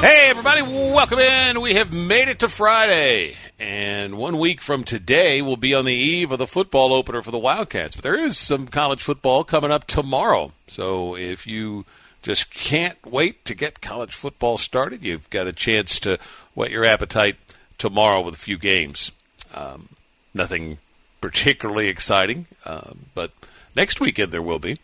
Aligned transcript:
Hey, 0.00 0.26
everybody, 0.28 0.60
welcome 0.60 1.18
in. 1.18 1.62
We 1.62 1.74
have 1.74 1.90
made 1.90 2.28
it 2.28 2.40
to 2.40 2.48
Friday. 2.48 3.34
And 3.58 4.18
one 4.18 4.38
week 4.38 4.60
from 4.60 4.84
today, 4.84 5.40
we'll 5.40 5.56
be 5.56 5.74
on 5.74 5.86
the 5.86 5.94
eve 5.94 6.30
of 6.30 6.38
the 6.38 6.46
football 6.46 6.92
opener 6.92 7.22
for 7.22 7.30
the 7.30 7.38
Wildcats. 7.38 7.96
But 7.96 8.02
there 8.02 8.14
is 8.14 8.36
some 8.36 8.68
college 8.68 9.02
football 9.02 9.42
coming 9.42 9.72
up 9.72 9.86
tomorrow. 9.86 10.52
So 10.68 11.16
if 11.16 11.46
you 11.46 11.86
just 12.20 12.52
can't 12.52 12.98
wait 13.06 13.44
to 13.46 13.54
get 13.54 13.80
college 13.80 14.14
football 14.14 14.58
started, 14.58 15.02
you've 15.02 15.30
got 15.30 15.46
a 15.46 15.52
chance 15.52 15.98
to 16.00 16.18
whet 16.54 16.70
your 16.70 16.84
appetite 16.84 17.36
tomorrow 17.78 18.20
with 18.20 18.34
a 18.34 18.38
few 18.38 18.58
games. 18.58 19.12
Um, 19.54 19.88
nothing 20.34 20.76
particularly 21.22 21.88
exciting, 21.88 22.46
uh, 22.66 22.90
but 23.14 23.32
next 23.74 23.98
weekend 23.98 24.30
there 24.30 24.42
will 24.42 24.58
be. 24.58 24.78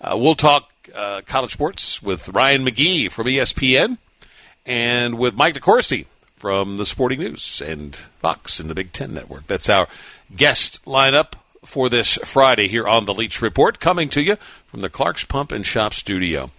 Uh, 0.00 0.16
we'll 0.16 0.34
talk 0.34 0.70
uh, 0.94 1.20
college 1.26 1.52
sports 1.52 2.02
with 2.02 2.30
Ryan 2.30 2.64
McGee 2.64 3.12
from 3.12 3.26
ESPN 3.26 3.98
and 4.66 5.18
with 5.18 5.34
Mike 5.34 5.54
DeCourcy 5.54 6.06
from 6.36 6.76
the 6.76 6.86
Sporting 6.86 7.20
News 7.20 7.62
and 7.64 7.94
Fox 7.94 8.60
and 8.60 8.68
the 8.68 8.74
Big 8.74 8.92
Ten 8.92 9.14
Network. 9.14 9.46
That's 9.46 9.68
our 9.68 9.88
guest 10.34 10.84
lineup 10.84 11.34
for 11.64 11.88
this 11.88 12.18
Friday 12.24 12.68
here 12.68 12.86
on 12.86 13.04
the 13.04 13.14
Leach 13.14 13.40
Report, 13.40 13.80
coming 13.80 14.08
to 14.10 14.22
you 14.22 14.36
from 14.66 14.80
the 14.80 14.90
Clark's 14.90 15.24
Pump 15.24 15.52
and 15.52 15.64
Shop 15.64 15.94
studio. 15.94 16.50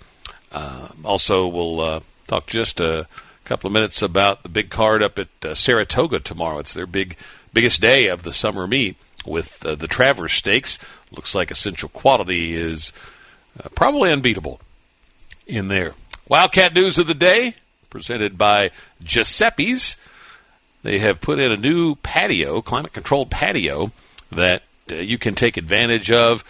Uh, 0.51 0.87
also, 1.03 1.47
we'll 1.47 1.79
uh, 1.79 1.99
talk 2.27 2.47
just 2.47 2.79
a 2.79 3.07
couple 3.43 3.67
of 3.67 3.73
minutes 3.73 4.01
about 4.01 4.41
the 4.43 4.49
big 4.49 4.69
card 4.69 5.03
up 5.03 5.19
at 5.19 5.27
uh, 5.43 5.53
Saratoga 5.53 6.19
tomorrow. 6.19 6.59
It's 6.59 6.73
their 6.73 6.87
big 6.87 7.15
biggest 7.53 7.81
day 7.81 8.07
of 8.07 8.23
the 8.23 8.33
summer 8.33 8.65
meet 8.65 8.97
with 9.25 9.65
uh, 9.65 9.75
the 9.75 9.87
Travers 9.87 10.33
Stakes. 10.33 10.79
Looks 11.11 11.35
like 11.35 11.51
Essential 11.51 11.89
Quality 11.89 12.53
is 12.53 12.91
uh, 13.63 13.69
probably 13.75 14.11
unbeatable 14.11 14.59
in 15.45 15.67
there. 15.67 15.93
Wildcat 16.27 16.73
news 16.73 16.97
of 16.97 17.05
the 17.05 17.13
day 17.13 17.53
presented 17.95 18.37
by 18.37 18.71
Giuseppe's. 19.01 19.95
They 20.83 20.99
have 20.99 21.21
put 21.21 21.39
in 21.39 21.49
a 21.49 21.55
new 21.55 21.95
patio, 21.95 22.61
climate 22.61 22.91
controlled 22.91 23.31
patio, 23.31 23.93
that 24.33 24.63
uh, 24.91 24.95
you 24.95 25.17
can 25.17 25.33
take 25.33 25.55
advantage 25.55 26.11
of 26.11 26.43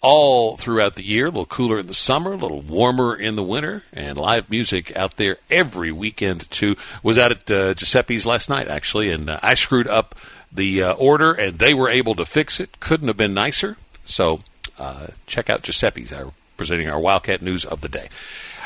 all 0.00 0.56
throughout 0.56 0.94
the 0.94 1.04
year. 1.04 1.26
A 1.26 1.28
little 1.28 1.44
cooler 1.44 1.80
in 1.80 1.86
the 1.86 1.92
summer, 1.92 2.32
a 2.32 2.36
little 2.36 2.62
warmer 2.62 3.14
in 3.14 3.36
the 3.36 3.42
winter, 3.42 3.82
and 3.92 4.16
live 4.16 4.48
music 4.50 4.96
out 4.96 5.18
there 5.18 5.36
every 5.50 5.92
weekend, 5.92 6.50
too. 6.50 6.76
Was 7.02 7.18
out 7.18 7.30
at 7.30 7.50
uh, 7.50 7.74
Giuseppe's 7.74 8.24
last 8.24 8.48
night, 8.48 8.68
actually, 8.68 9.10
and 9.10 9.28
uh, 9.28 9.38
I 9.42 9.52
screwed 9.52 9.88
up 9.88 10.14
the 10.50 10.82
uh, 10.82 10.92
order, 10.94 11.34
and 11.34 11.58
they 11.58 11.74
were 11.74 11.90
able 11.90 12.14
to 12.14 12.24
fix 12.24 12.58
it. 12.58 12.80
Couldn't 12.80 13.08
have 13.08 13.18
been 13.18 13.34
nicer. 13.34 13.76
So 14.06 14.40
uh, 14.78 15.08
check 15.26 15.50
out 15.50 15.60
Giuseppe's, 15.60 16.10
our, 16.10 16.32
presenting 16.56 16.88
our 16.88 16.98
Wildcat 16.98 17.42
news 17.42 17.66
of 17.66 17.82
the 17.82 17.90
day. 17.90 18.08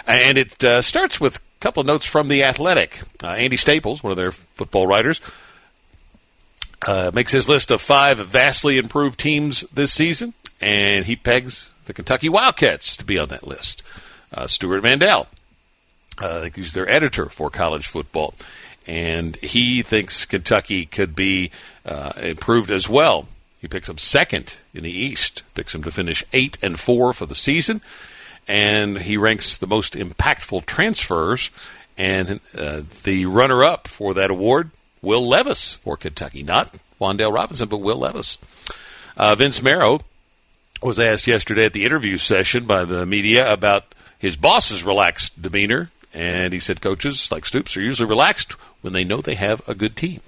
And 0.07 0.39
it 0.39 0.65
uh, 0.65 0.81
starts 0.81 1.21
with 1.21 1.41
couple 1.61 1.83
of 1.83 1.87
notes 1.87 2.07
from 2.07 2.29
the 2.29 2.43
Athletic. 2.45 3.03
Uh, 3.23 3.29
Andy 3.29 3.57
Staples, 3.57 4.03
one 4.03 4.11
of 4.11 4.17
their 4.17 4.33
football 4.33 4.87
writers, 4.87 5.21
uh, 6.87 7.11
makes 7.15 7.33
his 7.33 7.49
list 7.49 7.71
of 7.71 7.81
five 7.81 8.19
vastly 8.19 8.79
improved 8.79 9.21
teams 9.21 9.61
this 9.73 9.93
season, 9.93 10.33
and 10.61 11.05
he 11.05 11.17
pegs 11.17 11.71
the 11.85 11.93
Kentucky 11.93 12.29
Wildcats 12.29 12.97
to 12.97 13.05
be 13.05 13.19
on 13.19 13.29
that 13.29 13.47
list. 13.47 13.83
Uh, 14.33 14.47
Stewart 14.47 14.83
Mandel, 14.83 15.29
uh, 16.19 16.49
he's 16.55 16.73
their 16.73 16.89
editor 16.89 17.27
for 17.27 17.51
college 17.51 17.87
football, 17.87 18.35
and 18.87 19.37
he 19.37 19.83
thinks 19.83 20.25
Kentucky 20.25 20.87
could 20.87 21.15
be 21.15 21.51
uh, 21.85 22.13
improved 22.23 22.71
as 22.71 22.89
well. 22.89 23.29
He 23.61 23.69
picks 23.69 23.89
them 23.89 23.99
second 23.99 24.57
in 24.73 24.85
the 24.85 24.91
East, 24.91 25.43
picks 25.55 25.75
them 25.75 25.83
to 25.83 25.91
finish 25.91 26.25
eight 26.33 26.57
and 26.63 26.81
four 26.81 27.13
for 27.13 27.27
the 27.27 27.35
season 27.35 27.83
and 28.49 28.99
he 28.99 29.17
ranks 29.17 29.57
the 29.57 29.67
most 29.67 29.95
impactful 29.95 30.67
transfers. 30.67 31.51
And 31.97 32.41
uh, 32.57 32.83
the 33.03 33.27
runner 33.27 33.65
up 33.65 33.87
for 33.87 34.15
that 34.15 34.31
award, 34.31 34.71
Will 35.03 35.27
Levis 35.27 35.75
for 35.75 35.97
Kentucky. 35.97 36.43
Not 36.43 36.75
Wan'Dale 37.01 37.33
Robinson, 37.33 37.69
but 37.69 37.79
Will 37.79 37.99
Levis. 37.99 38.39
Uh, 39.17 39.35
Vince 39.35 39.63
Marrow 39.63 40.01
was 40.83 40.99
asked 40.99 41.27
yesterday 41.27 41.67
at 41.67 41.73
the 41.73 41.85
interview 41.85 42.17
session 42.17 42.65
by 42.65 42.85
the 42.85 43.05
media 43.05 43.53
about 43.53 43.95
his 44.19 44.37
boss's 44.37 44.83
relaxed 44.83 45.41
demeanor. 45.41 45.91
And 46.13 46.53
he 46.53 46.59
said 46.59 46.81
coaches 46.81 47.31
like 47.31 47.45
Stoops 47.45 47.77
are 47.77 47.83
usually 47.83 48.09
relaxed 48.09 48.53
when 48.81 48.93
they 48.93 49.05
know 49.05 49.21
they 49.21 49.35
have 49.35 49.67
a 49.69 49.75
good 49.75 49.95
team. 49.95 50.21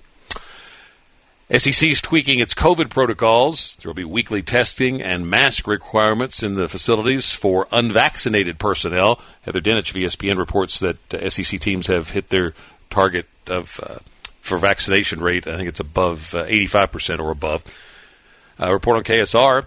SEC 1.59 1.91
is 1.91 2.01
tweaking 2.01 2.39
its 2.39 2.55
COVID 2.55 2.89
protocols. 2.89 3.77
There 3.77 3.91
will 3.91 3.95
be 3.95 4.05
weekly 4.05 4.41
testing 4.41 5.03
and 5.03 5.29
mask 5.29 5.67
requirements 5.67 6.43
in 6.43 6.55
the 6.55 6.67
facilities 6.67 7.35
for 7.35 7.69
unvaccinated 7.71 8.59
personnel. 8.59 9.21
Heather 9.43 9.61
Dinich 9.61 9.91
of 9.91 9.97
ESPN 9.97 10.39
reports 10.39 10.81
that 10.81 11.13
uh, 11.13 11.29
SEC 11.29 11.61
teams 11.61 11.89
have 11.89 12.11
hit 12.11 12.31
their 12.31 12.55
target 12.89 13.27
of 13.51 13.79
uh, 13.83 13.99
for 14.41 14.57
vaccination 14.57 15.21
rate. 15.21 15.47
I 15.47 15.59
think 15.59 15.69
it's 15.69 15.81
above 15.81 16.35
uh, 16.35 16.47
85% 16.47 17.19
or 17.19 17.31
above. 17.31 17.65
A 18.59 18.73
report 18.73 18.97
on 18.97 19.05
KSR 19.05 19.67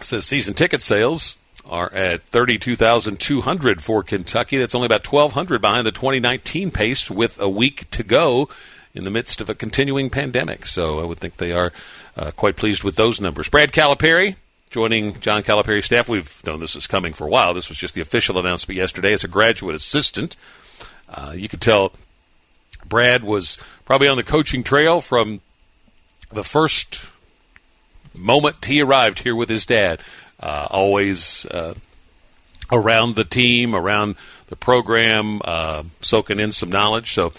says 0.00 0.24
season 0.24 0.54
ticket 0.54 0.80
sales 0.80 1.36
are 1.66 1.92
at 1.92 2.22
32,200 2.22 3.82
for 3.82 4.04
Kentucky. 4.04 4.58
That's 4.58 4.76
only 4.76 4.86
about 4.86 5.10
1,200 5.10 5.60
behind 5.60 5.86
the 5.86 5.92
2019 5.92 6.70
pace 6.70 7.10
with 7.10 7.40
a 7.40 7.48
week 7.48 7.90
to 7.90 8.04
go 8.04 8.48
in 8.94 9.04
the 9.04 9.10
midst 9.10 9.40
of 9.40 9.50
a 9.50 9.54
continuing 9.54 10.08
pandemic. 10.08 10.66
So 10.66 11.00
I 11.00 11.04
would 11.04 11.18
think 11.18 11.36
they 11.36 11.52
are 11.52 11.72
uh, 12.16 12.30
quite 12.30 12.56
pleased 12.56 12.84
with 12.84 12.96
those 12.96 13.20
numbers. 13.20 13.48
Brad 13.48 13.72
Calipari 13.72 14.36
joining 14.70 15.18
John 15.20 15.44
Calipari's 15.44 15.84
staff. 15.84 16.08
We've 16.08 16.44
known 16.44 16.58
this 16.58 16.74
is 16.74 16.88
coming 16.88 17.12
for 17.12 17.26
a 17.26 17.30
while. 17.30 17.54
This 17.54 17.68
was 17.68 17.78
just 17.78 17.94
the 17.94 18.00
official 18.00 18.38
announcement 18.38 18.76
yesterday 18.76 19.12
as 19.12 19.22
a 19.22 19.28
graduate 19.28 19.76
assistant. 19.76 20.36
Uh, 21.08 21.32
you 21.36 21.48
could 21.48 21.60
tell 21.60 21.92
Brad 22.84 23.22
was 23.22 23.56
probably 23.84 24.08
on 24.08 24.16
the 24.16 24.24
coaching 24.24 24.64
trail 24.64 25.00
from 25.00 25.40
the 26.32 26.42
first 26.42 27.06
moment 28.16 28.64
he 28.64 28.80
arrived 28.82 29.20
here 29.20 29.36
with 29.36 29.48
his 29.48 29.64
dad. 29.64 30.00
Uh, 30.40 30.66
always 30.70 31.46
uh, 31.46 31.74
around 32.72 33.14
the 33.14 33.24
team, 33.24 33.74
around 33.74 34.16
the 34.48 34.56
program, 34.56 35.40
uh, 35.44 35.84
soaking 36.00 36.40
in 36.40 36.50
some 36.50 36.70
knowledge. 36.70 37.12
So 37.12 37.32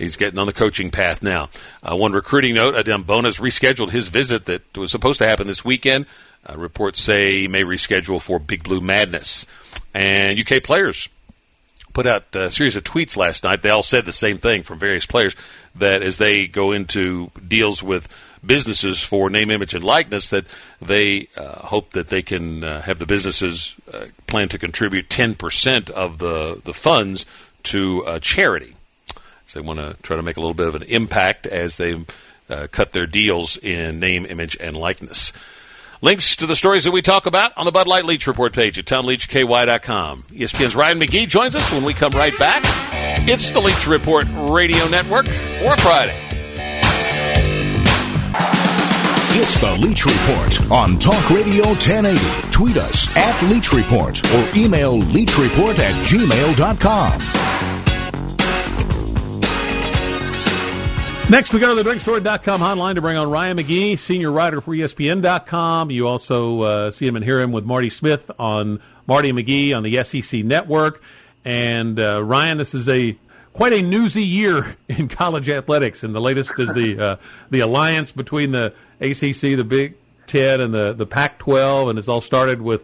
He's 0.00 0.16
getting 0.16 0.38
on 0.38 0.46
the 0.46 0.52
coaching 0.52 0.90
path 0.90 1.22
now. 1.22 1.50
Uh, 1.82 1.96
one 1.96 2.12
recruiting 2.12 2.54
note: 2.54 2.74
Adem 2.74 3.06
Bona's 3.06 3.38
rescheduled 3.38 3.90
his 3.90 4.08
visit 4.08 4.46
that 4.46 4.76
was 4.76 4.90
supposed 4.90 5.18
to 5.18 5.26
happen 5.26 5.46
this 5.46 5.64
weekend. 5.64 6.06
Uh, 6.48 6.56
reports 6.56 7.00
say 7.00 7.40
he 7.40 7.48
may 7.48 7.62
reschedule 7.62 8.20
for 8.20 8.38
Big 8.38 8.62
Blue 8.62 8.80
Madness. 8.80 9.44
And 9.92 10.38
UK 10.38 10.62
players 10.62 11.08
put 11.92 12.06
out 12.06 12.34
a 12.34 12.50
series 12.50 12.76
of 12.76 12.84
tweets 12.84 13.16
last 13.16 13.44
night. 13.44 13.62
They 13.62 13.70
all 13.70 13.82
said 13.82 14.04
the 14.04 14.12
same 14.12 14.38
thing 14.38 14.62
from 14.62 14.78
various 14.78 15.04
players 15.04 15.36
that 15.74 16.02
as 16.02 16.18
they 16.18 16.46
go 16.46 16.72
into 16.72 17.30
deals 17.46 17.82
with 17.82 18.08
businesses 18.44 19.02
for 19.02 19.28
name, 19.28 19.50
image, 19.50 19.74
and 19.74 19.84
likeness, 19.84 20.30
that 20.30 20.46
they 20.80 21.28
uh, 21.36 21.66
hope 21.66 21.90
that 21.92 22.08
they 22.08 22.22
can 22.22 22.64
uh, 22.64 22.80
have 22.82 22.98
the 22.98 23.06
businesses 23.06 23.74
uh, 23.92 24.06
plan 24.26 24.48
to 24.48 24.58
contribute 24.58 25.08
10% 25.08 25.90
of 25.90 26.18
the, 26.18 26.60
the 26.64 26.72
funds 26.72 27.26
to 27.64 28.18
charity. 28.22 28.74
So 29.50 29.60
they 29.60 29.66
want 29.66 29.80
to 29.80 29.96
try 30.04 30.16
to 30.16 30.22
make 30.22 30.36
a 30.36 30.40
little 30.40 30.54
bit 30.54 30.68
of 30.68 30.76
an 30.76 30.84
impact 30.84 31.44
as 31.44 31.76
they 31.76 32.04
uh, 32.48 32.68
cut 32.70 32.92
their 32.92 33.06
deals 33.06 33.56
in 33.56 33.98
name, 33.98 34.24
image, 34.24 34.56
and 34.60 34.76
likeness. 34.76 35.32
Links 36.02 36.36
to 36.36 36.46
the 36.46 36.54
stories 36.54 36.84
that 36.84 36.92
we 36.92 37.02
talk 37.02 37.26
about 37.26 37.58
on 37.58 37.64
the 37.64 37.72
Bud 37.72 37.88
Light 37.88 38.04
Leach 38.04 38.28
Report 38.28 38.52
page 38.52 38.78
at 38.78 38.84
TomLeachKY.com. 38.84 40.26
ESPN's 40.30 40.76
Ryan 40.76 41.00
McGee 41.00 41.28
joins 41.28 41.56
us 41.56 41.72
when 41.72 41.82
we 41.82 41.94
come 41.94 42.12
right 42.12 42.36
back. 42.38 42.62
It's 43.28 43.50
the 43.50 43.58
Leach 43.58 43.88
Report 43.88 44.24
Radio 44.48 44.86
Network 44.86 45.26
for 45.26 45.76
Friday. 45.78 46.16
It's 49.32 49.58
the 49.58 49.76
Leach 49.80 50.06
Report 50.06 50.70
on 50.70 50.96
Talk 51.00 51.28
Radio 51.28 51.66
1080. 51.70 52.52
Tweet 52.52 52.76
us 52.76 53.08
at 53.16 53.42
Leach 53.50 53.72
Report 53.72 54.16
or 54.32 54.48
email 54.54 54.96
leachreport 55.00 55.80
at 55.80 56.04
gmail.com. 56.04 57.49
Next, 61.30 61.52
we 61.52 61.60
go 61.60 61.72
to 61.72 61.80
the 61.80 61.88
drinkstory.com 61.88 62.60
hotline 62.60 62.96
to 62.96 63.00
bring 63.00 63.16
on 63.16 63.30
Ryan 63.30 63.56
McGee, 63.56 63.96
senior 64.00 64.32
writer 64.32 64.60
for 64.60 64.74
ESPN.com. 64.74 65.92
You 65.92 66.08
also 66.08 66.62
uh, 66.62 66.90
see 66.90 67.06
him 67.06 67.14
and 67.14 67.24
hear 67.24 67.38
him 67.38 67.52
with 67.52 67.64
Marty 67.64 67.88
Smith 67.88 68.28
on 68.36 68.82
Marty 69.06 69.32
McGee 69.32 69.72
on 69.72 69.84
the 69.84 70.02
SEC 70.02 70.40
network. 70.42 71.00
And 71.44 72.00
uh, 72.00 72.20
Ryan, 72.20 72.58
this 72.58 72.74
is 72.74 72.88
a 72.88 73.16
quite 73.52 73.72
a 73.72 73.80
newsy 73.80 74.24
year 74.24 74.76
in 74.88 75.06
college 75.06 75.48
athletics, 75.48 76.02
and 76.02 76.12
the 76.12 76.20
latest 76.20 76.58
is 76.58 76.74
the 76.74 76.98
uh, 77.00 77.16
the 77.48 77.60
alliance 77.60 78.10
between 78.10 78.50
the 78.50 78.74
ACC, 79.00 79.56
the 79.56 79.62
Big 79.62 79.94
Ten, 80.26 80.60
and 80.60 80.74
the 80.74 80.94
the 80.94 81.06
Pac-12, 81.06 81.90
and 81.90 81.98
it's 82.00 82.08
all 82.08 82.20
started 82.20 82.60
with 82.60 82.82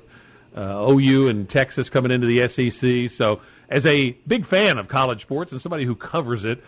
uh, 0.57 0.87
OU 0.89 1.31
and 1.31 1.49
Texas 1.49 1.91
coming 1.91 2.13
into 2.13 2.29
the 2.29 2.47
SEC. 2.47 3.11
So, 3.11 3.41
as 3.69 3.85
a 3.87 4.13
big 4.25 4.47
fan 4.47 4.79
of 4.79 4.87
college 4.87 5.23
sports 5.23 5.51
and 5.51 5.61
somebody 5.61 5.85
who 5.85 5.97
covers 5.97 6.45
it, 6.45 6.63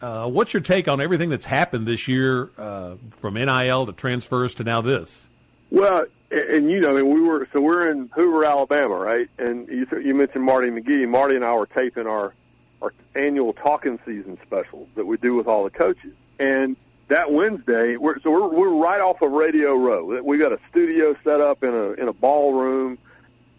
uh, 0.00 0.28
what's 0.28 0.52
your 0.52 0.62
take 0.62 0.88
on 0.88 1.00
everything 1.00 1.28
that's 1.30 1.44
happened 1.44 1.86
this 1.86 2.08
year, 2.08 2.50
uh, 2.56 2.94
from 3.20 3.34
NIL 3.34 3.86
to 3.86 3.92
transfers 3.92 4.54
to 4.56 4.64
now 4.64 4.80
this? 4.80 5.26
Well, 5.70 6.06
and 6.30 6.70
you 6.70 6.80
know, 6.80 6.96
I 6.96 7.02
mean, 7.02 7.12
we 7.12 7.20
were 7.20 7.48
so 7.52 7.60
we're 7.60 7.90
in 7.90 8.08
Hoover, 8.14 8.44
Alabama, 8.44 8.96
right? 8.96 9.28
And 9.38 9.68
you, 9.68 9.86
you 10.02 10.14
mentioned 10.14 10.44
Marty 10.44 10.68
McGee. 10.68 11.08
Marty 11.08 11.36
and 11.36 11.44
I 11.44 11.54
were 11.54 11.66
taping 11.66 12.06
our 12.06 12.34
our 12.82 12.92
annual 13.14 13.52
talking 13.52 13.98
season 14.06 14.38
special 14.42 14.88
that 14.94 15.06
we 15.06 15.16
do 15.16 15.34
with 15.34 15.46
all 15.46 15.64
the 15.64 15.70
coaches. 15.70 16.12
And 16.38 16.76
that 17.08 17.30
Wednesday, 17.30 17.96
we're, 17.96 18.20
so 18.20 18.30
we're 18.30 18.48
we're 18.48 18.82
right 18.82 19.00
off 19.00 19.20
of 19.22 19.32
Radio 19.32 19.74
Row. 19.74 20.22
We 20.22 20.38
got 20.38 20.52
a 20.52 20.60
studio 20.70 21.16
set 21.24 21.40
up 21.40 21.62
in 21.62 21.74
a 21.74 21.92
in 21.92 22.08
a 22.08 22.12
ballroom, 22.12 22.98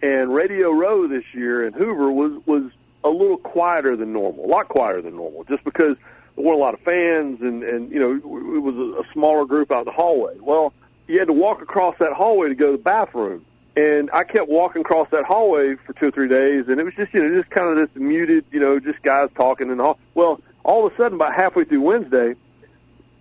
and 0.02 0.34
Radio 0.34 0.72
Row 0.72 1.08
this 1.08 1.26
year 1.34 1.66
in 1.66 1.74
Hoover 1.74 2.12
was 2.12 2.42
was 2.46 2.72
a 3.04 3.10
little 3.10 3.38
quieter 3.38 3.96
than 3.96 4.14
normal, 4.14 4.46
a 4.46 4.48
lot 4.48 4.70
quieter 4.70 5.02
than 5.02 5.16
normal, 5.16 5.44
just 5.44 5.64
because 5.64 5.98
there 6.36 6.46
weren't 6.46 6.58
a 6.58 6.62
lot 6.62 6.74
of 6.74 6.80
fans, 6.82 7.42
and 7.42 7.64
and 7.64 7.92
you 7.92 8.00
know 8.00 8.16
it 8.16 8.60
was 8.60 8.76
a, 8.76 9.14
smaller 9.14 9.46
group 9.46 9.72
out 9.72 9.80
in 9.80 9.86
the 9.86 9.92
hallway. 9.92 10.38
Well 10.40 10.74
you 11.12 11.20
had 11.20 11.28
to 11.28 11.34
walk 11.34 11.62
across 11.62 11.98
that 12.00 12.14
hallway 12.14 12.48
to 12.48 12.56
go 12.56 12.68
to 12.68 12.78
the 12.78 12.84
bathroom. 12.84 13.46
And 13.76 14.10
I 14.12 14.24
kept 14.24 14.50
walking 14.50 14.82
across 14.82 15.10
that 15.12 15.26
hallway 15.26 15.76
for 15.76 15.94
two 15.94 16.08
or 16.08 16.12
three 16.12 16.28
days, 16.28 16.68
and 16.68 16.80
it 16.80 16.84
was 16.84 16.94
just, 16.94 17.14
you 17.14 17.24
know, 17.24 17.34
just 17.34 17.50
kind 17.50 17.70
of 17.70 17.76
this 17.76 18.02
muted, 18.02 18.46
you 18.52 18.60
know, 18.60 18.80
just 18.80 19.02
guys 19.02 19.30
talking 19.36 19.70
and 19.72 19.80
all. 19.80 19.98
Well, 20.14 20.42
all 20.64 20.86
of 20.86 20.94
a 20.94 20.98
sudden, 20.98 21.16
about 21.16 21.34
halfway 21.34 21.64
through 21.64 21.82
Wednesday, 21.82 22.36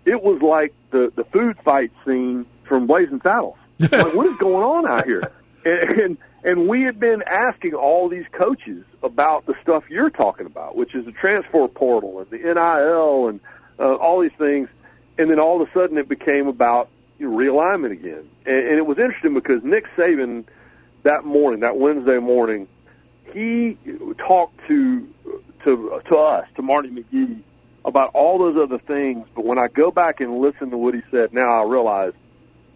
it 0.05 0.21
was 0.21 0.41
like 0.41 0.73
the 0.91 1.11
the 1.15 1.23
food 1.25 1.57
fight 1.63 1.91
scene 2.05 2.45
from 2.63 2.85
Blazing 2.85 3.21
Saddles. 3.21 3.57
like, 3.79 4.13
what 4.13 4.27
is 4.27 4.37
going 4.37 4.63
on 4.63 4.85
out 4.85 5.05
here? 5.05 5.31
And, 5.65 5.89
and 5.99 6.17
and 6.43 6.67
we 6.67 6.83
had 6.83 6.99
been 6.99 7.23
asking 7.27 7.73
all 7.73 8.09
these 8.09 8.25
coaches 8.31 8.83
about 9.03 9.45
the 9.45 9.55
stuff 9.61 9.83
you're 9.89 10.09
talking 10.09 10.45
about, 10.45 10.75
which 10.75 10.95
is 10.95 11.05
the 11.05 11.11
transfer 11.11 11.67
portal 11.67 12.19
and 12.19 12.29
the 12.29 12.37
NIL 12.37 13.27
and 13.27 13.39
uh, 13.79 13.95
all 13.95 14.19
these 14.19 14.31
things. 14.37 14.69
And 15.17 15.29
then 15.29 15.39
all 15.39 15.61
of 15.61 15.69
a 15.69 15.71
sudden, 15.71 15.97
it 15.97 16.09
became 16.09 16.47
about 16.47 16.89
realignment 17.19 17.91
again. 17.91 18.27
And, 18.45 18.67
and 18.67 18.77
it 18.77 18.85
was 18.85 18.97
interesting 18.97 19.33
because 19.33 19.63
Nick 19.63 19.85
Saban 19.95 20.45
that 21.03 21.25
morning, 21.25 21.61
that 21.61 21.77
Wednesday 21.77 22.19
morning, 22.19 22.67
he 23.33 23.77
talked 24.17 24.59
to 24.67 25.07
to 25.63 26.01
to 26.09 26.17
us, 26.17 26.47
to 26.55 26.61
Marty 26.61 26.89
McGee, 26.89 27.41
about 27.85 28.11
all 28.13 28.39
those 28.39 28.57
other 28.57 28.79
things. 28.79 29.27
But 29.35 29.45
when 29.45 29.57
I 29.57 29.67
go 29.67 29.91
back 29.91 30.21
and 30.21 30.39
listen 30.39 30.71
to 30.71 30.77
what 30.77 30.93
he 30.93 31.01
said, 31.11 31.33
now 31.33 31.51
I 31.51 31.63
realize 31.63 32.13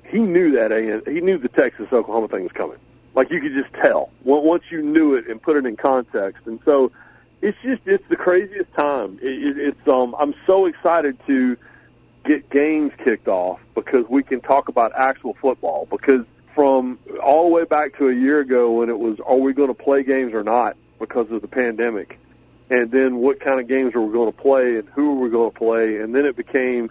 he 0.06 0.20
knew 0.20 0.52
that 0.52 0.72
he 1.08 1.22
knew 1.22 1.38
the 1.38 1.50
Texas 1.50 1.88
Oklahoma 1.92 2.28
thing 2.28 2.44
was 2.44 2.52
coming. 2.52 2.78
Like 3.16 3.32
you 3.32 3.40
could 3.40 3.54
just 3.54 3.74
tell 3.74 4.12
once 4.24 4.64
you 4.70 4.82
knew 4.82 5.16
it 5.16 5.28
and 5.28 5.42
put 5.42 5.56
it 5.56 5.66
in 5.66 5.78
context. 5.78 6.46
And 6.46 6.60
so 6.66 6.92
it's 7.42 7.58
just 7.64 7.82
it's 7.86 8.08
the 8.10 8.18
craziest 8.18 8.74
time. 8.74 9.20
It, 9.22 9.32
it, 9.32 9.58
it's 9.58 9.88
um 9.88 10.16
I'm 10.20 10.36
so 10.46 10.66
excited 10.66 11.18
to 11.28 11.58
get 12.26 12.50
games 12.50 12.92
kicked 13.04 13.28
off 13.28 13.60
because 13.74 14.06
we 14.10 14.24
can 14.24 14.42
talk 14.42 14.68
about 14.68 14.92
actual 14.96 15.36
football. 15.36 15.88
Because 15.90 16.26
from 16.54 16.98
all 17.24 17.50
the 17.50 17.56
way 17.56 17.66
back 17.66 17.98
to 17.98 18.10
a 18.10 18.14
year 18.14 18.40
ago 18.40 18.72
when 18.72 18.90
it 18.90 18.98
was, 18.98 19.20
are 19.26 19.38
we 19.38 19.54
going 19.54 19.68
to 19.68 19.74
play 19.74 20.04
games 20.04 20.34
or 20.34 20.44
not 20.44 20.76
because 21.00 21.30
of 21.32 21.42
the 21.42 21.48
pandemic? 21.48 22.20
And 22.70 22.90
then 22.90 23.18
what 23.18 23.40
kind 23.40 23.60
of 23.60 23.68
games 23.68 23.94
are 23.94 24.02
we 24.02 24.12
going 24.12 24.32
to 24.32 24.38
play 24.38 24.78
and 24.78 24.90
who 24.90 25.12
are 25.12 25.24
we 25.24 25.30
going 25.30 25.52
to 25.52 25.58
play? 25.58 25.98
And 25.98 26.16
then 26.16 26.26
it 26.26 26.36
became, 26.36 26.90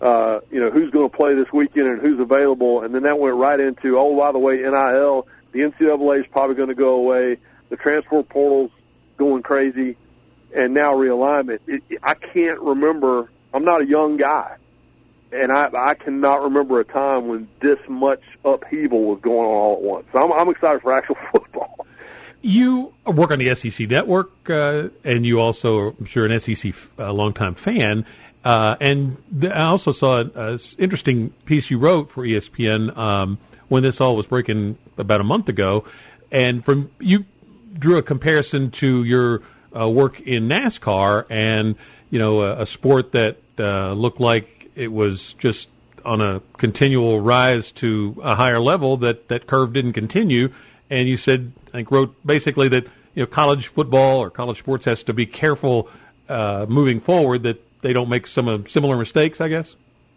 uh, 0.00 0.40
you 0.50 0.60
know, 0.60 0.70
who's 0.70 0.90
going 0.90 1.08
to 1.08 1.16
play 1.16 1.34
this 1.34 1.50
weekend 1.52 1.86
and 1.86 2.00
who's 2.00 2.20
available. 2.20 2.82
And 2.82 2.94
then 2.94 3.04
that 3.04 3.18
went 3.18 3.36
right 3.36 3.58
into, 3.58 3.98
oh, 3.98 4.14
by 4.16 4.32
the 4.32 4.38
way, 4.38 4.58
NIL, 4.58 5.26
the 5.54 5.60
NCAA 5.60 6.20
is 6.20 6.26
probably 6.26 6.56
going 6.56 6.68
to 6.68 6.74
go 6.74 6.96
away. 6.96 7.38
The 7.70 7.78
transfer 7.78 8.22
portal's 8.22 8.70
going 9.16 9.42
crazy. 9.42 9.96
And 10.54 10.74
now 10.74 10.92
realignment. 10.92 11.60
It, 11.66 11.82
I 12.02 12.12
can't 12.14 12.60
remember. 12.60 13.30
I'm 13.54 13.64
not 13.64 13.80
a 13.80 13.86
young 13.86 14.18
guy 14.18 14.56
and 15.34 15.50
I, 15.50 15.68
I 15.74 15.94
cannot 15.94 16.42
remember 16.42 16.80
a 16.80 16.84
time 16.84 17.26
when 17.26 17.48
this 17.60 17.78
much 17.88 18.22
upheaval 18.44 19.04
was 19.04 19.20
going 19.20 19.38
on 19.38 19.44
all 19.44 19.76
at 19.76 19.82
once. 19.82 20.06
So 20.12 20.22
I'm, 20.22 20.32
I'm 20.32 20.48
excited 20.48 20.80
for 20.82 20.92
actual 20.92 21.16
football. 21.32 21.86
You 22.40 22.92
work 23.06 23.30
on 23.30 23.38
the 23.38 23.54
SEC 23.54 23.88
network, 23.88 24.30
uh, 24.48 24.88
and 25.02 25.24
you 25.24 25.40
also, 25.40 25.94
I'm 25.98 26.04
sure, 26.04 26.26
an 26.26 26.38
SEC 26.38 26.74
uh, 26.98 27.12
longtime 27.12 27.54
fan. 27.54 28.06
Uh, 28.44 28.76
and 28.80 29.16
I 29.42 29.62
also 29.62 29.92
saw 29.92 30.20
an 30.20 30.58
interesting 30.78 31.30
piece 31.46 31.70
you 31.70 31.78
wrote 31.78 32.10
for 32.10 32.22
ESPN 32.22 32.94
um, 32.96 33.38
when 33.74 33.82
this 33.82 34.00
all 34.00 34.14
was 34.14 34.26
breaking 34.26 34.78
about 34.96 35.20
a 35.20 35.24
month 35.24 35.48
ago. 35.48 35.84
And 36.30 36.64
from 36.64 36.92
you 37.00 37.24
drew 37.76 37.98
a 37.98 38.02
comparison 38.02 38.70
to 38.70 39.02
your 39.02 39.42
uh, 39.76 39.88
work 39.88 40.20
in 40.20 40.48
NASCAR 40.48 41.26
and 41.28 41.74
you 42.08 42.20
know 42.20 42.42
a, 42.42 42.62
a 42.62 42.66
sport 42.66 43.10
that 43.12 43.38
uh, 43.58 43.92
looked 43.92 44.20
like 44.20 44.70
it 44.76 44.92
was 44.92 45.34
just 45.34 45.68
on 46.04 46.20
a 46.20 46.40
continual 46.56 47.20
rise 47.20 47.72
to 47.72 48.16
a 48.22 48.36
higher 48.36 48.60
level 48.60 48.98
that 48.98 49.26
that 49.26 49.48
curve 49.48 49.72
didn't 49.72 49.94
continue. 49.94 50.52
And 50.88 51.08
you 51.08 51.16
said, 51.16 51.50
I 51.68 51.78
think, 51.78 51.90
wrote 51.90 52.14
basically 52.24 52.68
that 52.68 52.84
you 53.14 53.22
know 53.22 53.26
college 53.26 53.66
football 53.66 54.20
or 54.20 54.30
college 54.30 54.60
sports 54.60 54.84
has 54.84 55.02
to 55.04 55.12
be 55.12 55.26
careful 55.26 55.88
uh, 56.28 56.66
moving 56.68 57.00
forward 57.00 57.42
that 57.42 57.60
they 57.82 57.92
don't 57.92 58.08
make 58.08 58.28
some 58.28 58.46
uh, 58.46 58.58
similar 58.68 58.96
mistakes. 58.96 59.40
I 59.40 59.48
guess. 59.48 59.74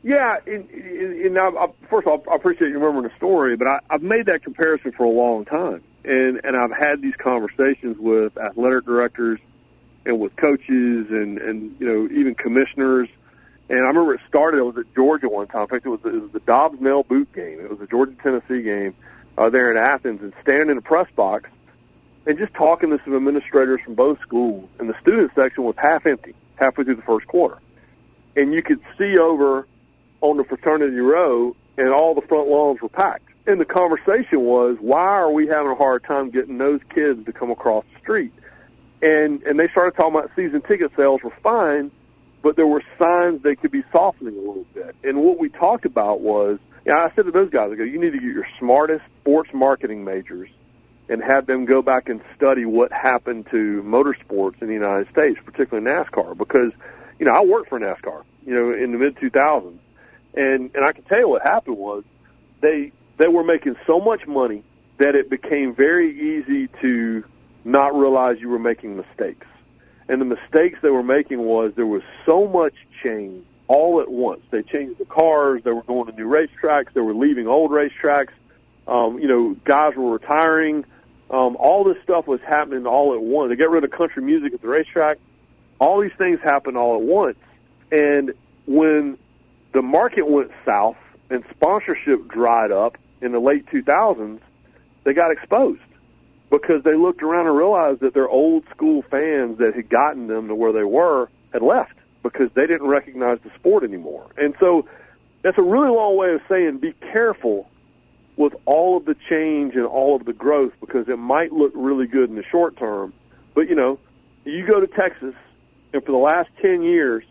Yeah, 0.07 0.37
and, 0.47 0.69
and 0.69 1.37
I, 1.37 1.49
I, 1.49 1.67
first 1.89 2.07
of 2.07 2.25
all, 2.25 2.31
I 2.31 2.37
appreciate 2.37 2.69
you 2.69 2.75
remembering 2.75 3.09
the 3.09 3.15
story, 3.17 3.57
but 3.57 3.67
I, 3.67 3.79
I've 3.89 4.01
made 4.01 4.27
that 4.27 4.41
comparison 4.41 4.93
for 4.93 5.03
a 5.03 5.09
long 5.09 5.43
time, 5.43 5.83
and 6.05 6.39
and 6.45 6.55
I've 6.55 6.71
had 6.71 7.01
these 7.01 7.15
conversations 7.17 7.97
with 7.99 8.37
athletic 8.37 8.85
directors 8.85 9.41
and 10.05 10.17
with 10.17 10.33
coaches 10.37 11.07
and 11.09 11.37
and 11.39 11.75
you 11.81 11.85
know 11.85 12.17
even 12.17 12.35
commissioners 12.35 13.09
and 13.67 13.79
I 13.79 13.87
remember 13.87 14.13
it 14.13 14.21
started. 14.29 14.59
It 14.59 14.63
was 14.63 14.77
at 14.77 14.95
Georgia 14.95 15.27
one 15.27 15.47
time. 15.47 15.63
In 15.63 15.67
fact, 15.67 15.85
it 15.85 15.89
was, 15.89 15.99
it 16.05 16.21
was 16.21 16.31
the 16.31 16.39
Dobbs 16.39 16.79
Nail 16.79 17.03
Boot 17.03 17.33
game. 17.33 17.59
It 17.59 17.69
was 17.69 17.81
a 17.81 17.87
Georgia 17.87 18.15
Tennessee 18.23 18.61
game 18.61 18.95
uh, 19.37 19.49
there 19.49 19.71
in 19.71 19.75
Athens, 19.75 20.21
and 20.21 20.31
standing 20.41 20.69
in 20.69 20.77
the 20.77 20.81
press 20.81 21.07
box 21.17 21.49
and 22.25 22.37
just 22.37 22.53
talking 22.53 22.91
to 22.91 23.03
some 23.03 23.13
administrators 23.13 23.81
from 23.83 23.95
both 23.95 24.21
schools. 24.21 24.69
And 24.79 24.89
the 24.89 24.97
student 25.01 25.31
section 25.35 25.65
was 25.65 25.75
half 25.77 26.05
empty 26.05 26.33
halfway 26.55 26.85
through 26.85 26.95
the 26.95 27.01
first 27.01 27.27
quarter, 27.27 27.57
and 28.37 28.53
you 28.53 28.63
could 28.63 28.79
see 28.97 29.17
over 29.17 29.67
on 30.21 30.37
the 30.37 30.43
fraternity 30.43 30.97
row, 30.97 31.55
and 31.77 31.89
all 31.89 32.15
the 32.15 32.21
front 32.21 32.47
lawns 32.47 32.81
were 32.81 32.89
packed. 32.89 33.29
And 33.45 33.61
the 33.61 33.65
conversation 33.65 34.41
was, 34.41 34.77
why 34.79 35.07
are 35.07 35.31
we 35.31 35.47
having 35.47 35.71
a 35.71 35.75
hard 35.75 36.03
time 36.03 36.29
getting 36.31 36.57
those 36.57 36.81
kids 36.93 37.25
to 37.25 37.33
come 37.33 37.51
across 37.51 37.85
the 37.93 37.99
street? 37.99 38.33
And 39.01 39.43
and 39.43 39.59
they 39.59 39.67
started 39.69 39.95
talking 39.95 40.17
about 40.17 40.31
season 40.35 40.61
ticket 40.61 40.91
sales 40.97 41.21
were 41.21 41.33
fine 41.43 41.91
but 42.41 42.55
there 42.55 42.67
were 42.67 42.83
signs 42.97 43.41
they 43.41 43.57
could 43.57 43.71
be 43.71 43.83
softening 43.91 44.35
a 44.35 44.39
little 44.39 44.65
bit. 44.73 44.95
And 45.03 45.21
what 45.21 45.37
we 45.37 45.49
talked 45.49 45.85
about 45.85 46.21
was, 46.21 46.59
yeah, 46.85 46.99
I 46.99 47.13
said 47.13 47.25
to 47.25 47.31
those 47.31 47.49
guys, 47.49 47.71
I 47.71 47.75
go, 47.75 47.83
you 47.83 47.99
need 47.99 48.13
to 48.13 48.19
get 48.19 48.31
your 48.31 48.47
smartest 48.57 49.03
sports 49.21 49.49
marketing 49.53 50.05
majors 50.05 50.49
and 51.09 51.21
have 51.21 51.45
them 51.45 51.65
go 51.65 51.81
back 51.81 52.07
and 52.07 52.21
study 52.37 52.65
what 52.65 52.91
happened 52.93 53.47
to 53.51 53.83
motorsports 53.83 54.61
in 54.61 54.67
the 54.67 54.73
United 54.73 55.09
States, 55.09 55.37
particularly 55.43 55.85
NASCAR, 55.85 56.37
because 56.37 56.71
you 57.19 57.25
know 57.25 57.33
I 57.33 57.43
worked 57.43 57.69
for 57.69 57.79
NASCAR, 57.79 58.23
you 58.45 58.53
know, 58.53 58.73
in 58.73 58.93
the 58.93 58.97
mid 58.97 59.15
2000s, 59.17 59.77
and 60.37 60.71
and 60.75 60.85
I 60.85 60.93
can 60.93 61.03
tell 61.03 61.19
you 61.19 61.29
what 61.29 61.41
happened 61.41 61.77
was 61.77 62.03
they 62.61 62.91
they 63.17 63.27
were 63.27 63.43
making 63.43 63.75
so 63.85 63.99
much 63.99 64.27
money 64.27 64.63
that 64.97 65.15
it 65.15 65.29
became 65.29 65.73
very 65.73 66.11
easy 66.19 66.67
to 66.81 67.23
not 67.65 67.95
realize 67.95 68.39
you 68.39 68.49
were 68.49 68.59
making 68.59 68.95
mistakes. 68.95 69.45
And 70.07 70.21
the 70.21 70.25
mistakes 70.25 70.79
they 70.81 70.89
were 70.89 71.03
making 71.03 71.39
was 71.41 71.73
there 71.75 71.85
was 71.85 72.03
so 72.25 72.47
much 72.47 72.73
change 73.03 73.45
all 73.67 73.99
at 73.99 74.09
once. 74.09 74.41
They 74.49 74.63
changed 74.63 74.99
the 74.99 75.05
cars. 75.05 75.61
They 75.63 75.71
were 75.71 75.83
going 75.83 76.05
to 76.09 76.13
new 76.13 76.27
racetracks. 76.27 76.93
They 76.93 77.01
were 77.01 77.13
leaving 77.13 77.47
old 77.47 77.71
racetracks. 77.71 78.31
Um, 78.87 79.19
you 79.19 79.27
know, 79.27 79.55
guys 79.65 79.95
were 79.95 80.11
retiring. 80.11 80.85
Um, 81.29 81.57
all 81.59 81.83
this 81.83 82.01
stuff 82.03 82.25
was 82.25 82.39
happening 82.41 82.87
all 82.87 83.13
at 83.13 83.21
once. 83.21 83.49
They 83.49 83.57
got 83.57 83.69
rid 83.69 83.83
of 83.83 83.91
country 83.91 84.23
music 84.23 84.53
at 84.53 84.61
the 84.61 84.69
racetrack. 84.69 85.17
All 85.79 85.99
these 85.99 86.13
things 86.17 86.39
happened 86.39 86.77
all 86.77 86.95
at 86.95 87.01
once. 87.01 87.37
And 87.91 88.33
when 88.65 89.17
the 89.71 89.81
market 89.81 90.27
went 90.27 90.51
south 90.65 90.97
and 91.29 91.43
sponsorship 91.51 92.27
dried 92.27 92.71
up 92.71 92.97
in 93.21 93.31
the 93.31 93.39
late 93.39 93.65
2000s, 93.67 94.39
they 95.03 95.13
got 95.13 95.31
exposed 95.31 95.81
because 96.49 96.83
they 96.83 96.93
looked 96.93 97.21
around 97.23 97.47
and 97.47 97.57
realized 97.57 97.99
that 97.99 98.13
their 98.13 98.29
old 98.29 98.63
school 98.69 99.01
fans 99.01 99.57
that 99.57 99.75
had 99.75 99.89
gotten 99.89 100.27
them 100.27 100.47
to 100.47 100.55
where 100.55 100.71
they 100.71 100.83
were 100.83 101.29
had 101.51 101.61
left 101.61 101.93
because 102.23 102.49
they 102.53 102.67
didn't 102.67 102.87
recognize 102.87 103.39
the 103.43 103.51
sport 103.55 103.83
anymore. 103.83 104.27
And 104.37 104.55
so 104.59 104.87
that's 105.41 105.57
a 105.57 105.63
really 105.63 105.89
long 105.89 106.15
way 106.17 106.33
of 106.33 106.41
saying 106.49 106.77
be 106.77 106.93
careful 106.93 107.69
with 108.35 108.55
all 108.65 108.97
of 108.97 109.05
the 109.05 109.15
change 109.29 109.75
and 109.75 109.85
all 109.85 110.15
of 110.15 110.25
the 110.25 110.33
growth 110.33 110.73
because 110.79 111.07
it 111.09 111.17
might 111.17 111.51
look 111.51 111.71
really 111.75 112.07
good 112.07 112.29
in 112.29 112.35
the 112.35 112.43
short 112.43 112.77
term. 112.77 113.13
But, 113.53 113.69
you 113.69 113.75
know, 113.75 113.99
you 114.45 114.65
go 114.65 114.79
to 114.79 114.87
Texas 114.87 115.35
And 115.93 116.03
for 116.03 116.11
the 116.11 116.17
last 116.17 116.49
10 116.61 116.83
years, 116.83 117.23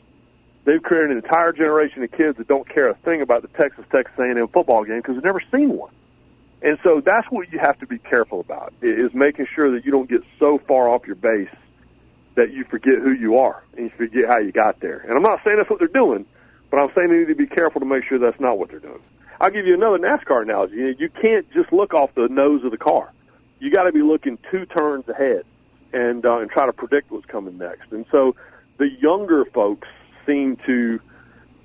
they've 0.66 0.82
created 0.82 1.12
an 1.12 1.16
entire 1.16 1.52
generation 1.52 2.02
of 2.02 2.12
kids 2.12 2.36
that 2.36 2.46
don't 2.46 2.68
care 2.68 2.88
a 2.88 2.94
thing 2.94 3.22
about 3.22 3.40
the 3.40 3.48
Texas 3.48 3.86
Texas 3.90 4.18
A&M 4.18 4.48
football 4.48 4.84
game 4.84 4.98
because 4.98 5.14
they've 5.14 5.24
never 5.24 5.42
seen 5.54 5.70
one. 5.70 5.92
And 6.60 6.78
so 6.82 7.00
that's 7.00 7.30
what 7.30 7.50
you 7.52 7.58
have 7.58 7.78
to 7.78 7.86
be 7.86 7.98
careful 7.98 8.40
about 8.40 8.74
is 8.82 9.14
making 9.14 9.46
sure 9.54 9.70
that 9.70 9.84
you 9.86 9.92
don't 9.92 10.08
get 10.08 10.22
so 10.38 10.58
far 10.58 10.88
off 10.88 11.06
your 11.06 11.16
base 11.16 11.48
that 12.34 12.52
you 12.52 12.64
forget 12.64 12.98
who 12.98 13.12
you 13.12 13.38
are 13.38 13.62
and 13.76 13.84
you 13.84 13.90
forget 13.90 14.28
how 14.28 14.38
you 14.38 14.52
got 14.52 14.80
there. 14.80 14.98
And 14.98 15.12
I'm 15.12 15.22
not 15.22 15.42
saying 15.44 15.56
that's 15.56 15.70
what 15.70 15.78
they're 15.78 15.88
doing, 15.88 16.26
but 16.70 16.78
I'm 16.78 16.90
saying 16.94 17.08
they 17.08 17.18
need 17.18 17.28
to 17.28 17.34
be 17.34 17.46
careful 17.46 17.80
to 17.80 17.86
make 17.86 18.04
sure 18.04 18.18
that's 18.18 18.40
not 18.40 18.58
what 18.58 18.70
they're 18.70 18.80
doing. 18.80 19.00
I'll 19.40 19.50
give 19.50 19.66
you 19.66 19.74
another 19.74 19.98
NASCAR 19.98 20.42
analogy. 20.42 20.96
You 20.98 21.08
can't 21.08 21.50
just 21.52 21.72
look 21.72 21.94
off 21.94 22.14
the 22.14 22.28
nose 22.28 22.64
of 22.64 22.70
the 22.70 22.78
car. 22.78 23.12
You 23.60 23.70
got 23.70 23.84
to 23.84 23.92
be 23.92 24.02
looking 24.02 24.38
two 24.50 24.66
turns 24.66 25.08
ahead 25.08 25.44
and 25.92 26.24
uh, 26.24 26.38
and 26.38 26.50
try 26.50 26.66
to 26.66 26.72
predict 26.72 27.10
what's 27.10 27.26
coming 27.26 27.58
next. 27.58 27.92
And 27.92 28.06
so 28.10 28.34
the 28.78 28.90
younger 28.90 29.44
folks 29.44 29.88
seem 30.26 30.56
to 30.66 31.00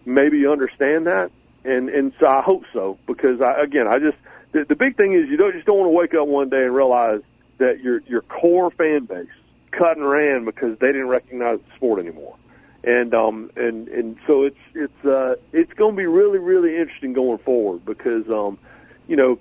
maybe 0.06 0.48
understand 0.48 1.08
that, 1.08 1.32
and 1.64 1.90
and 1.90 2.14
so 2.20 2.28
I 2.28 2.42
hope 2.42 2.64
so 2.74 2.98
because 3.06 3.42
I, 3.42 3.62
again 3.62 3.88
I 3.88 4.00
just 4.00 4.18
the, 4.52 4.66
the 4.66 4.76
big 4.76 4.98
thing 4.98 5.14
is 5.14 5.30
you 5.30 5.38
don't 5.38 5.54
just 5.54 5.66
don't 5.66 5.80
want 5.80 5.88
to 5.88 5.98
wake 5.98 6.14
up 6.14 6.28
one 6.28 6.50
day 6.50 6.64
and 6.64 6.76
realize 6.76 7.22
that 7.58 7.82
your 7.82 8.02
your 8.08 8.22
core 8.22 8.72
fan 8.72 9.06
base 9.06 9.28
cut 9.72 9.98
and 9.98 10.08
ran 10.08 10.46
because 10.46 10.78
they 10.80 10.88
didn't 10.92 11.08
recognize 11.08 11.60
the 11.60 11.76
sport 11.76 12.00
anymore. 12.00 12.36
And 12.84 13.14
um 13.14 13.52
and 13.56 13.88
and 13.90 14.18
so 14.26 14.44
it's 14.44 14.58
it's 14.74 15.06
uh 15.06 15.36
it's 15.54 15.72
going 15.74 15.96
to 15.96 15.98
be 15.98 16.08
really 16.08 16.40
really 16.40 16.78
interesting 16.78 17.14
going 17.14 17.38
forward 17.40 17.86
because 17.86 18.30
um 18.30 18.58
you 19.08 19.16
know 19.16 19.40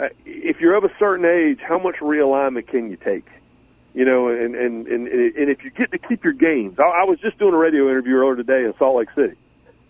uh, 0.00 0.08
if 0.24 0.60
you're 0.60 0.74
of 0.74 0.84
a 0.84 0.92
certain 0.98 1.26
age 1.26 1.60
how 1.60 1.78
much 1.78 1.96
realignment 1.96 2.66
can 2.66 2.90
you 2.90 2.96
take 2.96 3.26
you 3.94 4.04
know 4.04 4.28
and 4.28 4.54
and 4.54 4.86
and 4.86 5.08
and 5.08 5.50
if 5.50 5.64
you 5.64 5.70
get 5.70 5.90
to 5.92 5.98
keep 5.98 6.24
your 6.24 6.32
games 6.32 6.78
I, 6.78 6.84
I 6.84 7.04
was 7.04 7.18
just 7.20 7.38
doing 7.38 7.54
a 7.54 7.58
radio 7.58 7.88
interview 7.88 8.16
earlier 8.16 8.36
today 8.36 8.64
in 8.64 8.74
Salt 8.78 8.96
Lake 8.96 9.08
City 9.14 9.36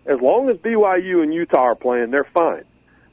as 0.06 0.20
long 0.20 0.48
as 0.48 0.56
BYU 0.56 1.22
and 1.22 1.32
Utah 1.32 1.62
are 1.62 1.74
playing 1.74 2.10
they're 2.10 2.24
fine 2.24 2.64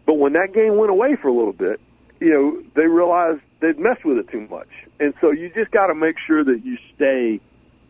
but 0.05 0.15
when 0.15 0.33
that 0.33 0.53
game 0.53 0.77
went 0.77 0.91
away 0.91 1.15
for 1.15 1.27
a 1.27 1.33
little 1.33 1.53
bit 1.53 1.79
you 2.19 2.29
know 2.29 2.63
they 2.75 2.87
realized 2.87 3.41
they'd 3.59 3.79
messed 3.79 4.05
with 4.05 4.17
it 4.17 4.29
too 4.29 4.47
much 4.49 4.69
and 4.99 5.13
so 5.21 5.31
you 5.31 5.49
just 5.49 5.71
got 5.71 5.87
to 5.87 5.95
make 5.95 6.17
sure 6.19 6.43
that 6.43 6.65
you 6.65 6.77
stay 6.95 7.39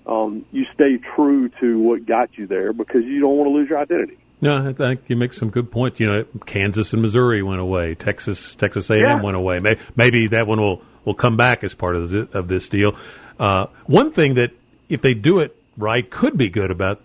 um, 0.09 0.45
you 0.51 0.65
stay 0.73 0.97
true 0.97 1.49
to 1.61 1.79
what 1.79 2.05
got 2.05 2.37
you 2.37 2.47
there 2.47 2.73
because 2.73 3.05
you 3.05 3.19
don't 3.19 3.37
want 3.37 3.47
to 3.47 3.53
lose 3.53 3.69
your 3.69 3.77
identity. 3.77 4.17
No, 4.41 4.69
I 4.69 4.73
think 4.73 5.01
you 5.07 5.15
make 5.15 5.33
some 5.33 5.49
good 5.49 5.69
points. 5.69 5.99
You 5.99 6.07
know, 6.07 6.25
Kansas 6.45 6.93
and 6.93 7.01
Missouri 7.01 7.43
went 7.43 7.59
away. 7.59 7.95
Texas, 7.95 8.55
Texas 8.55 8.89
A&M 8.89 9.01
yeah. 9.01 9.21
went 9.21 9.35
away. 9.35 9.59
Maybe 9.95 10.27
that 10.29 10.47
one 10.47 10.61
will 10.61 10.81
will 11.05 11.13
come 11.13 11.37
back 11.37 11.63
as 11.63 11.73
part 11.73 11.95
of 11.95 12.09
this, 12.09 12.27
of 12.33 12.47
this 12.47 12.69
deal. 12.69 12.95
Uh, 13.39 13.67
one 13.85 14.11
thing 14.11 14.35
that, 14.35 14.51
if 14.89 15.01
they 15.01 15.13
do 15.13 15.39
it 15.39 15.55
right, 15.77 16.09
could 16.09 16.37
be 16.37 16.49
good 16.49 16.71
about 16.71 17.01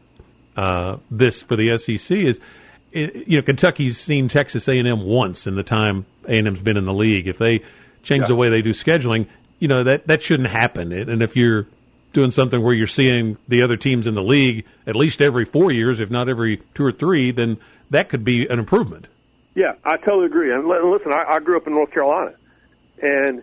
uh, 0.56 0.96
this 1.10 1.42
for 1.42 1.56
the 1.56 1.76
SEC 1.78 2.16
is, 2.16 2.40
you 2.92 3.36
know, 3.36 3.42
Kentucky's 3.42 3.98
seen 3.98 4.28
Texas 4.28 4.68
A&M 4.68 5.02
once 5.02 5.46
in 5.46 5.56
the 5.56 5.62
time 5.62 6.06
A&M's 6.28 6.60
been 6.60 6.76
in 6.76 6.84
the 6.84 6.94
league. 6.94 7.26
If 7.26 7.38
they 7.38 7.60
change 8.02 8.22
yeah. 8.22 8.28
the 8.28 8.36
way 8.36 8.50
they 8.50 8.62
do 8.62 8.70
scheduling, 8.70 9.26
you 9.58 9.68
know 9.68 9.84
that 9.84 10.06
that 10.06 10.22
shouldn't 10.22 10.50
happen. 10.50 10.92
And 10.92 11.22
if 11.22 11.36
you're 11.36 11.66
doing 12.12 12.30
something 12.30 12.62
where 12.62 12.74
you're 12.74 12.86
seeing 12.86 13.36
the 13.48 13.62
other 13.62 13.76
teams 13.76 14.06
in 14.06 14.14
the 14.14 14.22
league 14.22 14.64
at 14.86 14.94
least 14.94 15.20
every 15.20 15.44
four 15.44 15.72
years, 15.72 16.00
if 16.00 16.10
not 16.10 16.28
every 16.28 16.62
two 16.74 16.84
or 16.84 16.92
three, 16.92 17.32
then 17.32 17.58
that 17.90 18.08
could 18.08 18.24
be 18.24 18.46
an 18.46 18.58
improvement. 18.58 19.06
Yeah, 19.54 19.74
I 19.84 19.96
totally 19.96 20.26
agree. 20.26 20.52
And 20.52 20.66
listen, 20.66 21.12
I, 21.12 21.24
I 21.28 21.38
grew 21.40 21.56
up 21.56 21.66
in 21.66 21.74
North 21.74 21.90
Carolina, 21.92 22.34
and 23.02 23.42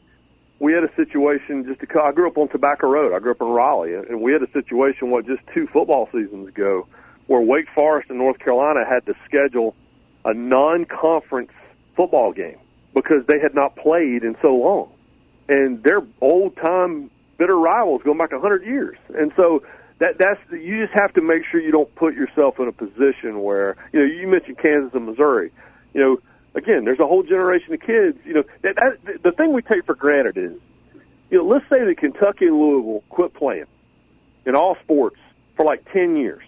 we 0.62 0.74
had 0.74 0.84
a 0.84 0.96
situation 0.96 1.66
just 1.66 1.80
to. 1.80 2.04
I 2.04 2.12
grew 2.12 2.28
up 2.28 2.38
on 2.38 2.48
Tobacco 2.48 2.88
Road. 2.88 3.14
I 3.14 3.20
grew 3.20 3.32
up 3.32 3.42
in 3.42 3.48
Raleigh, 3.48 3.96
and 3.96 4.22
we 4.22 4.32
had 4.32 4.44
a 4.44 4.52
situation 4.52 5.10
what 5.10 5.26
just 5.26 5.42
two 5.52 5.66
football 5.66 6.08
seasons 6.12 6.48
ago, 6.48 6.86
where 7.26 7.42
Wake 7.42 7.68
Forest 7.74 8.12
and 8.12 8.20
North 8.20 8.38
Carolina 8.38 8.86
had 8.86 9.04
to 9.08 9.16
schedule 9.26 9.76
a 10.24 10.36
non-conference 10.36 11.52
football 11.96 12.32
game 12.32 12.60
because 12.94 13.26
they 13.26 13.40
had 13.40 13.56
not 13.56 13.76
played 13.76 14.24
in 14.24 14.38
so 14.40 14.56
long, 14.56 14.92
and 15.50 15.82
they're 15.84 16.04
old-time 16.22 17.10
bitter 17.40 17.58
rivals 17.58 18.04
going 18.04 18.20
back 18.20 18.32
a 18.32 18.40
hundred 18.40 18.64
years. 18.64 18.98
And 19.18 19.34
so 19.36 19.64
that 19.98 20.20
that's 20.20 20.40
you 20.52 20.86
just 20.86 20.94
have 20.94 21.12
to 21.14 21.22
make 21.22 21.44
sure 21.44 21.60
you 21.60 21.72
don't 21.72 21.94
put 21.96 22.14
yourself 22.14 22.60
in 22.60 22.68
a 22.68 22.72
position 22.72 23.42
where 23.42 23.78
you 23.92 24.00
know 24.00 24.06
you 24.06 24.28
mentioned 24.28 24.60
Kansas 24.60 24.94
and 24.94 25.08
Missouri. 25.08 25.52
You 25.96 26.02
know, 26.02 26.20
again, 26.54 26.86
there's 26.86 27.00
a 27.00 27.08
whole 27.08 27.24
generation 27.24 27.74
of 27.74 27.82
kids. 27.82 28.18
You 28.26 28.34
know, 28.34 28.44
that, 28.62 28.76
that 28.76 29.24
the 29.24 29.32
thing 29.32 29.54
we 29.54 29.62
take 29.62 29.86
for 29.86 29.96
granted 29.96 30.38
is, 30.38 30.54
you 31.30 31.38
know, 31.38 31.46
let's 31.46 31.68
say 31.70 31.84
that 31.86 31.98
Kentucky 31.98 32.48
and 32.48 32.60
Louisville 32.60 33.04
quit 33.10 33.34
playing 33.34 33.68
in 34.46 34.56
all 34.56 34.76
sports 34.84 35.18
for 35.56 35.66
like 35.66 35.92
ten 35.92 36.16
years. 36.18 36.44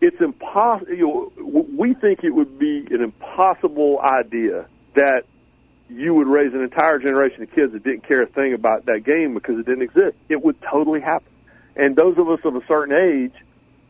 It's 0.00 0.20
impossible. 0.20 0.92
You 0.92 1.32
know, 1.38 1.66
we 1.76 1.94
think 1.94 2.24
it 2.24 2.30
would 2.30 2.58
be 2.58 2.86
an 2.90 3.00
impossible 3.00 4.00
idea 4.00 4.66
that 4.94 5.24
you 5.88 6.14
would 6.14 6.26
raise 6.26 6.52
an 6.54 6.62
entire 6.62 6.98
generation 6.98 7.42
of 7.42 7.52
kids 7.52 7.72
that 7.72 7.84
didn't 7.84 8.06
care 8.06 8.22
a 8.22 8.26
thing 8.26 8.52
about 8.54 8.86
that 8.86 9.04
game 9.04 9.34
because 9.34 9.58
it 9.58 9.66
didn't 9.66 9.82
exist. 9.82 10.16
It 10.28 10.42
would 10.42 10.60
totally 10.62 11.00
happen. 11.00 11.28
And 11.76 11.96
those 11.96 12.18
of 12.18 12.28
us 12.28 12.40
of 12.44 12.56
a 12.56 12.66
certain 12.66 12.94
age 12.94 13.32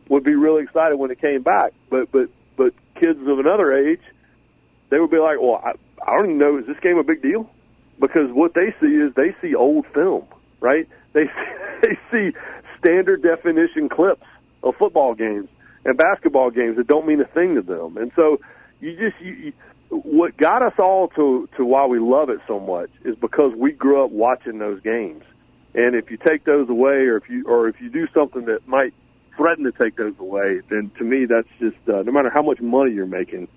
would 0.09 0.25
be 0.25 0.35
really 0.35 0.63
excited 0.63 0.97
when 0.97 1.11
it 1.11 1.21
came 1.21 1.43
back. 1.43 1.73
But 1.91 2.11
but 2.13 2.29
but 2.57 2.75
kids 2.95 3.21
of 3.27 3.39
another 3.39 3.73
age, 3.73 4.01
they 4.91 5.01
would 5.01 5.11
be 5.11 5.19
like, 5.19 5.41
"Well, 5.41 5.63
I, 5.65 5.73
I 6.07 6.17
don't 6.17 6.27
even 6.27 6.39
know. 6.39 6.59
Is 6.59 6.67
this 6.67 6.79
game 6.81 6.99
a 6.99 7.05
big 7.05 7.23
deal?" 7.23 7.51
Because 8.01 8.31
what 8.33 8.55
they 8.55 8.75
see 8.81 8.95
is 8.97 9.15
they 9.15 9.35
see 9.41 9.55
old 9.55 9.87
film, 9.89 10.27
right? 10.61 10.89
They 11.13 11.27
see, 11.27 11.53
they 11.83 11.99
see 12.11 12.37
standard 12.79 13.23
definition 13.23 13.89
clips 13.89 14.27
of 14.63 14.77
football 14.77 15.15
games 15.15 15.49
and 15.85 15.97
basketball 15.97 16.51
games 16.51 16.77
that 16.77 16.87
don't 16.87 17.07
mean 17.07 17.21
a 17.21 17.27
thing 17.27 17.55
to 17.55 17.63
them. 17.63 17.97
And 17.97 18.11
so 18.17 18.41
you 18.81 18.97
just 18.97 19.21
you, 19.21 19.53
what 19.91 20.37
got 20.37 20.63
us 20.63 20.75
all 20.79 21.09
to 21.09 21.49
to 21.57 21.65
why 21.65 21.87
we 21.87 21.99
love 21.99 22.31
it 22.31 22.41
so 22.47 22.59
much 22.59 22.91
is 23.05 23.17
because 23.17 23.55
we 23.55 23.73
grew 23.73 24.05
up 24.05 24.11
watching 24.11 24.59
those 24.59 24.81
games. 24.81 25.25
And 25.75 25.95
if 25.97 26.11
you 26.11 26.17
take 26.17 26.45
those 26.45 26.69
away, 26.69 27.07
or 27.07 27.17
if 27.17 27.29
you 27.29 27.45
or 27.47 27.69
if 27.69 27.81
you 27.81 27.91
do 27.91 28.09
something 28.15 28.45
that 28.47 28.67
might 28.67 28.95
threaten 29.37 29.65
to 29.65 29.73
take 29.73 29.97
those 29.97 30.15
away, 30.19 30.61
then 30.69 30.91
to 30.99 31.05
me 31.05 31.25
that's 31.25 31.49
just 31.59 31.77
uh, 31.89 32.03
no 32.03 32.13
matter 32.13 32.31
how 32.31 32.43
much 32.43 32.61
money 32.61 32.93
you're 32.93 33.07
making, 33.07 33.49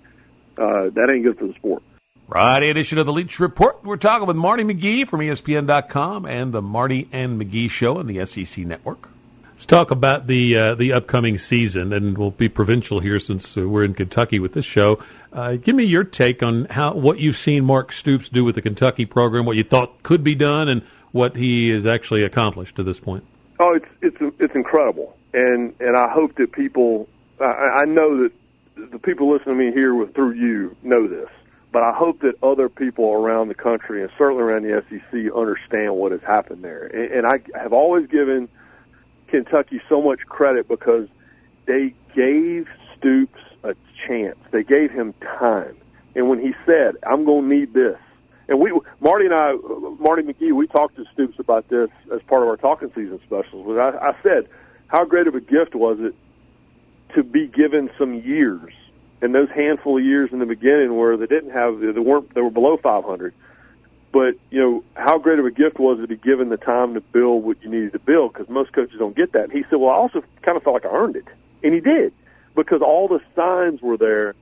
that 0.58 1.10
ain't 1.10 1.24
good 1.24 1.38
for 1.38 1.46
the 1.46 1.54
sport. 1.54 1.82
Friday 2.28 2.68
edition 2.68 2.98
of 2.98 3.06
the 3.06 3.12
Leach 3.12 3.40
Report. 3.40 3.82
We're 3.82 3.96
talking 3.96 4.26
with 4.26 4.36
Marty 4.36 4.62
McGee 4.62 5.08
from 5.08 5.20
ESPN.com 5.20 6.26
and 6.26 6.52
the 6.52 6.60
Marty 6.60 7.08
and 7.10 7.40
McGee 7.40 7.70
Show 7.70 7.98
on 7.98 8.06
the 8.06 8.26
SEC 8.26 8.66
Network. 8.66 9.08
Let's 9.52 9.64
talk 9.64 9.90
about 9.90 10.26
the 10.26 10.56
uh, 10.56 10.74
the 10.74 10.92
upcoming 10.92 11.38
season, 11.38 11.92
and 11.92 12.18
we'll 12.18 12.30
be 12.30 12.50
provincial 12.50 13.00
here 13.00 13.18
since 13.18 13.56
uh, 13.56 13.66
we're 13.66 13.82
in 13.82 13.94
Kentucky 13.94 14.38
with 14.38 14.52
this 14.52 14.66
show. 14.66 15.02
Uh, 15.32 15.56
give 15.56 15.74
me 15.74 15.84
your 15.84 16.04
take 16.04 16.42
on 16.42 16.66
how 16.66 16.94
what 16.94 17.18
you've 17.18 17.38
seen 17.38 17.64
Mark 17.64 17.92
Stoops 17.92 18.28
do 18.28 18.44
with 18.44 18.54
the 18.54 18.62
Kentucky 18.62 19.06
program, 19.06 19.46
what 19.46 19.56
you 19.56 19.64
thought 19.64 20.02
could 20.02 20.22
be 20.22 20.34
done, 20.34 20.68
and 20.68 20.82
what 21.12 21.34
he 21.34 21.70
has 21.70 21.86
actually 21.86 22.24
accomplished 22.24 22.76
to 22.76 22.82
this 22.82 23.00
point. 23.00 23.24
Oh, 23.58 23.74
it's 23.74 23.88
it's 24.02 24.34
it's 24.38 24.54
incredible, 24.54 25.16
and 25.32 25.74
and 25.80 25.96
I 25.96 26.08
hope 26.08 26.34
that 26.36 26.52
people, 26.52 27.08
I, 27.40 27.80
I 27.80 27.84
know 27.86 28.22
that 28.22 28.32
the 28.90 28.98
people 28.98 29.28
listening 29.28 29.58
to 29.58 29.64
me 29.66 29.72
here 29.72 29.94
with 29.94 30.14
through 30.14 30.32
you 30.32 30.76
know 30.82 31.06
this, 31.06 31.28
but 31.72 31.82
I 31.82 31.92
hope 31.92 32.20
that 32.20 32.42
other 32.42 32.68
people 32.68 33.12
around 33.12 33.48
the 33.48 33.54
country 33.54 34.02
and 34.02 34.10
certainly 34.16 34.42
around 34.42 34.62
the 34.62 34.82
SEC 34.88 35.32
understand 35.34 35.94
what 35.94 36.12
has 36.12 36.22
happened 36.22 36.62
there. 36.62 36.86
And, 36.86 37.12
and 37.12 37.26
I 37.26 37.40
have 37.58 37.72
always 37.72 38.06
given 38.06 38.48
Kentucky 39.26 39.80
so 39.88 40.00
much 40.00 40.20
credit 40.20 40.68
because 40.68 41.08
they 41.66 41.94
gave 42.14 42.68
Stoops 42.96 43.40
a 43.62 43.74
chance. 44.06 44.38
They 44.50 44.64
gave 44.64 44.90
him 44.90 45.14
time. 45.20 45.76
And 46.14 46.28
when 46.28 46.40
he 46.40 46.54
said, 46.66 46.96
"I'm 47.06 47.24
going 47.24 47.48
to 47.48 47.54
need 47.54 47.74
this," 47.74 47.98
and 48.48 48.58
we, 48.58 48.72
Marty 49.00 49.26
and 49.26 49.34
I, 49.34 49.54
Marty 49.98 50.22
McGee, 50.22 50.52
we 50.52 50.66
talked 50.66 50.96
to 50.96 51.04
Stoops 51.12 51.38
about 51.38 51.68
this 51.68 51.90
as 52.12 52.22
part 52.22 52.42
of 52.42 52.48
our 52.48 52.56
talking 52.56 52.88
season 52.94 53.20
specials. 53.24 53.66
But 53.66 53.78
I, 53.78 54.10
I 54.10 54.14
said, 54.22 54.48
how 54.88 55.04
great 55.04 55.26
of 55.26 55.34
a 55.34 55.40
gift 55.40 55.74
was 55.74 56.00
it 56.00 56.14
to 57.14 57.22
be 57.22 57.46
given 57.46 57.90
some 57.98 58.14
years, 58.14 58.72
and 59.20 59.34
those 59.34 59.50
handful 59.50 59.98
of 59.98 60.04
years 60.04 60.32
in 60.32 60.38
the 60.38 60.46
beginning 60.46 60.96
where 60.96 61.16
they 61.16 61.26
didn't 61.26 61.50
have, 61.50 61.80
they 61.80 61.90
weren't, 61.92 62.34
they 62.34 62.40
were 62.40 62.50
below 62.50 62.76
500 62.76 63.34
but 64.12 64.36
you 64.50 64.60
know, 64.60 64.84
how 64.94 65.18
great 65.18 65.38
of 65.38 65.44
a 65.44 65.50
gift 65.50 65.78
was 65.78 65.98
it 65.98 66.02
to 66.02 66.08
be 66.08 66.16
given 66.16 66.48
the 66.48 66.56
time 66.56 66.94
to 66.94 67.00
build 67.00 67.44
what 67.44 67.62
you 67.62 67.68
needed 67.68 67.92
to 67.92 67.98
build? 67.98 68.32
Because 68.32 68.48
most 68.48 68.72
coaches 68.72 68.98
don't 68.98 69.16
get 69.16 69.32
that. 69.32 69.44
And 69.44 69.52
he 69.52 69.64
said, 69.64 69.78
"Well, 69.78 69.90
I 69.90 69.94
also 69.94 70.24
kind 70.42 70.56
of 70.56 70.62
felt 70.62 70.74
like 70.74 70.86
I 70.86 70.90
earned 70.94 71.16
it," 71.16 71.26
and 71.62 71.74
he 71.74 71.80
did, 71.80 72.12
because 72.54 72.80
all 72.80 73.08
the 73.08 73.20
signs 73.36 73.82
were 73.82 73.96
there 73.96 74.34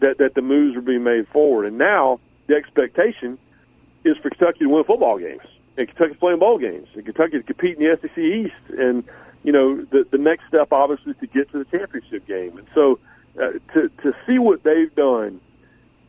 that 0.00 0.18
that 0.18 0.34
the 0.34 0.42
moves 0.42 0.74
were 0.74 0.82
being 0.82 1.04
made 1.04 1.28
forward. 1.28 1.66
And 1.66 1.76
now 1.76 2.18
the 2.46 2.56
expectation 2.56 3.38
is 4.04 4.16
for 4.16 4.30
Kentucky 4.30 4.60
to 4.60 4.68
win 4.68 4.84
football 4.84 5.18
games, 5.18 5.42
and 5.76 5.86
Kentucky's 5.86 6.16
playing 6.16 6.38
bowl 6.38 6.58
games, 6.58 6.88
and 6.94 7.04
Kentucky 7.04 7.32
to 7.32 7.42
compete 7.42 7.78
in 7.78 7.84
the 7.84 7.98
SEC 8.00 8.18
East, 8.18 8.78
and 8.78 9.04
you 9.42 9.52
know, 9.52 9.82
the 9.82 10.06
the 10.10 10.18
next 10.18 10.46
step 10.48 10.72
obviously 10.72 11.12
is 11.12 11.18
to 11.18 11.26
get 11.26 11.50
to 11.52 11.64
the 11.64 11.78
championship 11.78 12.26
game. 12.26 12.58
And 12.58 12.66
so, 12.74 12.98
uh, 13.40 13.52
to 13.74 13.88
to 14.02 14.14
see 14.26 14.38
what 14.38 14.62
they've 14.62 14.94
done 14.94 15.40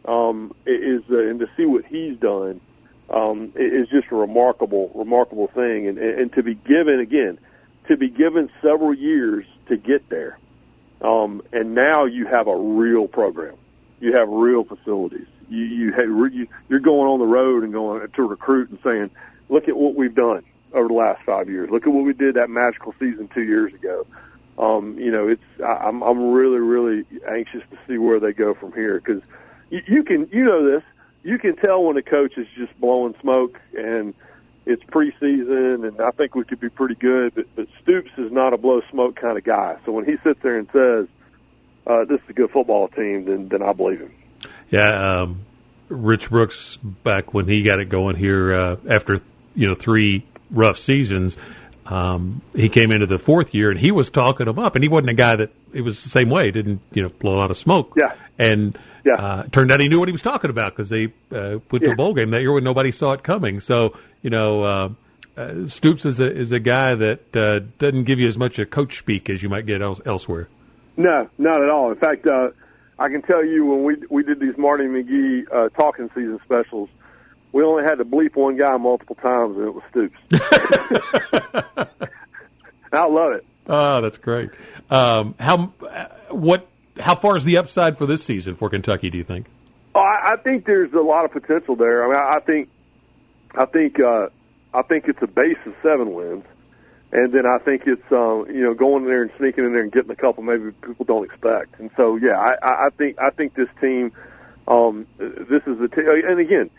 um, 0.06 0.54
is, 0.66 1.02
uh, 1.10 1.20
and 1.20 1.40
to 1.40 1.50
see 1.56 1.66
what 1.66 1.86
he's 1.86 2.18
done 2.18 2.60
um, 3.10 3.54
is 3.56 3.88
just 3.90 4.08
a 4.12 4.16
remarkable, 4.16 4.92
remarkable 4.96 5.48
thing. 5.48 5.88
And, 5.88 5.98
and 5.98 6.34
to 6.34 6.44
be 6.44 6.56
given 6.56 7.00
again, 7.00 7.38
to 7.88 7.96
be 7.96 8.10
given 8.10 8.50
several 8.62 8.94
years 8.94 9.46
to 9.68 9.78
get 9.78 10.10
there. 10.10 10.38
Um, 11.02 11.42
and 11.52 11.74
now 11.74 12.06
you 12.06 12.26
have 12.28 12.48
a 12.48 12.56
real 12.56 13.08
program. 13.08 13.56
You 14.00 14.14
have 14.16 14.30
real 14.30 14.64
facilities. 14.64 15.28
You 15.50 15.64
you, 15.64 15.92
have, 15.94 16.06
you 16.34 16.48
you're 16.70 16.80
going 16.80 17.08
on 17.08 17.20
the 17.20 17.26
road 17.26 17.64
and 17.64 17.72
going 17.72 18.08
to 18.08 18.24
recruit 18.24 18.70
and 18.70 18.80
saying, 18.84 19.10
look 19.48 19.68
at 19.68 19.76
what 19.76 19.96
we've 19.96 20.16
done 20.16 20.44
over 20.74 20.88
the 20.88 20.94
last 20.94 21.24
five 21.24 21.50
years. 21.50 21.70
Look 21.70 21.88
at 21.88 21.94
what 21.94 22.06
we 22.06 22.14
did 22.14 22.36
that 22.36 22.50
magical 22.50 22.94
season 23.00 23.30
two 23.34 23.44
years 23.44 23.74
ago. 23.74 24.06
Um, 24.58 24.98
you 25.00 25.12
know, 25.12 25.28
it's 25.28 25.44
I'm 25.66 26.02
I'm 26.04 26.32
really 26.32 26.60
really 26.60 27.06
anxious 27.28 27.64
to 27.72 27.78
see 27.88 27.98
where 27.98 28.20
they 28.20 28.34
go 28.34 28.54
from 28.54 28.74
here 28.74 29.00
because 29.00 29.24
you, 29.70 29.82
you 29.88 30.04
can 30.04 30.30
you 30.32 30.44
know 30.44 30.64
this 30.64 30.84
you 31.24 31.38
can 31.38 31.56
tell 31.56 31.84
when 31.84 31.98
a 31.98 32.02
coach 32.02 32.38
is 32.38 32.48
just 32.56 32.78
blowing 32.80 33.16
smoke 33.22 33.60
and 33.78 34.14
it's 34.66 34.84
preseason 34.84 35.88
and 35.88 36.02
I 36.02 36.12
think 36.12 36.36
we 36.36 36.44
could 36.44 36.60
be 36.60 36.70
pretty 36.70 36.96
good, 36.96 37.34
but, 37.36 37.48
but 37.56 37.68
Stoops 37.82 38.12
is 38.18 38.32
not 38.32 38.54
a 38.54 38.58
blow 38.58 38.82
smoke 38.92 39.16
kind 39.16 39.38
of 39.38 39.44
guy. 39.44 39.78
So 39.86 39.92
when 39.92 40.06
he 40.06 40.18
sits 40.24 40.40
there 40.42 40.58
and 40.58 40.68
says, 40.72 41.08
uh, 41.88 42.06
this 42.06 42.22
is 42.22 42.30
a 42.30 42.34
good 42.34 42.52
football 42.52 42.88
team, 42.88 43.26
then, 43.26 43.50
then 43.50 43.62
I 43.62 43.74
believe 43.74 44.02
him. 44.02 44.14
Yeah. 44.70 45.22
Um, 45.22 45.46
Rich 45.90 46.30
Brooks, 46.30 46.78
back 46.78 47.34
when 47.34 47.48
he 47.48 47.64
got 47.64 47.80
it 47.80 47.90
going 47.90 48.16
here, 48.16 48.54
uh, 48.54 48.78
after, 48.88 49.20
you 49.56 49.68
know, 49.68 49.76
three 49.76 50.24
rough 50.52 50.78
seasons, 50.78 51.38
um, 51.86 52.42
he 52.56 52.70
came 52.70 52.92
into 52.92 53.06
the 53.08 53.18
fourth 53.18 53.54
year 53.54 53.72
and 53.72 53.80
he 53.80 53.92
was 53.92 54.10
talking 54.10 54.48
him 54.48 54.60
up 54.60 54.76
and 54.76 54.84
he 54.84 54.88
wasn't 54.90 55.10
a 55.10 55.14
guy 55.14 55.36
that 55.36 55.52
it 55.74 55.82
was 55.82 56.04
the 56.04 56.10
same 56.10 56.30
way. 56.30 56.52
Didn't, 56.52 56.82
you 56.94 57.02
know, 57.04 57.10
blow 57.10 57.36
a 57.36 57.40
lot 57.40 57.52
of 57.52 57.58
smoke. 57.58 57.94
Yeah. 57.98 58.14
And, 58.38 58.78
yeah. 59.04 59.16
Uh, 59.16 59.44
turned 59.52 59.72
out 59.72 59.80
he 59.80 59.90
knew 59.90 59.98
what 60.00 60.08
he 60.08 60.12
was 60.12 60.22
talking 60.22 60.52
about 60.52 60.76
because 60.76 60.90
they 60.90 61.06
uh, 61.32 61.58
went 61.72 61.82
to 61.82 61.88
Yeah. 61.88 61.94
a 61.94 61.96
bowl 61.96 62.14
game 62.14 62.30
that 62.32 62.42
year 62.42 62.52
when 62.54 62.64
nobody 62.64 62.92
saw 62.92 63.14
it 63.14 63.24
coming. 63.24 63.60
So 63.60 63.98
you 64.22 64.30
know, 64.30 64.64
uh, 64.64 64.90
uh, 65.36 65.66
Stoops 65.66 66.06
is 66.06 66.20
a 66.20 66.32
is 66.32 66.52
a 66.52 66.60
guy 66.60 66.94
that 66.94 67.36
uh, 67.36 67.62
doesn't 67.80 68.04
give 68.04 68.20
you 68.20 68.28
as 68.28 68.38
much 68.38 68.60
a 68.60 68.66
coach 68.68 69.00
speak 69.00 69.28
as 69.32 69.42
you 69.42 69.50
might 69.50 69.66
get 69.66 69.82
else, 69.82 70.00
elsewhere. 70.06 70.50
No, 70.98 71.28
not 71.40 71.64
at 71.64 71.70
all. 71.70 71.90
In 71.90 71.96
fact, 71.98 72.28
uh, 72.28 72.52
I 73.00 73.10
can 73.10 73.24
tell 73.24 73.44
you 73.44 73.66
when 73.66 73.84
we 73.84 73.96
we 74.12 74.22
did 74.24 74.40
these 74.40 74.56
Marty 74.56 74.84
McGee 74.84 75.48
uh, 75.52 75.70
talking 75.70 76.08
season 76.10 76.40
specials, 76.46 76.88
we 77.52 77.64
only 77.64 77.84
had 77.84 77.98
to 77.98 78.06
bleep 78.06 78.36
one 78.36 78.58
guy 78.58 78.78
multiple 78.78 79.16
times, 79.16 79.58
and 79.58 79.68
it 79.68 79.74
was 79.74 79.84
Stoops. 79.90 80.18
I 82.94 83.06
love 83.06 83.34
it. 83.34 83.46
Oh, 83.68 84.02
that's 84.02 84.18
great. 84.18 84.50
Um, 84.90 85.36
how 85.40 85.72
uh, 85.88 86.08
what 86.30 86.68
how 87.00 87.16
far 87.16 87.38
is 87.38 87.44
the 87.44 87.58
upside 87.58 87.98
for 87.98 88.06
this 88.06 88.24
season 88.24 88.56
for 88.56 88.70
Kentucky? 88.70 89.10
Do 89.10 89.18
you 89.18 89.24
think? 89.24 89.48
Oh, 89.96 90.00
I, 90.00 90.34
I 90.34 90.36
think 90.38 90.66
there's 90.66 90.94
a 90.94 91.02
lot 91.02 91.26
of 91.26 91.32
potential 91.32 91.76
there. 91.76 92.04
I 92.04 92.08
mean, 92.08 92.16
I, 92.16 92.36
I 92.38 92.40
think, 92.40 92.70
I 93.56 93.66
think, 93.66 94.00
uh, 94.00 94.30
I 94.74 94.82
think 94.84 95.08
it's 95.08 95.22
a 95.22 95.28
base 95.28 95.58
of 95.66 95.76
seven 95.84 96.14
wins, 96.14 96.46
and 97.12 97.34
then 97.34 97.46
I 97.46 97.58
think 97.58 97.84
it's, 97.88 98.12
um, 98.12 98.46
you 98.48 98.62
know, 98.62 98.74
going 98.74 99.04
in 99.04 99.10
there 99.10 99.24
and 99.24 99.32
sneaking 99.38 99.66
in 99.66 99.74
there 99.74 99.82
and 99.82 99.92
getting 99.92 100.12
a 100.12 100.16
couple 100.16 100.44
maybe 100.44 100.72
people 100.72 101.06
don't 101.06 101.26
expect. 101.26 101.80
And 101.80 101.92
so, 101.98 102.16
yeah, 102.16 102.40
I, 102.40 102.56
I 102.66 102.86
I 102.86 102.90
think, 102.92 103.20
I 103.20 103.32
think 103.32 103.54
this 103.54 103.68
team, 103.82 104.14
um, 104.68 105.08
this 105.18 105.64
is 105.68 105.78
the 105.80 105.90
team. 105.90 106.08
And 106.08 106.40
again, 106.40 106.70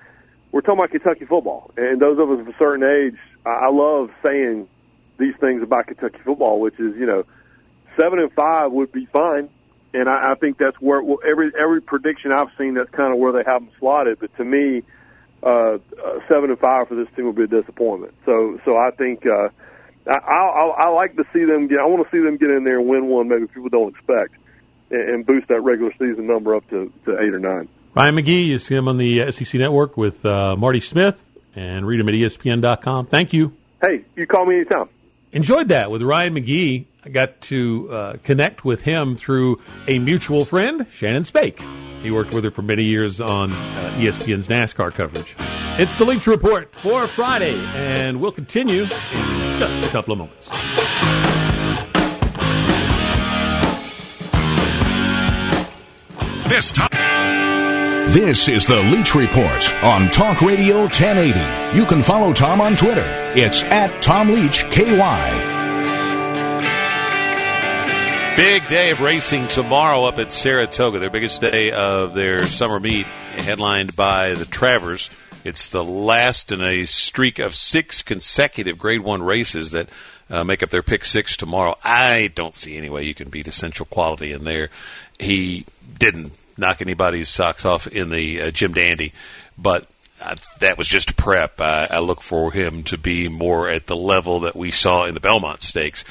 we're 0.53 0.61
talking 0.61 0.79
about 0.79 0.91
Kentucky 0.91 1.25
football, 1.25 1.73
and 1.77 2.01
those 2.01 2.19
of 2.19 2.31
us 2.31 2.41
of 2.41 2.49
a 2.49 2.55
certain 2.59 2.85
age, 2.85 3.17
I, 3.45 3.69
love 3.69 4.11
saying 4.23 4.69
these 5.19 5.35
things 5.37 5.63
about 5.63 5.89
Kentucky 5.89 6.19
football, 6.25 6.61
which 6.61 6.79
is, 6.79 6.97
you 6.97 7.07
know, 7.07 7.25
seven 7.97 8.21
and 8.21 8.33
five 8.33 8.71
would 8.71 8.93
be 8.93 9.07
fine 9.07 9.49
and 9.95 10.09
I, 10.09 10.33
I 10.33 10.35
think 10.35 10.59
that's 10.59 10.81
where 10.81 11.03
well, 11.03 11.19
every 11.25 11.53
every 11.59 11.81
prediction 11.83 12.33
I've 12.33 12.51
seen 12.59 12.75
that's 12.75 12.91
kind 12.91 13.13
of 13.13 13.19
where 13.19 13.33
they 13.33 13.45
have 13.45 13.63
them 13.63 13.71
slotted. 13.79 14.19
But 14.19 14.37
to 14.37 14.45
me, 14.45 14.83
uh, 15.43 15.47
uh, 15.47 15.79
seven 16.29 16.51
and 16.51 16.59
five 16.59 16.89
for 16.89 16.95
this 16.95 17.09
team 17.15 17.27
will 17.27 17.33
be 17.33 17.45
a 17.45 17.49
disappointment. 17.49 18.15
So 18.25 18.61
so 18.65 18.77
I 18.77 18.91
think 18.91 19.27
uh, 19.27 19.51
I, 20.07 20.15
I 20.15 20.67
I 20.79 20.89
like 20.89 21.17
to 21.17 21.27
see 21.33 21.45
them 21.45 21.67
get. 21.67 21.81
I 21.81 21.85
want 21.85 22.09
to 22.09 22.17
see 22.17 22.23
them 22.23 22.37
get 22.37 22.51
in 22.51 22.65
there 22.65 22.79
and 22.79 22.89
win 22.89 23.07
one. 23.07 23.29
Maybe 23.29 23.47
people 23.47 23.69
don't 23.69 23.95
expect, 23.95 24.35
and, 24.91 25.01
and 25.03 25.27
boost 25.27 25.49
that 25.49 25.61
regular 25.61 25.93
season 25.99 26.27
number 26.27 26.55
up 26.55 26.69
to, 26.71 26.93
to 27.05 27.21
eight 27.21 27.35
or 27.35 27.39
nine. 27.41 27.69
Ryan 27.95 28.17
McGee, 28.17 28.47
you 28.47 28.59
see 28.59 28.75
him 28.75 28.89
on 28.89 28.97
the 28.97 29.31
SEC 29.33 29.55
Network 29.55 29.97
with 29.97 30.25
uh, 30.25 30.57
Marty 30.57 30.81
Smith, 30.81 31.19
and 31.55 31.87
read 31.87 32.01
him 32.01 32.09
at 32.09 32.15
ESPN.com. 32.15 33.07
Thank 33.07 33.33
you. 33.35 33.55
Hey, 33.83 34.05
you 34.17 34.27
call 34.27 34.47
me 34.47 34.57
anytime. 34.57 34.89
enjoyed 35.33 35.69
that 35.69 35.91
with 35.91 36.01
Ryan 36.03 36.35
McGee. 36.35 36.87
I 37.05 37.09
got 37.11 37.41
to 37.43 37.89
uh, 37.93 38.17
connect 38.23 38.65
with 38.65 38.83
him 38.83 39.17
through 39.17 39.61
a 39.89 39.99
mutual 39.99 40.45
friend, 40.45 40.87
Shannon 40.93 41.25
Spake. 41.25 41.61
He 42.03 42.11
worked 42.11 42.33
with 42.33 42.45
her 42.45 42.51
for 42.51 42.63
many 42.63 42.85
years 42.85 43.21
on 43.21 43.53
uh, 43.53 43.97
ESPN's 43.99 44.49
NASCAR 44.49 44.93
coverage. 44.95 45.37
It's 45.79 45.99
the 45.99 46.05
Leach 46.05 46.27
Report 46.27 46.75
for 46.77 47.07
Friday, 47.07 47.59
and 47.75 48.21
we'll 48.21 48.33
continue 48.33 48.83
in 48.85 48.89
just 49.59 49.85
a 49.85 49.89
couple 49.91 50.13
of 50.13 50.19
moments. 50.19 50.49
This 56.49 56.73
time. 56.73 57.02
This 58.13 58.47
is 58.47 58.67
the 58.67 58.83
Leach 58.83 59.15
Report 59.15 59.75
on 59.83 60.11
Talk 60.11 60.43
Radio 60.43 60.81
1080. 60.81 61.79
You 61.79 61.87
can 61.87 62.03
follow 62.03 62.35
Tom 62.35 62.61
on 62.61 62.77
Twitter. 62.77 63.07
It's 63.35 63.63
at 63.63 64.03
Tom 64.03 64.29
Leach 64.29 64.69
KY. 64.69 64.85
Big 68.37 68.67
day 68.67 68.91
of 68.91 69.01
racing 69.01 69.49
tomorrow 69.49 70.05
up 70.05 70.19
at 70.19 70.31
Saratoga, 70.31 70.99
their 70.99 71.09
biggest 71.09 71.41
day 71.41 71.71
of 71.71 72.13
their 72.13 72.45
summer 72.45 72.79
meet, 72.79 73.07
headlined 73.07 73.97
by 73.97 74.35
the 74.35 74.45
Travers. 74.45 75.09
It's 75.43 75.71
the 75.71 75.83
last 75.83 76.53
in 76.53 76.61
a 76.61 76.85
streak 76.85 77.39
of 77.39 77.55
six 77.55 78.03
consecutive 78.03 78.79
Grade 78.79 79.01
One 79.01 79.23
races 79.23 79.71
that 79.71 79.89
uh, 80.29 80.45
make 80.45 80.63
up 80.63 80.69
their 80.69 80.83
pick 80.83 81.07
six 81.07 81.35
tomorrow. 81.35 81.79
I 81.83 82.31
don't 82.35 82.57
see 82.57 82.77
any 82.77 82.91
way 82.91 83.05
you 83.05 83.15
can 83.15 83.31
beat 83.31 83.49
Essential 83.49 83.87
Quality 83.87 84.33
in 84.33 84.45
there. 84.45 84.69
He 85.19 85.65
didn't 85.99 86.33
knock 86.57 86.81
anybody's 86.81 87.29
socks 87.29 87.65
off 87.65 87.87
in 87.87 88.11
the 88.11 88.43
uh, 88.43 88.51
Jim 88.51 88.73
Dandy, 88.73 89.13
but 89.57 89.87
uh, 90.23 90.37
that 90.61 90.79
was 90.79 90.87
just 90.87 91.17
prep. 91.17 91.61
I, 91.61 91.89
I 91.91 91.99
look 91.99 92.21
for 92.21 92.53
him 92.53 92.85
to 92.85 92.99
be 92.99 93.29
more 93.29 93.69
at 93.69 93.87
the 93.87 93.97
level 93.97 94.41
that 94.41 94.55
we 94.55 94.71
saw 94.71 95.05
in 95.05 95.15
the 95.15 95.21
Belmont 95.21 95.63
Stakes. 95.63 96.05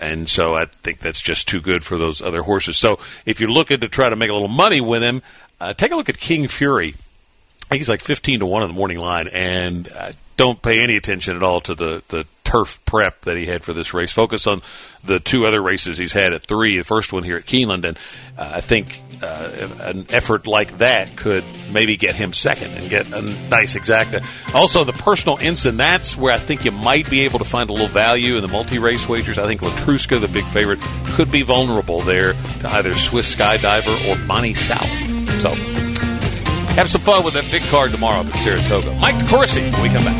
And 0.00 0.28
so 0.28 0.54
I 0.54 0.66
think 0.66 1.00
that's 1.00 1.20
just 1.20 1.48
too 1.48 1.60
good 1.60 1.84
for 1.84 1.98
those 1.98 2.22
other 2.22 2.42
horses. 2.42 2.76
So 2.76 2.98
if 3.26 3.40
you're 3.40 3.50
looking 3.50 3.80
to 3.80 3.88
try 3.88 4.08
to 4.08 4.16
make 4.16 4.30
a 4.30 4.32
little 4.32 4.48
money 4.48 4.80
with 4.80 5.02
him, 5.02 5.22
uh, 5.60 5.74
take 5.74 5.90
a 5.90 5.96
look 5.96 6.08
at 6.08 6.18
King 6.18 6.46
Fury. 6.48 6.88
I 6.88 7.68
think 7.68 7.80
he's 7.80 7.88
like 7.88 8.00
15 8.00 8.40
to 8.40 8.46
1 8.46 8.62
on 8.62 8.68
the 8.68 8.74
morning 8.74 8.98
line, 8.98 9.28
and 9.28 9.88
uh, 9.88 10.12
don't 10.38 10.62
pay 10.62 10.80
any 10.80 10.96
attention 10.96 11.36
at 11.36 11.42
all 11.42 11.60
to 11.60 11.74
the, 11.74 12.02
the 12.08 12.24
turf 12.44 12.80
prep 12.86 13.22
that 13.22 13.36
he 13.36 13.44
had 13.44 13.62
for 13.62 13.74
this 13.74 13.92
race. 13.92 14.10
Focus 14.10 14.46
on 14.46 14.62
the 15.04 15.20
two 15.20 15.44
other 15.44 15.60
races 15.60 15.98
he's 15.98 16.12
had 16.12 16.32
at 16.32 16.46
three, 16.46 16.78
the 16.78 16.84
first 16.84 17.12
one 17.12 17.22
here 17.22 17.36
at 17.36 17.44
Keeneland, 17.44 17.84
and 17.84 17.98
uh, 18.38 18.52
I 18.54 18.60
think 18.62 19.02
uh, 19.22 19.68
an 19.80 20.06
effort 20.08 20.46
like 20.46 20.78
that 20.78 21.16
could 21.16 21.44
maybe 21.70 21.96
get 21.96 22.14
him 22.14 22.32
second 22.32 22.72
and 22.72 22.88
get 22.88 23.12
a 23.12 23.20
nice 23.20 23.74
exacta. 23.74 24.24
Also, 24.54 24.84
the 24.84 24.92
Personal 24.92 25.38
Ensign, 25.38 25.76
that's 25.76 26.16
where 26.16 26.32
I 26.32 26.38
think 26.38 26.64
you 26.64 26.70
might 26.70 27.10
be 27.10 27.24
able 27.24 27.40
to 27.40 27.44
find 27.44 27.68
a 27.68 27.72
little 27.72 27.88
value 27.88 28.36
in 28.36 28.42
the 28.42 28.48
multi 28.48 28.78
race 28.78 29.06
wagers. 29.08 29.38
I 29.38 29.46
think 29.46 29.60
Letruska, 29.60 30.20
the 30.20 30.28
big 30.28 30.46
favorite, 30.46 30.78
could 31.08 31.30
be 31.30 31.42
vulnerable 31.42 32.00
there 32.00 32.32
to 32.32 32.68
either 32.70 32.94
Swiss 32.94 33.34
Skydiver 33.34 34.08
or 34.08 34.26
Bonny 34.26 34.54
South. 34.54 34.88
So, 35.40 35.87
have 36.78 36.88
some 36.88 37.00
fun 37.00 37.24
with 37.24 37.34
that 37.34 37.50
big 37.50 37.62
card 37.62 37.90
tomorrow 37.90 38.20
up 38.20 38.26
at 38.26 38.38
Saratoga. 38.38 38.94
Mike 39.00 39.16
DeCourcy 39.16 39.72
when 39.72 39.82
we 39.82 39.88
come 39.88 40.04
back. 40.04 40.14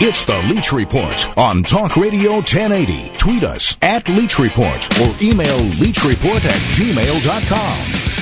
It's 0.00 0.24
the 0.24 0.38
Leach 0.44 0.72
Report 0.72 1.38
on 1.38 1.62
Talk 1.64 1.96
Radio 1.96 2.36
1080. 2.36 3.16
Tweet 3.18 3.42
us 3.44 3.76
at 3.82 4.08
Leach 4.08 4.38
Report 4.38 5.00
or 5.00 5.14
email 5.22 5.58
leachreport 5.76 6.44
at 6.46 6.60
gmail.com. 6.72 8.14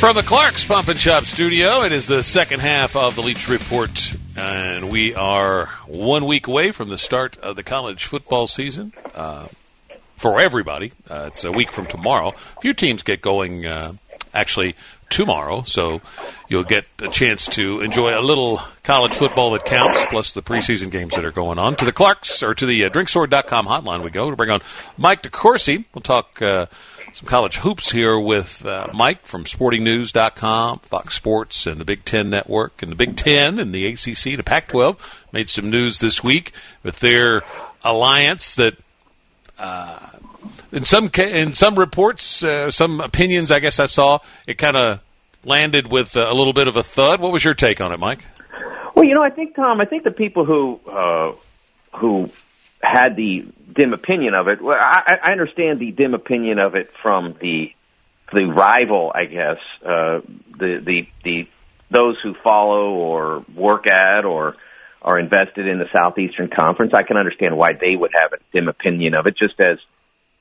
From 0.00 0.16
the 0.16 0.22
Clark's 0.22 0.64
Pump 0.64 0.88
and 0.88 0.98
Shop 0.98 1.24
studio, 1.26 1.82
it 1.82 1.92
is 1.92 2.06
the 2.06 2.22
second 2.22 2.60
half 2.60 2.96
of 2.96 3.16
the 3.16 3.22
Leach 3.22 3.50
Report, 3.50 4.14
and 4.34 4.90
we 4.90 5.14
are 5.14 5.66
one 5.86 6.24
week 6.24 6.46
away 6.46 6.72
from 6.72 6.88
the 6.88 6.98
start 6.98 7.36
of 7.38 7.54
the 7.54 7.62
college 7.62 8.06
football 8.06 8.46
season. 8.46 8.94
Uh, 9.14 9.48
for 10.16 10.40
everybody, 10.40 10.92
uh, 11.08 11.30
it's 11.32 11.44
a 11.44 11.52
week 11.52 11.72
from 11.72 11.86
tomorrow. 11.86 12.34
A 12.56 12.60
few 12.60 12.74
teams 12.74 13.02
get 13.02 13.20
going 13.20 13.66
uh, 13.66 13.92
actually 14.34 14.74
tomorrow, 15.08 15.62
so 15.62 16.00
you'll 16.48 16.64
get 16.64 16.84
a 17.00 17.08
chance 17.08 17.46
to 17.46 17.80
enjoy 17.80 18.18
a 18.18 18.20
little 18.20 18.60
college 18.82 19.14
football 19.14 19.52
that 19.52 19.64
counts, 19.64 20.02
plus 20.06 20.34
the 20.34 20.42
preseason 20.42 20.90
games 20.90 21.14
that 21.14 21.24
are 21.24 21.32
going 21.32 21.58
on. 21.58 21.76
To 21.76 21.84
the 21.84 21.92
Clarks, 21.92 22.42
or 22.42 22.54
to 22.54 22.66
the 22.66 22.84
uh, 22.84 22.90
drinksword.com 22.90 23.66
hotline 23.66 24.02
we 24.02 24.10
go 24.10 24.30
to 24.30 24.36
bring 24.36 24.50
on 24.50 24.60
Mike 24.96 25.22
DeCourcy. 25.22 25.84
We'll 25.94 26.02
talk 26.02 26.40
uh, 26.42 26.66
some 27.12 27.28
college 27.28 27.58
hoops 27.58 27.90
here 27.90 28.18
with 28.18 28.64
uh, 28.66 28.88
Mike 28.92 29.24
from 29.26 29.44
sportingnews.com, 29.44 30.80
Fox 30.80 31.14
Sports, 31.14 31.66
and 31.66 31.80
the 31.80 31.84
Big 31.84 32.04
Ten 32.04 32.28
Network, 32.28 32.82
and 32.82 32.92
the 32.92 32.96
Big 32.96 33.16
Ten 33.16 33.58
and 33.58 33.74
the 33.74 33.86
ACC, 33.86 34.36
the 34.36 34.42
Pac 34.44 34.68
12 34.68 35.24
made 35.32 35.48
some 35.48 35.70
news 35.70 35.98
this 36.00 36.22
week 36.22 36.52
with 36.82 37.00
their 37.00 37.42
alliance 37.84 38.54
that 38.56 38.76
in 40.72 40.84
some 40.84 41.10
in 41.18 41.52
some 41.52 41.78
reports, 41.78 42.42
uh, 42.44 42.70
some 42.70 43.00
opinions, 43.00 43.50
I 43.50 43.60
guess 43.60 43.80
I 43.80 43.86
saw 43.86 44.18
it 44.46 44.58
kind 44.58 44.76
of 44.76 45.00
landed 45.44 45.90
with 45.90 46.16
uh, 46.16 46.28
a 46.30 46.34
little 46.34 46.52
bit 46.52 46.68
of 46.68 46.76
a 46.76 46.82
thud. 46.82 47.20
What 47.20 47.32
was 47.32 47.44
your 47.44 47.54
take 47.54 47.80
on 47.80 47.92
it, 47.92 47.98
Mike? 47.98 48.24
Well, 48.94 49.04
you 49.04 49.14
know, 49.14 49.22
I 49.22 49.30
think 49.30 49.54
Tom, 49.54 49.80
I 49.80 49.84
think 49.84 50.04
the 50.04 50.10
people 50.10 50.44
who 50.44 50.80
uh, 50.88 51.32
who 51.96 52.30
had 52.82 53.16
the 53.16 53.46
dim 53.72 53.92
opinion 53.92 54.34
of 54.34 54.48
it. 54.48 54.60
Well, 54.60 54.78
I, 54.78 55.18
I 55.22 55.32
understand 55.32 55.78
the 55.78 55.92
dim 55.92 56.14
opinion 56.14 56.58
of 56.58 56.74
it 56.74 56.92
from 57.02 57.36
the 57.40 57.72
the 58.32 58.44
rival, 58.44 59.12
I 59.14 59.24
guess, 59.26 59.58
uh, 59.84 60.20
the 60.58 60.82
the 60.84 61.08
the 61.22 61.48
those 61.90 62.18
who 62.20 62.34
follow 62.34 62.94
or 62.94 63.44
work 63.54 63.86
at 63.86 64.24
or 64.24 64.56
are 65.06 65.18
invested 65.18 65.66
in 65.68 65.78
the 65.78 65.86
Southeastern 65.92 66.50
Conference. 66.50 66.92
I 66.92 67.04
can 67.04 67.16
understand 67.16 67.56
why 67.56 67.70
they 67.72 67.94
would 67.94 68.10
have 68.14 68.32
a 68.32 68.38
dim 68.52 68.68
opinion 68.68 69.14
of 69.14 69.26
it, 69.26 69.36
just 69.36 69.54
as 69.60 69.78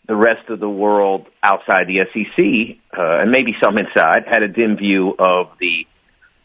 the 0.08 0.16
rest 0.16 0.50
of 0.50 0.60
the 0.60 0.70
world 0.70 1.28
outside 1.42 1.88
the 1.88 2.00
SEC 2.12 2.78
uh, 2.98 3.22
and 3.22 3.32
maybe 3.32 3.56
some 3.64 3.78
inside 3.78 4.26
had 4.28 4.44
a 4.44 4.48
dim 4.48 4.76
view 4.78 5.16
of 5.18 5.52
the 5.60 5.88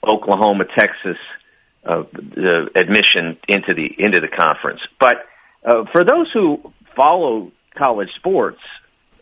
Oklahoma 0.06 0.64
Texas 0.76 1.18
uh, 1.84 2.04
the 2.12 2.68
admission 2.74 3.38
into 3.48 3.74
the 3.74 3.94
into 3.98 4.20
the 4.20 4.28
conference. 4.28 4.80
But 4.98 5.16
uh, 5.64 5.84
for 5.92 6.04
those 6.04 6.30
who 6.32 6.72
follow 6.94 7.52
college 7.74 8.10
sports, 8.16 8.60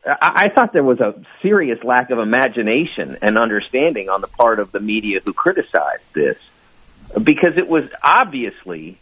I, 0.05 0.47
I 0.47 0.49
thought 0.55 0.73
there 0.73 0.85
was 0.85 1.01
a 1.01 1.15
serious 1.43 1.83
lack 1.85 2.11
of 2.11 2.19
imagination 2.19 3.19
and 3.23 3.39
understanding 3.39 4.09
on 4.09 4.21
the 4.21 4.29
part 4.29 4.59
of 4.61 4.73
the 4.73 4.81
media 4.81 5.21
who 5.25 5.33
criticized 5.33 6.03
this, 6.13 6.37
because 7.15 7.57
it 7.57 7.69
was 7.69 7.85
obviously, 8.03 8.99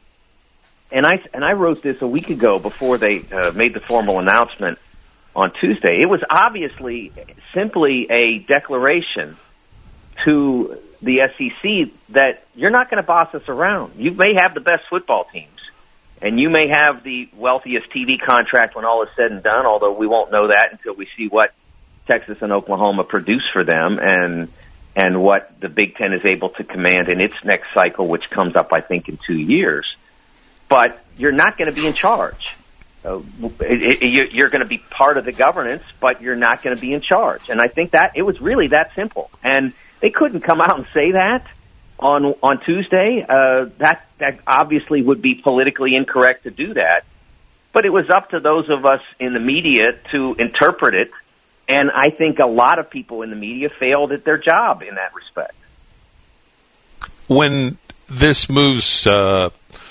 and 0.93 1.07
I 1.07 1.23
and 1.35 1.45
I 1.45 1.53
wrote 1.53 1.83
this 1.83 2.01
a 2.03 2.07
week 2.07 2.31
ago 2.31 2.59
before 2.59 2.99
they 2.99 3.25
uh, 3.31 3.53
made 3.53 3.75
the 3.75 3.81
formal 3.81 4.19
announcement 4.19 4.79
on 5.35 5.53
Tuesday. 5.53 6.01
It 6.01 6.07
was 6.07 6.23
obviously 6.29 7.13
simply 7.53 8.07
a 8.11 8.39
declaration 8.39 9.37
to 10.25 10.79
the 11.03 11.29
SEC 11.37 11.93
that 12.11 12.45
you're 12.55 12.71
not 12.71 12.91
going 12.91 13.03
to 13.03 13.07
boss 13.07 13.35
us 13.35 13.49
around. 13.49 13.95
You 13.97 14.13
may 14.13 14.35
have 14.35 14.55
the 14.55 14.61
best 14.61 14.85
football 14.89 15.25
teams, 15.31 15.61
and 16.23 16.41
you 16.41 16.49
may 16.49 16.69
have 16.69 17.03
the 17.03 17.29
wealthiest 17.35 17.91
TV 17.91 18.21
contract 18.21 18.75
when 18.75 18.85
all 18.85 19.03
is 19.03 19.11
said 19.17 19.31
and 19.31 19.43
done. 19.43 19.67
Although 19.67 19.93
we 19.93 20.07
won't 20.07 20.31
know 20.31 20.49
that 20.49 20.73
until 20.73 20.95
we 20.95 21.09
see 21.17 21.29
what 21.29 21.53
Texas 22.07 22.39
and 22.41 22.53
Oklahoma 22.53 23.05
produce 23.05 23.47
for 23.53 23.65
them, 23.65 23.99
and 24.01 24.49
and 24.97 25.23
what 25.23 25.61
the 25.61 25.69
Big 25.69 25.95
Ten 25.97 26.15
is 26.15 26.25
able 26.25 26.49
to 26.49 26.65
command 26.65 27.11
in 27.11 27.21
its 27.21 27.37
next 27.45 27.73
cycle, 27.75 28.09
which 28.09 28.31
comes 28.31 28.57
up, 28.57 28.73
I 28.73 28.81
think, 28.81 29.11
in 29.11 29.19
two 29.19 29.39
years. 29.39 29.95
But 30.71 31.05
you're 31.19 31.33
not 31.33 31.59
going 31.59 31.73
to 31.73 31.79
be 31.79 31.87
in 31.87 31.93
charge. 31.93 32.57
Uh, 33.05 33.21
you're 33.61 34.49
going 34.49 34.63
to 34.63 34.69
be 34.69 34.79
part 34.79 35.19
of 35.19 35.27
the 35.27 35.33
governance, 35.33 35.85
but 36.01 36.23
you're 36.23 36.35
not 36.35 36.63
going 36.63 36.75
to 36.75 36.81
be 36.81 36.95
in 36.95 37.03
charge. 37.03 37.51
And 37.51 37.61
I 37.61 37.69
think 37.69 37.91
that 37.91 38.13
it 38.17 38.23
was 38.23 38.41
really 38.41 38.69
that 38.69 38.95
simple. 38.97 39.31
And 39.45 39.75
they 40.01 40.11
couldn't 40.11 40.41
come 40.41 40.63
out 40.63 40.77
and 40.77 40.87
say 40.95 41.13
that 41.13 41.47
on 41.99 42.35
on 42.43 42.61
Tuesday. 42.61 43.25
Uh, 43.29 43.67
that 43.79 44.07
that 44.19 44.41
obviously 44.47 45.03
would 45.03 45.21
be 45.21 45.35
politically 45.35 45.95
incorrect 45.95 46.45
to 46.45 46.51
do 46.51 46.75
that. 46.75 47.05
But 47.73 47.85
it 47.85 47.91
was 47.91 48.09
up 48.09 48.31
to 48.31 48.41
those 48.41 48.71
of 48.71 48.87
us 48.87 49.03
in 49.21 49.35
the 49.35 49.41
media 49.41 49.93
to 50.11 50.35
interpret 50.39 50.95
it, 50.95 51.11
and 51.69 51.91
I 51.91 52.11
think 52.11 52.39
a 52.39 52.47
lot 52.47 52.79
of 52.79 52.91
people 52.91 53.23
in 53.23 53.31
the 53.31 53.37
media 53.37 53.69
failed 53.69 54.13
at 54.13 54.25
their 54.25 54.39
job 54.39 54.83
in 54.83 54.95
that 54.95 55.15
respect. 55.15 55.55
When 57.27 57.79
this 58.09 58.49
moves 58.49 59.07
uh, 59.07 59.51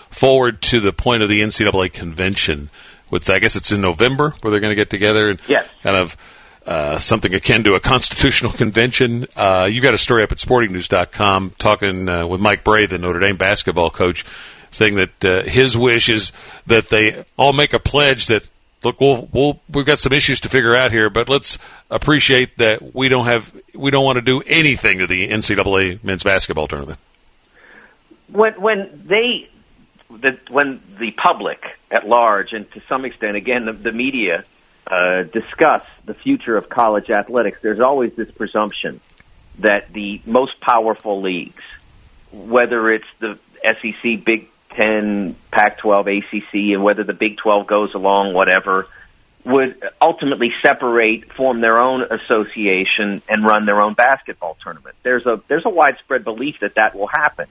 forward 0.09 0.61
to 0.63 0.79
the 0.79 0.93
point 0.93 1.21
of 1.21 1.29
the 1.29 1.41
NCAA 1.41 1.91
convention, 1.91 2.69
which 3.09 3.29
I 3.29 3.39
guess 3.39 3.55
it's 3.55 3.71
in 3.71 3.81
November, 3.81 4.33
where 4.41 4.51
they're 4.51 4.61
going 4.61 4.71
to 4.71 4.75
get 4.75 4.89
together 4.89 5.29
and 5.29 5.39
yes. 5.47 5.67
kind 5.83 5.97
of 5.97 6.17
uh, 6.65 6.97
something 6.97 7.33
akin 7.33 7.63
to 7.65 7.75
a 7.75 7.79
constitutional 7.79 8.51
convention. 8.53 9.27
Uh, 9.35 9.67
you 9.69 9.81
got 9.81 9.93
a 9.93 9.97
story 9.97 10.23
up 10.23 10.31
at 10.31 10.37
sportingnews.com 10.37 11.53
talking 11.57 12.09
uh, 12.09 12.25
with 12.25 12.41
Mike 12.41 12.63
Brey, 12.63 12.85
the 12.85 12.97
Notre 12.97 13.19
Dame 13.19 13.37
basketball 13.37 13.89
coach, 13.89 14.25
saying 14.71 14.95
that 14.95 15.25
uh, 15.25 15.43
his 15.43 15.77
wish 15.77 16.09
is 16.09 16.31
that 16.67 16.89
they 16.89 17.23
all 17.37 17.53
make 17.53 17.73
a 17.73 17.79
pledge 17.79 18.27
that 18.27 18.47
look, 18.85 19.01
we'll, 19.01 19.27
we'll, 19.33 19.61
we've 19.69 19.85
got 19.85 19.99
some 19.99 20.13
issues 20.13 20.39
to 20.41 20.49
figure 20.49 20.75
out 20.75 20.91
here, 20.91 21.09
but 21.09 21.27
let's 21.27 21.57
appreciate 21.89 22.57
that 22.59 22.95
we 22.95 23.09
don't 23.09 23.25
have 23.25 23.53
we 23.73 23.91
don't 23.91 24.05
want 24.05 24.17
to 24.17 24.21
do 24.21 24.41
anything 24.45 24.99
to 24.99 25.07
the 25.07 25.29
NCAA 25.29 26.03
men's 26.03 26.23
basketball 26.23 26.67
tournament. 26.67 26.99
When 28.31 28.53
when 28.61 29.03
they 29.05 29.49
the, 30.09 30.39
when 30.49 30.81
the 30.97 31.11
public 31.11 31.77
at 31.91 32.07
large 32.07 32.53
and 32.53 32.71
to 32.71 32.81
some 32.87 33.05
extent 33.05 33.35
again 33.35 33.65
the, 33.65 33.73
the 33.73 33.91
media 33.91 34.45
uh, 34.87 35.23
discuss 35.23 35.83
the 36.05 36.13
future 36.13 36.57
of 36.57 36.69
college 36.69 37.09
athletics, 37.09 37.59
there's 37.61 37.79
always 37.79 38.13
this 38.15 38.29
presumption 38.31 39.01
that 39.59 39.91
the 39.93 40.21
most 40.25 40.59
powerful 40.59 41.21
leagues, 41.21 41.63
whether 42.31 42.91
it's 42.91 43.07
the 43.19 43.39
SEC, 43.63 44.23
Big 44.23 44.49
Ten, 44.75 45.35
Pac-12, 45.51 46.19
ACC, 46.19 46.73
and 46.73 46.83
whether 46.83 47.03
the 47.03 47.13
Big 47.13 47.37
12 47.37 47.67
goes 47.67 47.93
along, 47.93 48.33
whatever, 48.33 48.87
would 49.45 49.81
ultimately 50.01 50.53
separate, 50.61 51.31
form 51.33 51.61
their 51.61 51.81
own 51.81 52.01
association, 52.01 53.21
and 53.29 53.45
run 53.45 53.65
their 53.65 53.81
own 53.81 53.93
basketball 53.93 54.57
tournament. 54.61 54.95
There's 55.03 55.25
a 55.25 55.41
there's 55.47 55.65
a 55.65 55.69
widespread 55.69 56.23
belief 56.23 56.59
that 56.61 56.75
that 56.75 56.95
will 56.95 57.07
happen. 57.07 57.47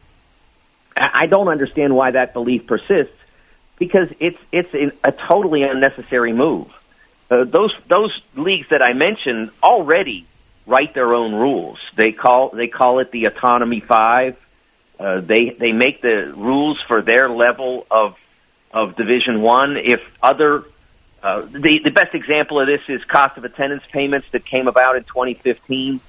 I 0.97 1.27
don't 1.27 1.49
understand 1.49 1.95
why 1.95 2.13
that 2.13 2.33
belief 2.33 2.67
persists 2.67 3.17
because 3.79 4.09
it's 4.21 4.39
it's 4.53 4.97
a 5.03 5.13
totally 5.13 5.63
unnecessary 5.63 6.33
move. 6.33 6.69
Uh, 7.31 7.45
those 7.45 7.75
those 7.89 8.21
leagues 8.37 8.69
that 8.71 8.83
I 8.83 8.93
mentioned 8.93 9.51
already 9.63 10.27
write 10.67 10.95
their 10.95 11.15
own 11.15 11.35
rules. 11.35 11.79
They 11.95 12.13
call 12.13 12.51
they 12.51 12.69
call 12.69 13.01
it 13.01 13.11
the 13.11 13.27
autonomy 13.27 13.81
five. 13.81 14.37
Uh, 14.99 15.21
they 15.21 15.51
they 15.51 15.73
make 15.73 16.01
the 16.01 16.33
rules 16.37 16.81
for 16.81 17.03
their 17.03 17.29
level 17.29 17.87
of 17.91 18.17
of 18.73 18.97
Division 18.97 19.43
One. 19.43 19.77
If 19.77 20.01
other 20.23 20.65
uh, 21.23 21.43
the 21.43 21.81
the 21.83 21.91
best 21.91 22.15
example 22.15 22.61
of 22.61 22.67
this 22.67 22.83
is 22.89 23.05
cost 23.05 23.37
of 23.37 23.45
attendance 23.45 23.85
payments 23.91 24.29
that 24.31 24.45
came 24.45 24.69
about 24.69 24.97
in 24.97 25.05
2015. 25.05 26.01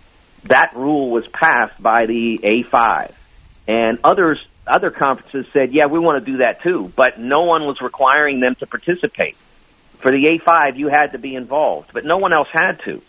That 0.44 0.76
rule 0.76 1.10
was 1.10 1.26
passed 1.26 1.82
by 1.82 2.06
the 2.06 2.38
A5, 2.44 3.12
and 3.68 3.98
others 4.04 4.40
other 4.68 4.92
conferences 4.92 5.48
said, 5.52 5.74
"Yeah, 5.74 5.88
we 5.88 5.98
want 5.98 6.24
to 6.24 6.32
do 6.32 6.38
that 6.38 6.62
too," 6.62 6.92
but 6.96 7.20
no 7.20 7.44
one 7.44 7.66
was 7.66 7.82
requiring 7.82 8.40
them 8.40 8.54
to 8.56 8.68
participate 8.68 9.36
for 10.06 10.12
the 10.12 10.24
A5, 10.38 10.78
you 10.78 10.88
had 10.88 11.14
to 11.14 11.18
be 11.18 11.34
involved, 11.34 11.90
but 11.92 12.06
no 12.06 12.18
one 12.18 12.32
else 12.32 12.48
had 12.52 12.80
to. 12.86 13.02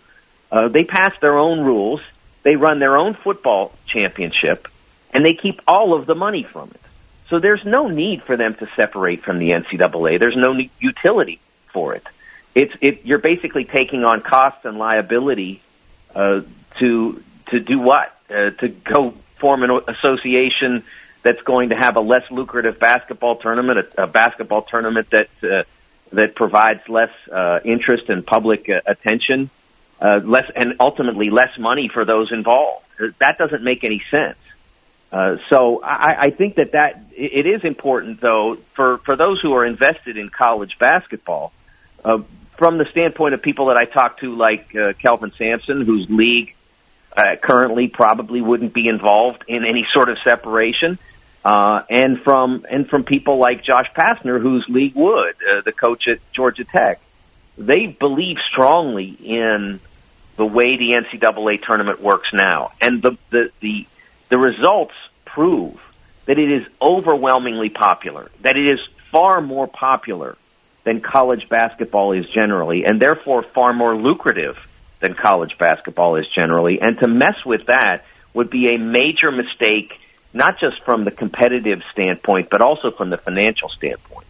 Uh, 0.50 0.68
they 0.68 0.84
passed 0.84 1.20
their 1.20 1.36
own 1.36 1.60
rules. 1.60 2.00
They 2.42 2.56
run 2.56 2.78
their 2.78 2.96
own 2.96 3.12
football 3.12 3.72
championship, 3.86 4.66
and 5.16 5.24
they 5.24 5.32
keep 5.32 5.62
all 5.66 5.94
of 5.94 6.04
the 6.04 6.14
money 6.14 6.42
from 6.42 6.70
it. 6.74 6.80
So 7.30 7.38
there's 7.38 7.64
no 7.64 7.88
need 7.88 8.22
for 8.22 8.36
them 8.36 8.52
to 8.56 8.68
separate 8.76 9.22
from 9.22 9.38
the 9.38 9.52
NCAA. 9.52 10.20
There's 10.20 10.36
no 10.36 10.54
utility 10.78 11.40
for 11.72 11.94
it. 11.94 12.06
It's 12.54 12.74
it. 12.82 13.06
You're 13.06 13.18
basically 13.18 13.64
taking 13.64 14.04
on 14.04 14.20
costs 14.20 14.66
and 14.66 14.76
liability 14.76 15.62
uh, 16.14 16.42
to 16.80 17.22
to 17.46 17.60
do 17.60 17.78
what? 17.78 18.14
Uh, 18.28 18.50
to 18.50 18.68
go 18.68 19.14
form 19.36 19.62
an 19.62 19.80
association 19.88 20.84
that's 21.22 21.40
going 21.40 21.70
to 21.70 21.76
have 21.76 21.96
a 21.96 22.00
less 22.00 22.30
lucrative 22.30 22.78
basketball 22.78 23.36
tournament, 23.36 23.88
a, 23.96 24.02
a 24.02 24.06
basketball 24.06 24.62
tournament 24.62 25.08
that 25.10 25.30
uh, 25.42 25.62
that 26.12 26.34
provides 26.34 26.86
less 26.90 27.10
uh, 27.32 27.60
interest 27.64 28.10
and 28.10 28.24
public 28.26 28.68
uh, 28.68 28.80
attention, 28.84 29.48
uh, 29.98 30.20
less 30.22 30.50
and 30.54 30.74
ultimately 30.78 31.30
less 31.30 31.56
money 31.58 31.88
for 31.88 32.04
those 32.04 32.32
involved. 32.32 32.84
That 33.18 33.38
doesn't 33.38 33.64
make 33.64 33.82
any 33.82 34.02
sense. 34.10 34.36
Uh, 35.12 35.36
so 35.48 35.82
I, 35.82 36.26
I 36.26 36.30
think 36.30 36.56
that 36.56 36.72
that 36.72 37.04
it 37.12 37.46
is 37.46 37.64
important, 37.64 38.20
though, 38.20 38.58
for 38.74 38.98
for 38.98 39.16
those 39.16 39.40
who 39.40 39.54
are 39.54 39.64
invested 39.64 40.16
in 40.16 40.28
college 40.28 40.78
basketball. 40.78 41.52
Uh, 42.04 42.22
from 42.56 42.78
the 42.78 42.86
standpoint 42.86 43.34
of 43.34 43.42
people 43.42 43.66
that 43.66 43.76
I 43.76 43.84
talk 43.84 44.20
to, 44.20 44.34
like 44.34 44.74
uh, 44.74 44.94
Kelvin 44.94 45.32
Sampson, 45.36 45.82
whose 45.82 46.08
league 46.08 46.54
uh, 47.16 47.36
currently 47.40 47.88
probably 47.88 48.40
wouldn't 48.40 48.72
be 48.72 48.88
involved 48.88 49.44
in 49.48 49.64
any 49.64 49.86
sort 49.92 50.08
of 50.08 50.18
separation, 50.24 50.98
uh, 51.44 51.82
and 51.88 52.20
from 52.20 52.66
and 52.70 52.88
from 52.88 53.04
people 53.04 53.38
like 53.38 53.62
Josh 53.62 53.90
Pastner, 53.96 54.40
who's 54.40 54.68
league 54.68 54.94
would, 54.94 55.34
uh, 55.36 55.60
the 55.64 55.72
coach 55.72 56.08
at 56.08 56.18
Georgia 56.32 56.64
Tech. 56.64 57.00
They 57.56 57.86
believe 57.86 58.38
strongly 58.50 59.08
in 59.08 59.80
the 60.36 60.44
way 60.44 60.76
the 60.76 60.90
NCAA 60.92 61.62
tournament 61.62 62.00
works 62.00 62.28
now, 62.32 62.72
and 62.80 63.00
the 63.00 63.16
the 63.30 63.50
the, 63.60 63.86
the 64.28 64.38
results 64.38 64.94
prove 65.24 65.80
that 66.26 66.38
it 66.38 66.50
is 66.50 66.66
overwhelmingly 66.80 67.68
popular. 67.70 68.30
That 68.42 68.56
it 68.56 68.66
is 68.66 68.80
far 69.10 69.40
more 69.40 69.66
popular 69.66 70.36
than 70.84 71.00
college 71.00 71.48
basketball 71.48 72.12
is 72.12 72.26
generally, 72.28 72.84
and 72.84 73.00
therefore 73.00 73.42
far 73.42 73.72
more 73.72 73.96
lucrative 73.96 74.56
than 75.00 75.14
college 75.14 75.58
basketball 75.58 76.16
is 76.16 76.26
generally. 76.28 76.80
And 76.80 76.98
to 76.98 77.08
mess 77.08 77.44
with 77.44 77.66
that 77.66 78.04
would 78.34 78.50
be 78.50 78.74
a 78.74 78.78
major 78.78 79.30
mistake 79.30 80.00
not 80.32 80.58
just 80.58 80.82
from 80.84 81.04
the 81.04 81.10
competitive 81.10 81.82
standpoint, 81.92 82.50
but 82.50 82.60
also 82.60 82.90
from 82.90 83.10
the 83.10 83.16
financial 83.16 83.70
standpoint. 83.70 84.26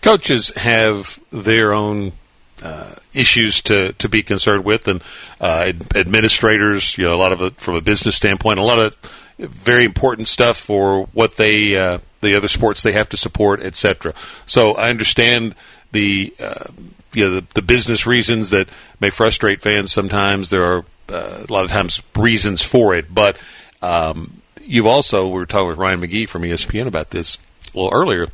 Coaches 0.00 0.50
have 0.56 1.18
their 1.30 1.72
own 1.74 2.12
uh, 2.62 2.94
issues 3.14 3.62
to, 3.62 3.92
to 3.94 4.08
be 4.08 4.22
concerned 4.22 4.64
with, 4.64 4.88
and 4.88 5.02
uh, 5.40 5.72
administrators, 5.94 6.96
you 6.98 7.04
know, 7.04 7.14
a 7.14 7.16
lot 7.16 7.32
of 7.32 7.42
it 7.42 7.60
from 7.60 7.74
a 7.74 7.80
business 7.80 8.16
standpoint, 8.16 8.58
a 8.58 8.64
lot 8.64 8.78
of 8.78 8.96
very 9.38 9.84
important 9.84 10.28
stuff 10.28 10.56
for 10.58 11.04
what 11.12 11.36
they 11.36 11.76
uh, 11.76 11.98
the 12.20 12.36
other 12.36 12.48
sports 12.48 12.82
they 12.82 12.92
have 12.92 13.08
to 13.08 13.16
support, 13.16 13.60
etc. 13.60 14.12
So 14.46 14.74
I 14.74 14.90
understand 14.90 15.54
the 15.92 16.34
uh, 16.38 16.64
you 17.12 17.24
know 17.24 17.34
the, 17.36 17.46
the 17.54 17.62
business 17.62 18.06
reasons 18.06 18.50
that 18.50 18.68
may 19.00 19.10
frustrate 19.10 19.62
fans. 19.62 19.92
Sometimes 19.92 20.50
there 20.50 20.64
are 20.64 20.84
uh, 21.08 21.44
a 21.48 21.52
lot 21.52 21.64
of 21.64 21.70
times 21.70 22.02
reasons 22.16 22.62
for 22.62 22.94
it, 22.94 23.12
but 23.12 23.38
um, 23.82 24.42
you've 24.62 24.86
also 24.86 25.26
we 25.26 25.34
were 25.34 25.46
talking 25.46 25.68
with 25.68 25.78
Ryan 25.78 26.00
McGee 26.00 26.28
from 26.28 26.42
ESPN 26.42 26.86
about 26.86 27.10
this 27.10 27.38
a 27.74 27.78
little 27.78 27.92
earlier. 27.92 28.26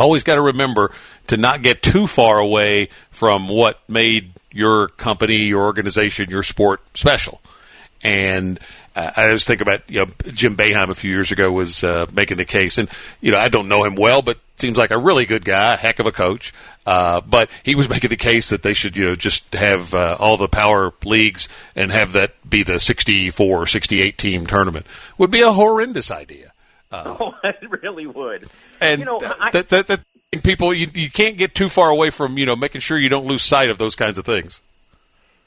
Always 0.00 0.22
got 0.22 0.36
to 0.36 0.42
remember 0.42 0.92
to 1.26 1.36
not 1.36 1.62
get 1.62 1.82
too 1.82 2.06
far 2.06 2.38
away 2.38 2.88
from 3.10 3.48
what 3.48 3.78
made 3.88 4.32
your 4.50 4.88
company, 4.88 5.36
your 5.36 5.62
organization, 5.62 6.30
your 6.30 6.42
sport 6.42 6.80
special. 6.96 7.40
And 8.02 8.58
uh, 8.96 9.10
I 9.16 9.32
was 9.32 9.44
thinking 9.44 9.66
about 9.66 9.88
you 9.90 10.04
know 10.04 10.12
Jim 10.32 10.56
Boeheim 10.56 10.88
a 10.88 10.94
few 10.94 11.10
years 11.10 11.30
ago 11.30 11.52
was 11.52 11.84
uh, 11.84 12.06
making 12.12 12.38
the 12.38 12.44
case, 12.44 12.78
and 12.78 12.88
you 13.20 13.30
know 13.30 13.38
I 13.38 13.48
don't 13.48 13.68
know 13.68 13.84
him 13.84 13.94
well, 13.94 14.22
but 14.22 14.38
seems 14.56 14.76
like 14.76 14.90
a 14.90 14.98
really 14.98 15.26
good 15.26 15.44
guy, 15.44 15.74
a 15.74 15.76
heck 15.76 15.98
of 15.98 16.06
a 16.06 16.12
coach. 16.12 16.52
Uh, 16.86 17.20
but 17.20 17.50
he 17.62 17.74
was 17.74 17.88
making 17.90 18.10
the 18.10 18.16
case 18.16 18.48
that 18.48 18.62
they 18.62 18.74
should 18.74 18.96
you 18.96 19.10
know 19.10 19.14
just 19.14 19.52
have 19.54 19.94
uh, 19.94 20.16
all 20.18 20.36
the 20.36 20.48
power 20.48 20.92
leagues 21.04 21.48
and 21.76 21.92
have 21.92 22.14
that 22.14 22.32
be 22.48 22.62
the 22.62 22.80
64 22.80 23.62
or 23.62 23.66
68 23.66 24.18
team 24.18 24.46
tournament 24.46 24.86
would 25.18 25.30
be 25.30 25.40
a 25.40 25.52
horrendous 25.52 26.10
idea. 26.10 26.49
Uh, 26.90 27.16
oh, 27.20 27.34
it 27.44 27.70
really 27.82 28.06
would. 28.06 28.46
And 28.80 29.00
you 29.00 29.04
know, 29.04 29.20
I, 29.22 29.50
that, 29.52 29.68
that, 29.68 29.86
that 29.88 30.00
people 30.42 30.72
you, 30.74 30.88
you 30.94 31.10
can't 31.10 31.36
get 31.36 31.54
too 31.54 31.68
far 31.68 31.90
away 31.90 32.10
from 32.10 32.38
you 32.38 32.46
know 32.46 32.56
making 32.56 32.80
sure 32.80 32.98
you 32.98 33.08
don't 33.08 33.26
lose 33.26 33.42
sight 33.42 33.70
of 33.70 33.78
those 33.78 33.96
kinds 33.96 34.18
of 34.18 34.24
things. 34.24 34.60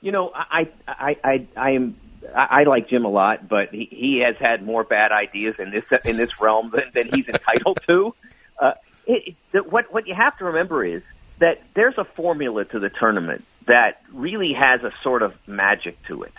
You 0.01 0.11
know, 0.11 0.31
I 0.33 0.69
I 0.87 1.17
I, 1.23 1.47
I 1.55 1.71
am 1.71 1.95
I, 2.35 2.63
like 2.63 2.87
Jim 2.87 3.05
a 3.05 3.09
lot, 3.09 3.47
but 3.47 3.69
he, 3.69 3.87
he 3.91 4.23
has 4.25 4.35
had 4.37 4.63
more 4.63 4.83
bad 4.83 5.11
ideas 5.11 5.55
in 5.59 5.71
this 5.71 5.85
in 6.05 6.17
this 6.17 6.39
realm 6.41 6.71
than, 6.71 6.91
than 6.93 7.09
he's 7.13 7.27
entitled 7.27 7.79
to. 7.87 8.15
Uh, 8.59 8.73
it, 9.05 9.35
it, 9.53 9.71
what 9.71 9.93
what 9.93 10.07
you 10.07 10.15
have 10.15 10.37
to 10.37 10.45
remember 10.45 10.83
is 10.83 11.01
that 11.39 11.61
there's 11.73 11.97
a 11.97 12.03
formula 12.03 12.65
to 12.65 12.79
the 12.79 12.89
tournament 12.89 13.45
that 13.65 14.01
really 14.11 14.53
has 14.53 14.83
a 14.83 14.91
sort 15.01 15.21
of 15.21 15.33
magic 15.47 16.01
to 16.07 16.23
it, 16.23 16.33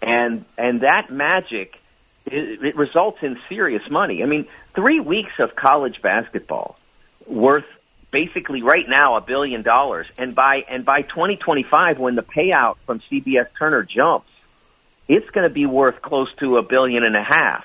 and 0.00 0.44
and 0.56 0.82
that 0.82 1.10
magic 1.10 1.78
it, 2.26 2.64
it 2.64 2.76
results 2.76 3.18
in 3.22 3.38
serious 3.48 3.88
money. 3.90 4.22
I 4.22 4.26
mean, 4.26 4.46
three 4.74 5.00
weeks 5.00 5.32
of 5.38 5.54
college 5.54 6.02
basketball 6.02 6.76
worth 7.26 7.66
basically 8.10 8.62
right 8.62 8.88
now 8.88 9.16
a 9.16 9.20
billion 9.20 9.62
dollars, 9.62 10.06
and 10.18 10.34
by 10.34 10.64
and 10.68 10.84
by 10.84 11.02
2025, 11.02 11.98
when 11.98 12.14
the 12.14 12.22
payout 12.22 12.76
from 12.86 13.00
CBS 13.10 13.48
Turner 13.58 13.82
jumps 13.82 14.28
it's 15.08 15.28
going 15.30 15.48
to 15.48 15.52
be 15.52 15.66
worth 15.66 16.00
close 16.00 16.32
to 16.34 16.58
a 16.58 16.62
billion 16.62 17.04
and 17.04 17.16
a 17.16 17.22
half. 17.22 17.64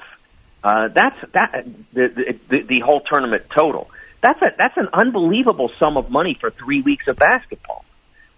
Uh, 0.63 0.87
that's 0.89 1.17
that 1.33 1.65
the, 1.93 2.37
the 2.49 2.61
the 2.63 2.79
whole 2.79 3.01
tournament 3.01 3.43
total. 3.53 3.89
That's 4.21 4.41
a 4.41 4.53
that's 4.57 4.75
an 4.77 4.89
unbelievable 4.91 5.69
sum 5.79 5.97
of 5.97 6.09
money 6.09 6.33
for 6.33 6.49
three 6.49 6.81
weeks 6.81 7.07
of 7.07 7.15
basketball. 7.15 7.85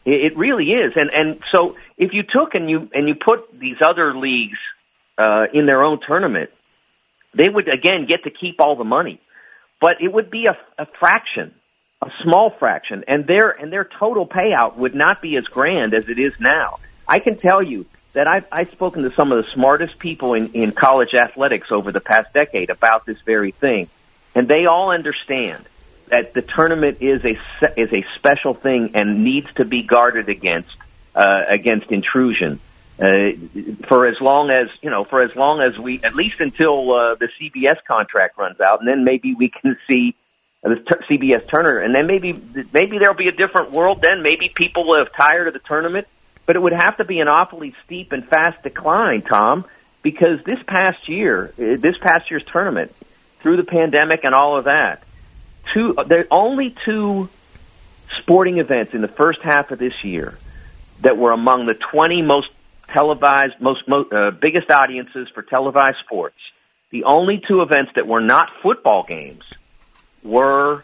It, 0.06 0.34
it 0.34 0.38
really 0.38 0.72
is, 0.72 0.94
and 0.96 1.12
and 1.12 1.42
so 1.52 1.76
if 1.98 2.14
you 2.14 2.24
took 2.24 2.56
and 2.56 2.70
you 2.70 2.90
and 2.94 3.08
you 3.08 3.16
put 3.16 3.58
these 3.58 3.78
other 3.82 4.14
leagues 4.14 4.60
uh, 5.20 5.48
in 5.54 5.66
their 5.66 5.84
own 5.84 6.00
tournament, 6.00 6.50
they 7.34 7.50
would 7.50 7.68
again 7.68 8.06
get 8.08 8.24
to 8.24 8.32
keep 8.32 8.60
all 8.60 8.76
the 8.76 8.84
money, 8.84 9.20
but 9.80 10.02
it 10.02 10.12
would 10.12 10.32
be 10.32 10.48
a, 10.48 10.58
a 10.82 10.88
fraction, 11.00 11.54
a 12.02 12.10
small 12.24 12.50
fraction, 12.50 13.04
and 13.08 13.28
their 13.28 13.50
and 13.50 13.72
their 13.72 13.84
total 13.84 14.26
payout 14.26 14.78
would 14.78 14.96
not 14.96 15.22
be 15.22 15.36
as 15.36 15.44
grand 15.46 15.94
as 15.94 16.08
it 16.10 16.18
is 16.18 16.34
now. 16.40 16.78
I 17.08 17.20
can 17.20 17.38
tell 17.38 17.62
you 17.62 17.86
that 18.14 18.28
I've, 18.28 18.48
I've 18.52 18.72
spoken 18.72 19.04
to 19.04 19.12
some 19.12 19.32
of 19.32 19.44
the 19.44 19.52
smartest 19.52 20.00
people 20.00 20.34
in, 20.34 20.54
in 20.54 20.72
college 20.72 21.14
athletics 21.14 21.72
over 21.72 21.92
the 21.92 22.00
past 22.00 22.34
decade 22.34 22.70
about 22.70 23.06
this 23.06 23.20
very 23.22 23.52
thing, 23.52 23.90
and 24.34 24.48
they 24.48 24.66
all 24.66 24.92
understand 24.92 25.66
that 26.08 26.34
the 26.34 26.42
tournament 26.42 26.98
is 27.02 27.24
a 27.26 27.38
is 27.78 27.94
a 27.94 28.06
special 28.16 28.54
thing 28.54 28.92
and 28.96 29.24
needs 29.24 29.48
to 29.56 29.66
be 29.66 29.84
guarded 29.84 30.30
against 30.30 30.76
uh, 31.14 31.44
against 31.48 31.92
intrusion. 31.92 32.60
Uh, 33.00 33.32
for 33.88 34.08
as 34.08 34.20
long 34.20 34.50
as 34.50 34.70
you 34.82 34.90
know, 34.90 35.06
for 35.06 35.22
as 35.22 35.34
long 35.36 35.62
as 35.62 35.78
we, 35.80 36.02
at 36.04 36.16
least 36.16 36.42
until 36.42 36.92
uh, 36.92 37.16
the 37.16 37.30
CBS 37.40 37.78
contract 37.88 38.38
runs 38.38 38.60
out, 38.60 38.80
and 38.80 38.88
then 38.88 39.06
maybe 39.06 39.34
we 39.34 39.50
can 39.50 39.78
see 39.88 40.16
uh, 40.66 40.70
the 40.70 40.76
t- 40.76 41.18
CBS 41.18 41.48
Turner, 41.48 41.80
and 41.80 41.96
then 41.96 42.08
maybe 42.08 42.34
maybe 42.74 42.98
there'll 43.00 43.16
be 43.16 43.30
a 43.30 43.34
different 43.34 43.72
world. 43.72 44.02
Then 44.02 44.22
maybe 44.22 44.52
people 44.54 44.86
will 44.86 44.98
have 44.98 45.14
tired 45.14 45.48
of 45.48 45.54
the 45.54 45.60
tournament 45.60 46.08
but 46.50 46.56
it 46.56 46.62
would 46.64 46.74
have 46.74 46.98
to 46.98 47.06
be 47.06 47.20
an 47.20 47.28
awfully 47.28 47.76
steep 47.86 48.12
and 48.12 48.28
fast 48.28 48.64
decline, 48.64 49.22
Tom, 49.22 49.66
because 50.02 50.44
this 50.46 50.58
past 50.66 51.08
year, 51.08 51.54
uh, 51.60 51.78
this 51.78 51.96
past 52.00 52.32
year's 52.32 52.44
tournament, 52.44 52.92
through 53.42 53.56
the 53.58 53.64
pandemic 53.64 54.24
and 54.24 54.34
all 54.34 54.58
of 54.58 54.64
that, 54.64 55.04
two 55.72 55.96
there 56.08 56.26
only 56.32 56.76
two 56.86 57.30
sporting 58.18 58.58
events 58.58 58.96
in 58.96 59.02
the 59.02 59.08
first 59.08 59.42
half 59.44 59.70
of 59.70 59.78
this 59.78 60.04
year 60.04 60.40
that 61.02 61.20
were 61.20 61.32
among 61.32 61.68
the 61.68 61.76
20 61.76 62.24
most 62.24 62.50
televised, 62.94 63.60
most, 63.60 63.88
most 63.88 64.12
uh, 64.14 64.32
biggest 64.32 64.70
audiences 64.70 65.28
for 65.34 65.42
televised 65.42 65.98
sports. 66.00 66.38
The 66.92 67.04
only 67.04 67.42
two 67.46 67.62
events 67.62 67.92
that 67.96 68.08
were 68.08 68.22
not 68.22 68.50
football 68.62 69.04
games 69.04 69.44
were 70.24 70.84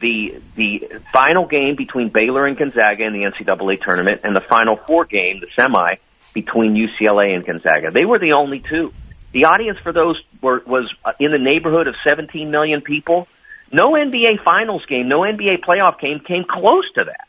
the 0.00 0.40
the 0.56 1.00
final 1.12 1.46
game 1.46 1.76
between 1.76 2.08
Baylor 2.08 2.46
and 2.46 2.56
Gonzaga 2.56 3.04
in 3.04 3.12
the 3.12 3.20
NCAA 3.20 3.82
tournament, 3.82 4.22
and 4.24 4.34
the 4.34 4.40
Final 4.40 4.76
Four 4.76 5.04
game, 5.04 5.40
the 5.40 5.48
semi 5.54 5.96
between 6.32 6.74
UCLA 6.74 7.34
and 7.34 7.44
Gonzaga. 7.44 7.90
They 7.90 8.04
were 8.04 8.18
the 8.18 8.32
only 8.32 8.60
two. 8.60 8.92
The 9.32 9.46
audience 9.46 9.78
for 9.78 9.92
those 9.92 10.20
were, 10.40 10.62
was 10.66 10.92
in 11.18 11.30
the 11.30 11.38
neighborhood 11.38 11.86
of 11.86 11.94
17 12.04 12.50
million 12.50 12.80
people. 12.82 13.28
No 13.72 13.92
NBA 13.92 14.42
Finals 14.44 14.84
game, 14.86 15.08
no 15.08 15.20
NBA 15.20 15.60
playoff 15.60 16.00
game 16.00 16.20
came 16.20 16.44
close 16.44 16.90
to 16.94 17.04
that. 17.04 17.28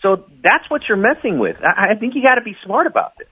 So 0.00 0.24
that's 0.42 0.68
what 0.70 0.88
you're 0.88 0.96
messing 0.96 1.38
with. 1.38 1.56
I, 1.62 1.92
I 1.92 1.94
think 1.96 2.14
you 2.14 2.22
got 2.22 2.36
to 2.36 2.42
be 2.42 2.56
smart 2.64 2.86
about 2.86 3.16
this. 3.18 3.28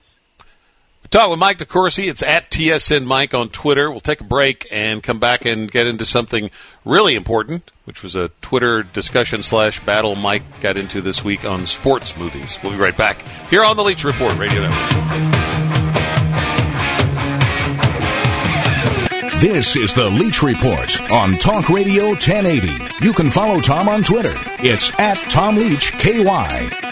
Talk 1.09 1.29
with 1.29 1.39
Mike 1.39 1.57
DeCourcy. 1.57 2.09
It's 2.09 2.21
at 2.21 2.51
TSN 2.51 3.05
Mike 3.05 3.33
on 3.33 3.47
Twitter. 3.49 3.89
We'll 3.89 4.01
take 4.01 4.19
a 4.19 4.25
break 4.25 4.67
and 4.71 5.01
come 5.01 5.19
back 5.19 5.45
and 5.45 5.71
get 5.71 5.87
into 5.87 6.03
something 6.03 6.51
really 6.83 7.15
important, 7.15 7.71
which 7.85 8.03
was 8.03 8.15
a 8.15 8.29
Twitter 8.41 8.83
discussion 8.83 9.41
slash 9.41 9.79
battle 9.85 10.15
Mike 10.15 10.43
got 10.59 10.77
into 10.77 10.99
this 11.01 11.23
week 11.23 11.45
on 11.45 11.65
sports 11.65 12.17
movies. 12.17 12.59
We'll 12.61 12.73
be 12.73 12.77
right 12.77 12.97
back 12.97 13.21
here 13.49 13.63
on 13.63 13.77
the 13.77 13.83
Leach 13.83 14.03
Report 14.03 14.37
Radio 14.37 14.61
Network. 14.61 15.33
This 19.39 19.75
is 19.75 19.93
the 19.93 20.09
Leach 20.09 20.41
Report 20.41 21.11
on 21.11 21.37
Talk 21.37 21.69
Radio 21.69 22.07
1080. 22.07 23.05
You 23.05 23.13
can 23.13 23.29
follow 23.29 23.61
Tom 23.61 23.87
on 23.87 24.03
Twitter. 24.03 24.33
It's 24.59 24.91
at 24.99 25.15
Tom 25.29 25.55
Leach 25.55 25.93
KY. 25.93 26.86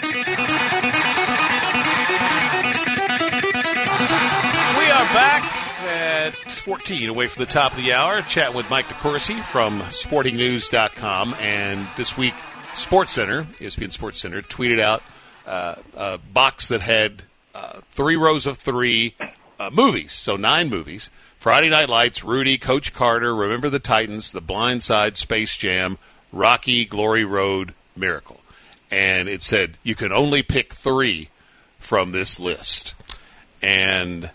14 6.34 7.08
away 7.08 7.26
from 7.28 7.44
the 7.44 7.50
top 7.50 7.72
of 7.72 7.78
the 7.78 7.92
hour, 7.92 8.22
chatting 8.22 8.56
with 8.56 8.68
Mike 8.70 8.86
DeCourcy 8.88 9.42
from 9.44 9.80
sportingnews.com. 9.80 11.34
And 11.40 11.86
this 11.96 12.16
week, 12.16 12.34
Sports 12.74 13.12
Center, 13.12 13.44
ESPN 13.44 13.92
Sports 13.92 14.18
Center, 14.18 14.42
tweeted 14.42 14.80
out 14.80 15.02
uh, 15.46 15.76
a 15.96 16.18
box 16.18 16.68
that 16.68 16.80
had 16.80 17.22
uh, 17.54 17.80
three 17.90 18.16
rows 18.16 18.46
of 18.46 18.58
three 18.58 19.14
uh, 19.60 19.70
movies, 19.72 20.12
so 20.12 20.36
nine 20.36 20.68
movies. 20.68 21.10
Friday 21.38 21.68
Night 21.68 21.88
Lights, 21.88 22.24
Rudy, 22.24 22.58
Coach 22.58 22.92
Carter, 22.92 23.34
Remember 23.34 23.70
the 23.70 23.78
Titans, 23.78 24.32
The 24.32 24.40
Blind 24.40 24.82
Side, 24.82 25.16
Space 25.16 25.56
Jam, 25.56 25.98
Rocky, 26.32 26.84
Glory 26.84 27.24
Road, 27.24 27.72
Miracle. 27.94 28.40
And 28.90 29.28
it 29.28 29.42
said 29.42 29.76
you 29.82 29.94
can 29.94 30.12
only 30.12 30.42
pick 30.42 30.72
three 30.72 31.28
from 31.78 32.12
this 32.12 32.40
list. 32.40 32.94
And 33.62 34.30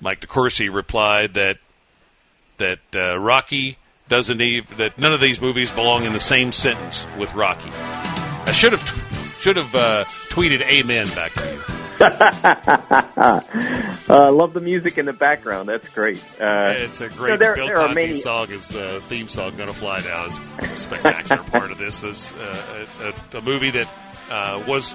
Mike 0.00 0.20
DeCourcy 0.20 0.72
replied 0.72 1.34
that 1.34 1.58
that 2.58 2.78
uh, 2.94 3.18
Rocky 3.18 3.76
doesn't 4.08 4.40
even 4.40 4.76
that 4.78 4.98
none 4.98 5.12
of 5.12 5.20
these 5.20 5.40
movies 5.40 5.70
belong 5.70 6.04
in 6.04 6.12
the 6.12 6.20
same 6.20 6.52
sentence 6.52 7.06
with 7.18 7.34
Rocky. 7.34 7.70
I 7.72 8.52
should 8.52 8.72
have 8.72 8.84
t- 8.88 9.40
should 9.40 9.56
have 9.56 9.74
uh, 9.74 10.04
tweeted 10.28 10.62
"Amen" 10.62 11.06
back 11.14 11.32
to 11.32 11.44
you. 11.44 11.60
uh, 14.08 14.30
love 14.30 14.52
the 14.52 14.60
music 14.60 14.98
in 14.98 15.06
the 15.06 15.14
background. 15.14 15.68
That's 15.68 15.88
great. 15.88 16.22
Uh, 16.38 16.74
it's 16.76 17.00
a 17.00 17.08
great 17.08 17.38
there, 17.38 17.56
Bill 17.56 17.70
Conti 17.70 17.94
many... 17.94 18.16
song. 18.16 18.48
His 18.48 18.76
uh, 18.76 19.00
theme 19.04 19.28
song, 19.28 19.56
"Gonna 19.56 19.72
Fly 19.72 20.00
Now," 20.00 20.26
is 20.26 20.38
a 20.60 20.78
spectacular 20.78 21.42
part 21.50 21.70
of 21.70 21.78
this. 21.78 22.04
Is 22.04 22.32
uh, 22.38 22.86
a, 23.32 23.38
a, 23.38 23.40
movie 23.40 23.70
that 23.70 23.88
uh, 24.30 24.62
was 24.68 24.94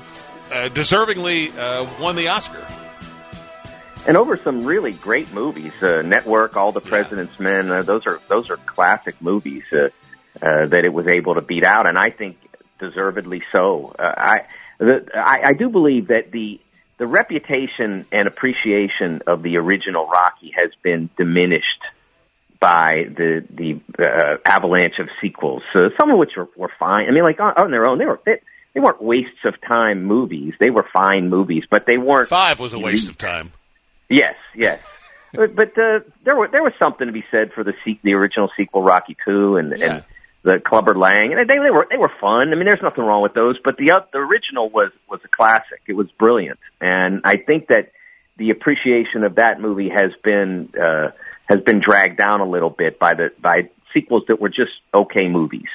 uh, 0.51 0.69
deservingly 0.69 1.51
won 1.99 2.15
the 2.15 2.27
Oscar 2.27 2.65
and 4.07 4.17
over 4.17 4.37
some 4.37 4.65
really 4.65 4.93
great 4.93 5.33
movies. 5.33 5.73
Uh, 5.81 6.01
Network, 6.01 6.57
All 6.57 6.71
the 6.71 6.81
President's 6.81 7.33
yeah. 7.39 7.43
Men. 7.43 7.71
Uh, 7.71 7.83
those 7.83 8.05
are 8.05 8.19
those 8.27 8.49
are 8.49 8.57
classic 8.57 9.21
movies 9.21 9.63
uh, 9.71 9.89
uh, 10.41 10.67
that 10.67 10.81
it 10.83 10.93
was 10.93 11.07
able 11.07 11.35
to 11.35 11.41
beat 11.41 11.63
out, 11.63 11.87
and 11.87 11.97
I 11.97 12.09
think 12.09 12.37
deservedly 12.79 13.43
so. 13.51 13.93
Uh, 13.97 14.13
I, 14.17 14.37
the, 14.79 15.05
I 15.13 15.49
I 15.49 15.53
do 15.53 15.69
believe 15.69 16.07
that 16.07 16.31
the 16.31 16.59
the 16.97 17.07
reputation 17.07 18.05
and 18.11 18.27
appreciation 18.27 19.21
of 19.27 19.41
the 19.43 19.57
original 19.57 20.07
Rocky 20.07 20.53
has 20.55 20.71
been 20.83 21.09
diminished 21.17 21.81
by 22.59 23.05
the 23.07 23.43
the 23.49 23.81
uh, 23.99 24.37
avalanche 24.45 24.99
of 24.99 25.09
sequels. 25.19 25.63
So 25.73 25.89
some 25.99 26.11
of 26.11 26.17
which 26.17 26.35
were, 26.37 26.47
were 26.55 26.71
fine. 26.79 27.07
I 27.07 27.11
mean, 27.11 27.23
like 27.23 27.39
on, 27.39 27.53
on 27.57 27.71
their 27.71 27.85
own, 27.85 27.97
they 27.97 28.05
were 28.05 28.21
they, 28.25 28.39
they 28.73 28.79
weren't 28.79 29.01
wastes 29.01 29.43
of 29.45 29.59
time 29.67 30.03
movies. 30.03 30.53
They 30.59 30.69
were 30.69 30.85
fine 30.93 31.29
movies, 31.29 31.63
but 31.69 31.85
they 31.85 31.97
weren't. 31.97 32.29
Five 32.29 32.59
was 32.59 32.73
a 32.73 32.79
waste 32.79 33.09
of 33.09 33.17
time. 33.17 33.51
Yes, 34.11 34.35
yes. 34.55 34.81
but 35.33 35.55
but 35.55 35.77
uh, 35.77 35.99
there 36.23 36.35
were 36.35 36.47
there 36.49 36.63
was 36.63 36.73
something 36.77 37.07
to 37.07 37.13
be 37.13 37.23
said 37.31 37.53
for 37.53 37.63
the 37.63 37.73
se- 37.85 37.99
the 38.03 38.13
original 38.13 38.49
sequel, 38.57 38.83
Rocky 38.83 39.15
Two, 39.25 39.57
and 39.57 39.73
Yeah. 39.77 39.85
and 39.95 40.03
the 40.43 40.59
Clubber 40.59 40.95
Lang, 40.95 41.33
and 41.33 41.49
they 41.49 41.53
they 41.53 41.71
were 41.71 41.87
they 41.89 41.97
were 41.97 42.11
fun. 42.19 42.51
I 42.51 42.55
mean, 42.55 42.65
there's 42.65 42.81
nothing 42.81 43.03
wrong 43.03 43.21
with 43.21 43.33
those, 43.33 43.57
but 43.63 43.77
the 43.77 43.91
oth- 43.93 44.11
the 44.11 44.19
original 44.19 44.69
was 44.69 44.91
was 45.09 45.19
a 45.23 45.27
classic. 45.27 45.81
It 45.87 45.93
was 45.93 46.09
brilliant, 46.17 46.59
and 46.79 47.21
I 47.23 47.37
think 47.37 47.67
that 47.67 47.91
the 48.37 48.49
appreciation 48.49 49.23
of 49.23 49.35
that 49.35 49.61
movie 49.61 49.89
has 49.89 50.11
been 50.23 50.69
uh, 50.79 51.11
has 51.45 51.61
been 51.61 51.79
dragged 51.79 52.17
down 52.17 52.41
a 52.41 52.49
little 52.49 52.69
bit 52.71 52.97
by 52.99 53.13
the 53.13 53.29
by 53.39 53.69
sequels 53.93 54.23
that 54.29 54.41
were 54.41 54.49
just 54.49 54.71
okay 54.93 55.27
movies. 55.27 55.69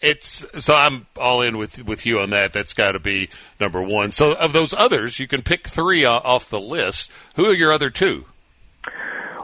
It's 0.00 0.44
so 0.62 0.74
I'm 0.74 1.06
all 1.16 1.40
in 1.40 1.56
with 1.56 1.84
with 1.84 2.04
you 2.04 2.20
on 2.20 2.30
that. 2.30 2.52
That's 2.52 2.74
got 2.74 2.92
to 2.92 2.98
be 2.98 3.30
number 3.58 3.82
one. 3.82 4.10
So 4.12 4.34
of 4.34 4.52
those 4.52 4.74
others, 4.74 5.18
you 5.18 5.26
can 5.26 5.42
pick 5.42 5.66
three 5.66 6.04
off 6.04 6.50
the 6.50 6.60
list. 6.60 7.10
Who 7.36 7.46
are 7.46 7.54
your 7.54 7.72
other 7.72 7.88
two? 7.90 8.26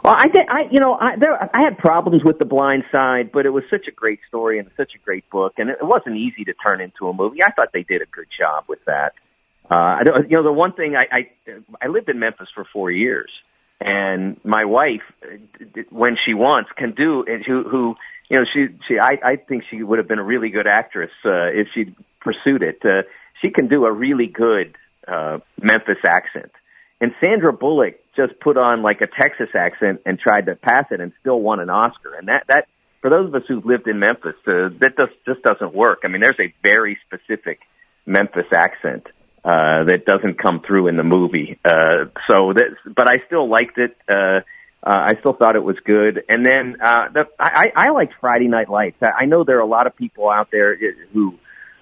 Well, 0.04 0.14
I 0.16 0.28
did. 0.28 0.48
I 0.48 0.62
you 0.70 0.80
know 0.80 0.94
I 0.94 1.16
there 1.16 1.50
I 1.56 1.62
had 1.62 1.78
problems 1.78 2.24
with 2.24 2.38
The 2.38 2.44
Blind 2.44 2.84
Side, 2.90 3.30
but 3.32 3.46
it 3.46 3.50
was 3.50 3.62
such 3.70 3.86
a 3.86 3.92
great 3.92 4.18
story 4.26 4.58
and 4.58 4.68
such 4.76 4.94
a 4.94 4.98
great 4.98 5.28
book, 5.30 5.54
and 5.58 5.70
it 5.70 5.78
wasn't 5.80 6.16
easy 6.16 6.44
to 6.44 6.54
turn 6.54 6.80
into 6.80 7.08
a 7.08 7.14
movie. 7.14 7.42
I 7.42 7.50
thought 7.52 7.68
they 7.72 7.84
did 7.84 8.02
a 8.02 8.06
good 8.06 8.26
job 8.36 8.64
with 8.68 8.84
that. 8.86 9.14
Uh, 9.70 9.78
I 9.78 10.02
don't, 10.02 10.28
you 10.28 10.36
know, 10.36 10.42
the 10.42 10.52
one 10.52 10.72
thing 10.72 10.96
I, 10.96 11.06
I 11.10 11.28
I 11.80 11.86
lived 11.86 12.08
in 12.08 12.18
Memphis 12.18 12.48
for 12.52 12.66
four 12.72 12.90
years, 12.90 13.30
and 13.80 14.40
my 14.44 14.64
wife, 14.64 15.02
uh, 15.24 15.82
when 15.90 16.18
she 16.22 16.34
wants, 16.34 16.70
can 16.76 16.92
do 16.92 17.24
and 17.26 17.44
who 17.44 17.62
who 17.62 17.96
you 18.32 18.38
know 18.38 18.44
she 18.50 18.68
she 18.88 18.98
I 18.98 19.18
I 19.22 19.36
think 19.36 19.64
she 19.70 19.82
would 19.82 19.98
have 19.98 20.08
been 20.08 20.18
a 20.18 20.24
really 20.24 20.48
good 20.48 20.66
actress 20.66 21.10
uh, 21.24 21.52
if 21.52 21.68
she'd 21.74 21.94
pursued 22.20 22.62
it. 22.62 22.78
Uh, 22.82 23.02
she 23.42 23.50
can 23.50 23.68
do 23.68 23.84
a 23.84 23.92
really 23.92 24.26
good 24.26 24.74
uh, 25.06 25.40
Memphis 25.60 25.98
accent. 26.08 26.50
And 26.98 27.12
Sandra 27.20 27.52
Bullock 27.52 28.00
just 28.16 28.40
put 28.40 28.56
on 28.56 28.80
like 28.80 29.02
a 29.02 29.06
Texas 29.06 29.48
accent 29.54 30.00
and 30.06 30.18
tried 30.18 30.46
to 30.46 30.54
pass 30.54 30.86
it 30.90 31.00
and 31.00 31.12
still 31.20 31.40
won 31.40 31.60
an 31.60 31.68
Oscar. 31.68 32.14
And 32.14 32.28
that 32.28 32.44
that 32.48 32.68
for 33.02 33.10
those 33.10 33.28
of 33.28 33.34
us 33.34 33.42
who've 33.46 33.66
lived 33.66 33.86
in 33.86 33.98
Memphis, 33.98 34.36
uh, 34.46 34.72
that 34.80 34.94
just 34.96 35.12
just 35.26 35.42
doesn't 35.42 35.74
work. 35.74 36.00
I 36.04 36.08
mean, 36.08 36.22
there's 36.22 36.40
a 36.40 36.54
very 36.62 36.96
specific 37.06 37.60
Memphis 38.06 38.50
accent 38.54 39.08
uh, 39.44 39.84
that 39.84 40.06
doesn't 40.06 40.38
come 40.38 40.62
through 40.66 40.88
in 40.88 40.96
the 40.96 41.04
movie. 41.04 41.58
Uh, 41.66 42.06
so 42.30 42.54
that, 42.54 42.76
but 42.96 43.08
I 43.08 43.16
still 43.26 43.46
liked 43.46 43.76
it. 43.76 43.94
Uh, 44.08 44.40
I 44.90 45.14
still 45.20 45.32
thought 45.32 45.54
it 45.54 45.62
was 45.62 45.76
good. 45.84 46.24
And 46.28 46.44
then 46.44 46.76
uh, 46.82 47.08
the, 47.12 47.24
I, 47.38 47.72
I 47.74 47.90
liked 47.90 48.14
Friday 48.20 48.48
Night 48.48 48.68
Lights. 48.68 48.96
I 49.00 49.22
I 49.22 49.24
know 49.26 49.44
there 49.44 49.58
are 49.58 49.60
a 49.60 49.66
lot 49.66 49.86
of 49.86 49.96
people 49.96 50.28
out 50.28 50.48
there 50.50 50.76
who 51.12 51.38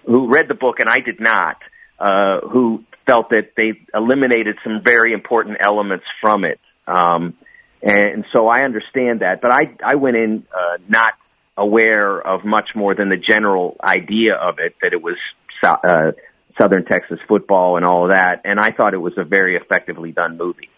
who 0.06 0.28
read 0.28 0.48
the 0.48 0.54
book, 0.54 0.80
and 0.80 0.88
I 0.88 0.98
did 0.98 1.20
not, 1.20 1.56
uh, 1.98 2.40
who 2.48 2.84
felt 3.06 3.30
that 3.30 3.52
they 3.56 3.80
eliminated 3.94 4.56
some 4.64 4.82
very 4.84 5.12
important 5.12 5.58
elements 5.60 6.04
from 6.20 6.44
it. 6.44 6.60
Um, 6.86 7.34
and 7.82 8.26
so 8.32 8.48
I 8.48 8.62
understand 8.62 9.20
that, 9.20 9.40
but 9.40 9.50
I 9.52 9.74
I 9.84 9.94
went 9.94 10.16
in 10.16 10.46
uh, 10.54 10.78
not 10.86 11.14
aware 11.56 12.20
of 12.20 12.44
much 12.44 12.70
more 12.74 12.94
than 12.94 13.08
the 13.08 13.16
general 13.16 13.76
idea 13.82 14.34
of 14.34 14.58
it 14.58 14.74
that 14.82 14.92
it 14.92 15.02
was 15.02 15.16
uh, 15.62 16.12
Southern 16.60 16.84
Texas 16.84 17.18
football 17.28 17.76
and 17.76 17.86
all 17.86 18.04
of 18.04 18.10
that, 18.10 18.42
and 18.44 18.60
I 18.60 18.72
thought 18.72 18.92
it 18.92 18.98
was 18.98 19.14
a 19.16 19.24
very 19.24 19.56
effectively 19.56 20.12
done 20.12 20.36
movie. 20.36 20.68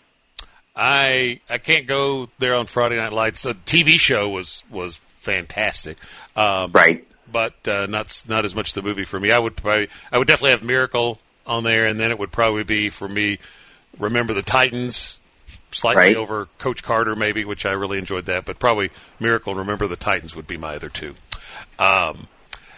I 0.75 1.41
I 1.51 1.59
can't 1.59 1.87
go 1.87 2.29
there 2.39 2.55
on 2.55 2.67
Friday 2.67 2.97
Night 2.97 3.13
Lights. 3.13 3.43
The 3.43 3.55
TV 3.55 3.99
show 3.99 4.29
was 4.29 4.65
was 4.71 4.97
fantastic, 5.21 5.99
um, 6.37 6.73
Right. 6.73 7.07
But 7.31 7.67
uh, 7.69 7.87
not 7.87 8.23
not 8.29 8.45
as 8.45 8.55
much 8.55 8.73
the 8.75 8.83
movie 8.83 9.05
for 9.05 9.19
me. 9.21 9.31
I 9.33 9.39
would 9.39 9.57
probably 9.57 9.89
I 10.11 10.19
would 10.19 10.27
definitely 10.29 10.51
have 10.53 10.63
Miracle 10.63 11.19
on 11.47 11.65
there, 11.65 11.87
and 11.87 11.99
then 11.99 12.11
it 12.11 12.19
would 12.19 12.33
probably 12.33 12.65
be 12.65 12.89
for 12.91 13.09
me. 13.09 13.39
Remember 13.99 14.33
the 14.35 14.43
Titans, 14.43 15.19
slightly 15.71 16.09
Right. 16.09 16.17
over 16.17 16.49
Coach 16.59 16.83
Carter, 16.83 17.15
maybe, 17.17 17.45
which 17.45 17.65
I 17.67 17.73
really 17.73 17.99
enjoyed 17.99 18.25
that. 18.27 18.45
But 18.45 18.59
probably 18.59 18.91
Miracle 19.21 19.53
and 19.53 19.59
Remember 19.61 19.87
the 19.87 19.97
Titans 19.97 20.35
would 20.37 20.47
be 20.47 20.57
my 20.57 20.75
other 20.77 20.89
two. 20.89 21.15
Um, 21.79 22.29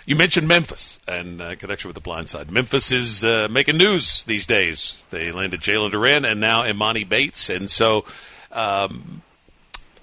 you 0.06 0.16
mentioned 0.16 0.48
Memphis 0.48 1.00
and 1.08 1.40
uh, 1.40 1.56
connection 1.56 1.88
with 1.88 1.94
the 1.94 2.00
blind 2.00 2.28
side. 2.28 2.50
Memphis 2.50 2.92
is 2.92 3.24
uh, 3.24 3.48
making 3.50 3.76
news 3.76 4.24
these 4.24 4.46
days. 4.46 5.02
They 5.10 5.32
landed 5.32 5.60
Jalen 5.60 5.92
Duren 5.92 6.30
and 6.30 6.40
now 6.40 6.62
Emoni 6.64 7.08
Bates, 7.08 7.48
and 7.50 7.70
so 7.70 8.04
um, 8.52 9.22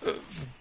uh, 0.05 0.13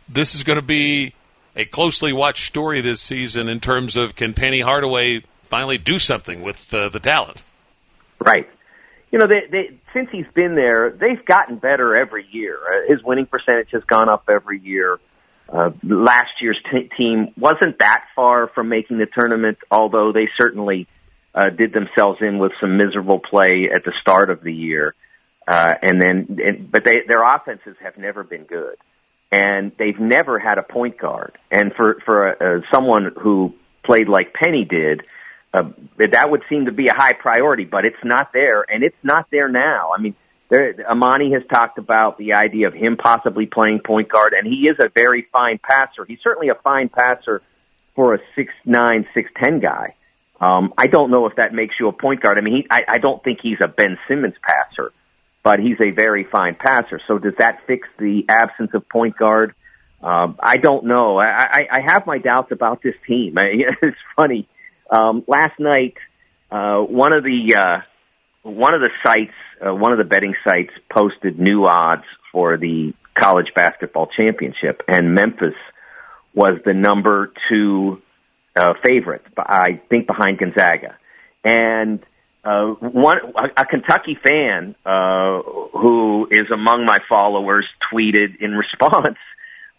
this 0.08 0.34
is 0.34 0.42
going 0.42 0.58
to 0.58 0.64
be 0.64 1.14
a 1.56 1.64
closely 1.64 2.12
watched 2.12 2.46
story 2.46 2.80
this 2.80 3.00
season 3.00 3.48
in 3.48 3.60
terms 3.60 3.96
of 3.96 4.14
can 4.14 4.34
Penny 4.34 4.60
Hardaway 4.60 5.22
finally 5.44 5.78
do 5.78 5.98
something 5.98 6.42
with 6.42 6.72
uh, 6.72 6.88
the 6.88 7.00
talent. 7.00 7.42
Right. 8.18 8.48
You 9.10 9.18
know, 9.18 9.26
they, 9.26 9.42
they 9.50 9.70
since 9.92 10.08
he's 10.10 10.26
been 10.34 10.54
there, 10.54 10.90
they've 10.90 11.24
gotten 11.24 11.56
better 11.56 11.96
every 11.96 12.26
year. 12.30 12.56
Uh, 12.56 12.92
his 12.92 13.02
winning 13.02 13.26
percentage 13.26 13.70
has 13.72 13.82
gone 13.84 14.08
up 14.08 14.28
every 14.28 14.60
year. 14.60 15.00
Uh, 15.52 15.70
last 15.82 16.30
year's 16.40 16.60
t- 16.70 16.88
team 16.96 17.32
wasn't 17.36 17.78
that 17.80 18.04
far 18.14 18.48
from 18.54 18.68
making 18.68 18.98
the 18.98 19.06
tournament, 19.06 19.58
although 19.70 20.12
they 20.12 20.28
certainly 20.36 20.86
uh, 21.34 21.50
did 21.50 21.72
themselves 21.72 22.18
in 22.20 22.38
with 22.38 22.52
some 22.60 22.76
miserable 22.76 23.18
play 23.18 23.68
at 23.74 23.84
the 23.84 23.92
start 24.00 24.30
of 24.30 24.42
the 24.42 24.52
year. 24.52 24.94
Uh, 25.48 25.72
and 25.82 26.00
then, 26.00 26.38
and, 26.44 26.70
but 26.70 26.84
they, 26.84 27.00
their 27.08 27.24
offenses 27.24 27.76
have 27.82 27.96
never 27.98 28.22
been 28.22 28.44
good, 28.44 28.76
and 29.32 29.72
they've 29.78 29.98
never 29.98 30.38
had 30.38 30.58
a 30.58 30.62
point 30.62 30.98
guard. 30.98 31.36
And 31.50 31.72
for 31.74 31.96
for 32.04 32.28
uh, 32.28 32.60
someone 32.72 33.12
who 33.20 33.54
played 33.84 34.08
like 34.08 34.32
Penny 34.32 34.64
did, 34.64 35.02
uh, 35.52 35.70
that 35.98 36.30
would 36.30 36.42
seem 36.48 36.66
to 36.66 36.72
be 36.72 36.86
a 36.86 36.94
high 36.94 37.14
priority, 37.14 37.64
but 37.64 37.84
it's 37.84 38.04
not 38.04 38.32
there, 38.32 38.62
and 38.62 38.84
it's 38.84 39.02
not 39.02 39.26
there 39.32 39.48
now. 39.48 39.90
I 39.96 40.00
mean, 40.00 40.14
there, 40.50 40.74
Emoni 40.74 41.32
has 41.32 41.42
talked 41.48 41.78
about 41.78 42.18
the 42.18 42.34
idea 42.34 42.66
of 42.66 42.74
him 42.74 42.96
possibly 42.96 43.46
playing 43.46 43.80
point 43.84 44.08
guard, 44.08 44.34
and 44.36 44.46
he 44.46 44.68
is 44.68 44.76
a 44.80 44.88
very 44.88 45.26
fine 45.32 45.58
passer. 45.58 46.04
He's 46.04 46.18
certainly 46.22 46.48
a 46.48 46.56
fine 46.56 46.88
passer 46.88 47.40
for 47.94 48.14
a 48.14 48.18
six 48.34 48.52
nine, 48.64 49.06
six 49.14 49.30
ten 49.40 49.60
guy. 49.60 49.94
Um, 50.40 50.72
I 50.76 50.86
don't 50.86 51.10
know 51.10 51.26
if 51.26 51.36
that 51.36 51.52
makes 51.52 51.74
you 51.78 51.88
a 51.88 51.92
point 51.92 52.22
guard. 52.22 52.38
I 52.38 52.40
mean, 52.40 52.56
he, 52.56 52.66
I, 52.70 52.82
I 52.88 52.98
don't 52.98 53.22
think 53.22 53.40
he's 53.42 53.58
a 53.62 53.68
Ben 53.68 53.98
Simmons 54.08 54.34
passer, 54.42 54.92
but 55.44 55.60
he's 55.60 55.80
a 55.80 55.90
very 55.90 56.24
fine 56.24 56.56
passer. 56.56 57.00
So 57.06 57.18
does 57.18 57.34
that 57.38 57.60
fix 57.66 57.86
the 57.98 58.24
absence 58.28 58.70
of 58.74 58.88
point 58.88 59.16
guard? 59.16 59.54
Um, 60.02 60.36
I 60.42 60.56
don't 60.56 60.86
know. 60.86 61.18
I, 61.18 61.26
I, 61.26 61.68
I 61.72 61.80
have 61.92 62.06
my 62.06 62.18
doubts 62.18 62.52
about 62.52 62.82
this 62.82 62.94
team. 63.06 63.34
I, 63.38 63.50
it's 63.82 63.98
funny. 64.16 64.48
Um, 64.90 65.24
last 65.28 65.60
night, 65.60 65.94
uh, 66.50 66.78
one 66.80 67.14
of 67.14 67.22
the 67.22 67.54
uh, 67.54 67.80
one 68.42 68.74
of 68.74 68.80
the 68.80 68.90
sites, 69.04 69.34
uh, 69.64 69.74
one 69.74 69.92
of 69.92 69.98
the 69.98 70.04
betting 70.04 70.34
sites, 70.44 70.72
posted 70.90 71.38
new 71.38 71.66
odds 71.66 72.04
for 72.32 72.56
the 72.56 72.94
college 73.14 73.52
basketball 73.54 74.06
championship, 74.06 74.82
and 74.88 75.14
Memphis 75.14 75.54
was 76.34 76.60
the 76.64 76.72
number 76.72 77.32
two 77.48 78.00
uh, 78.56 78.74
favorite. 78.84 79.22
I 79.36 79.80
think 79.88 80.06
behind 80.06 80.38
Gonzaga, 80.38 80.96
and 81.44 82.00
uh, 82.44 82.66
one 82.80 83.18
a, 83.36 83.62
a 83.62 83.66
Kentucky 83.66 84.16
fan 84.22 84.74
uh, 84.84 85.42
who 85.72 86.28
is 86.30 86.50
among 86.50 86.86
my 86.86 86.98
followers 87.08 87.66
tweeted 87.92 88.40
in 88.40 88.52
response. 88.54 89.18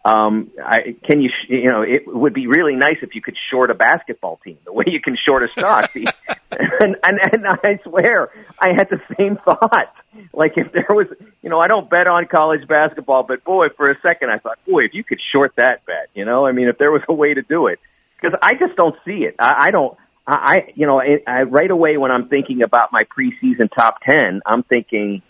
Um, 0.04 0.50
I, 0.64 0.96
can 1.04 1.22
you, 1.22 1.30
sh- 1.30 1.50
you 1.50 1.70
know, 1.70 1.84
it 1.84 2.08
would 2.08 2.34
be 2.34 2.48
really 2.48 2.76
nice 2.76 2.98
if 3.04 3.14
you 3.14 3.22
could 3.22 3.38
short 3.52 3.70
a 3.70 3.76
basketball 3.76 4.40
team 4.44 4.58
the 4.66 4.74
way 4.74 4.86
you 4.88 5.00
can 5.00 5.16
short 5.16 5.44
a 5.44 5.48
stock. 5.48 5.92
and, 5.96 6.98
and, 7.04 7.20
and 7.22 7.48
I 7.48 7.80
swear 7.84 8.32
I 8.60 8.70
had 8.70 8.90
the 8.90 9.00
same 9.16 9.38
thought. 9.38 9.94
Like 10.34 10.54
if 10.58 10.72
there 10.72 10.88
was, 10.90 11.08
you 11.44 11.50
know, 11.50 11.60
I 11.60 11.68
don't 11.68 11.88
bet 11.88 12.08
on 12.08 12.26
college 12.26 12.68
basketball, 12.68 13.24
but 13.24 13.44
boy, 13.44 13.68
for 13.78 13.92
a 13.92 14.00
second 14.02 14.32
I 14.32 14.40
thought, 14.40 14.58
boy, 14.68 14.86
if 14.86 14.94
you 14.96 15.04
could 15.04 15.20
short 15.32 15.54
that 15.58 15.86
bet, 15.86 16.10
you 16.16 16.26
know, 16.26 16.48
I 16.48 16.52
mean, 16.52 16.68
if 16.68 16.80
there 16.80 16.92
was 16.92 17.04
a 17.08 17.14
way 17.14 17.36
to 17.36 17.44
do 17.44 17.68
it, 17.68 17.80
because 18.20 18.38
I 18.42 18.56
just 18.56 18.76
don't 18.76 18.96
see 19.06 19.24
it. 19.24 19.36
I, 19.38 19.68
I 19.68 19.72
don't, 19.72 19.96
I, 20.26 20.34
I 20.34 20.72
you 20.76 20.88
know, 20.88 21.00
I, 21.00 21.22
I 21.28 21.44
right 21.44 21.70
away 21.70 21.98
when 21.98 22.12
I'm 22.12 22.28
thinking 22.28 22.64
about 22.64 22.92
my 22.92 23.04
preseason 23.04 23.70
top 23.74 24.02
ten, 24.02 24.42
I'm 24.46 24.64
thinking, 24.64 25.22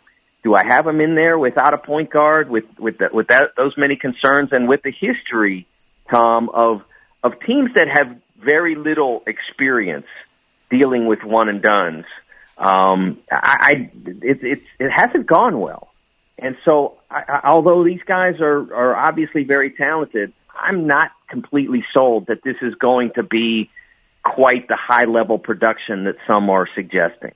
do 0.43 0.55
I 0.55 0.63
have 0.65 0.87
him 0.87 0.99
in 1.01 1.15
there 1.15 1.37
without 1.37 1.73
a 1.73 1.77
point 1.77 2.09
guard 2.09 2.49
with 2.49 2.65
with 2.79 2.97
the, 2.97 3.09
with 3.13 3.27
that 3.27 3.55
those 3.55 3.73
many 3.77 3.95
concerns 3.95 4.49
and 4.51 4.67
with 4.67 4.81
the 4.83 4.91
history, 4.91 5.67
Tom, 6.09 6.49
of 6.53 6.81
of 7.23 7.39
teams 7.45 7.71
that 7.75 7.87
have 7.91 8.17
very 8.43 8.75
little 8.75 9.23
experience 9.27 10.07
dealing 10.69 11.05
with 11.05 11.23
one 11.23 11.49
and 11.49 11.61
duns. 11.61 12.05
Um, 12.57 13.19
I, 13.31 13.55
I 13.59 13.91
it, 14.05 14.43
it 14.43 14.61
it 14.79 14.89
hasn't 14.89 15.27
gone 15.27 15.59
well, 15.59 15.89
and 16.39 16.57
so 16.65 16.97
I, 17.09 17.23
I, 17.27 17.49
although 17.49 17.83
these 17.83 18.01
guys 18.05 18.39
are 18.39 18.73
are 18.73 18.95
obviously 18.95 19.43
very 19.43 19.71
talented, 19.71 20.33
I'm 20.59 20.87
not 20.87 21.11
completely 21.29 21.83
sold 21.93 22.27
that 22.27 22.43
this 22.43 22.57
is 22.61 22.73
going 22.75 23.11
to 23.15 23.23
be 23.23 23.69
quite 24.23 24.67
the 24.67 24.77
high 24.77 25.05
level 25.05 25.39
production 25.39 26.05
that 26.05 26.15
some 26.27 26.49
are 26.49 26.67
suggesting. 26.75 27.33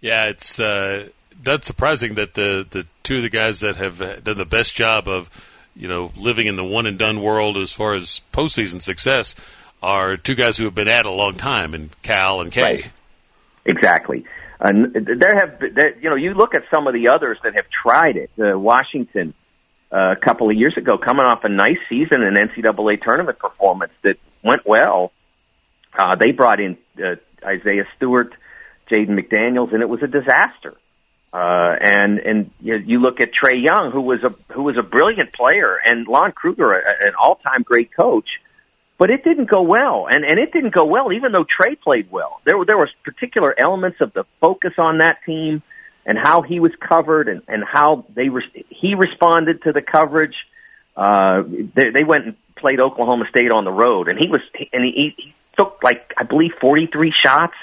Yeah, 0.00 0.26
it's 0.26 0.58
uh, 0.58 1.08
that's 1.42 1.66
surprising 1.66 2.14
that 2.14 2.34
the 2.34 2.66
the 2.68 2.86
two 3.02 3.16
of 3.16 3.22
the 3.22 3.30
guys 3.30 3.60
that 3.60 3.76
have 3.76 3.98
done 4.24 4.38
the 4.38 4.44
best 4.44 4.74
job 4.74 5.08
of 5.08 5.30
you 5.74 5.88
know, 5.88 6.12
living 6.16 6.46
in 6.46 6.56
the 6.56 6.64
one 6.64 6.86
and 6.86 6.98
done 6.98 7.22
world 7.22 7.56
as 7.56 7.72
far 7.72 7.94
as 7.94 8.20
postseason 8.32 8.82
success 8.82 9.34
are 9.82 10.16
two 10.16 10.34
guys 10.34 10.58
who 10.58 10.64
have 10.64 10.74
been 10.74 10.88
at 10.88 11.00
it 11.00 11.06
a 11.06 11.10
long 11.10 11.34
time, 11.34 11.74
and 11.74 11.90
Cal 12.02 12.40
and 12.40 12.52
K. 12.52 12.62
Right. 12.62 12.92
Exactly. 13.64 14.24
And 14.58 14.92
there 14.94 15.40
have, 15.40 15.58
there, 15.74 15.98
you 15.98 16.10
know, 16.10 16.16
you 16.16 16.34
look 16.34 16.54
at 16.54 16.64
some 16.70 16.86
of 16.86 16.92
the 16.92 17.08
others 17.08 17.38
that 17.44 17.54
have 17.54 17.64
tried 17.70 18.16
it. 18.16 18.30
Uh, 18.38 18.58
Washington, 18.58 19.32
uh, 19.90 20.12
a 20.12 20.16
couple 20.16 20.50
of 20.50 20.56
years 20.56 20.76
ago, 20.76 20.98
coming 20.98 21.24
off 21.24 21.44
a 21.44 21.48
nice 21.48 21.78
season 21.88 22.22
and 22.22 22.36
NCAA 22.36 23.02
tournament 23.02 23.38
performance 23.38 23.92
that 24.02 24.16
went 24.42 24.66
well. 24.66 25.12
Uh, 25.98 26.14
they 26.16 26.32
brought 26.32 26.60
in 26.60 26.76
uh, 26.98 27.16
Isaiah 27.44 27.86
Stewart, 27.96 28.34
Jaden 28.90 29.18
McDaniels, 29.18 29.72
and 29.72 29.82
it 29.82 29.88
was 29.88 30.02
a 30.02 30.06
disaster. 30.06 30.74
Uh, 31.32 31.76
and 31.80 32.18
and 32.18 32.50
you, 32.60 32.76
you 32.76 33.00
look 33.00 33.20
at 33.20 33.28
Trae 33.32 33.62
Young, 33.62 33.92
who 33.92 34.00
was 34.00 34.20
a 34.24 34.34
who 34.52 34.64
was 34.64 34.76
a 34.76 34.82
brilliant 34.82 35.32
player, 35.32 35.78
and 35.84 36.08
Lon 36.08 36.32
Kruger, 36.32 36.72
a, 36.72 37.06
an 37.06 37.12
all-time 37.20 37.62
great 37.62 37.94
coach, 37.94 38.28
but 38.98 39.10
it 39.10 39.22
didn't 39.22 39.48
go 39.48 39.62
well, 39.62 40.08
and 40.10 40.24
and 40.24 40.40
it 40.40 40.52
didn't 40.52 40.74
go 40.74 40.84
well, 40.86 41.12
even 41.12 41.30
though 41.30 41.44
Trae 41.44 41.80
played 41.80 42.10
well. 42.10 42.40
There 42.44 42.58
were 42.58 42.64
there 42.64 42.76
was 42.76 42.90
particular 43.04 43.54
elements 43.56 44.00
of 44.00 44.12
the 44.12 44.24
focus 44.40 44.72
on 44.76 44.98
that 44.98 45.18
team, 45.24 45.62
and 46.04 46.18
how 46.18 46.42
he 46.42 46.58
was 46.58 46.72
covered, 46.80 47.28
and 47.28 47.42
and 47.46 47.62
how 47.64 48.06
they 48.12 48.28
re- 48.28 48.66
he 48.68 48.96
responded 48.96 49.62
to 49.62 49.72
the 49.72 49.82
coverage. 49.82 50.34
Uh, 50.96 51.44
they, 51.46 51.90
they 51.90 52.04
went 52.04 52.26
and 52.26 52.36
played 52.56 52.80
Oklahoma 52.80 53.26
State 53.30 53.52
on 53.52 53.64
the 53.64 53.70
road, 53.70 54.08
and 54.08 54.18
he 54.18 54.26
was 54.26 54.40
and 54.72 54.84
he, 54.84 55.14
he 55.16 55.34
took 55.56 55.78
like 55.84 56.12
I 56.16 56.24
believe 56.24 56.52
43 56.60 57.12
shots, 57.12 57.54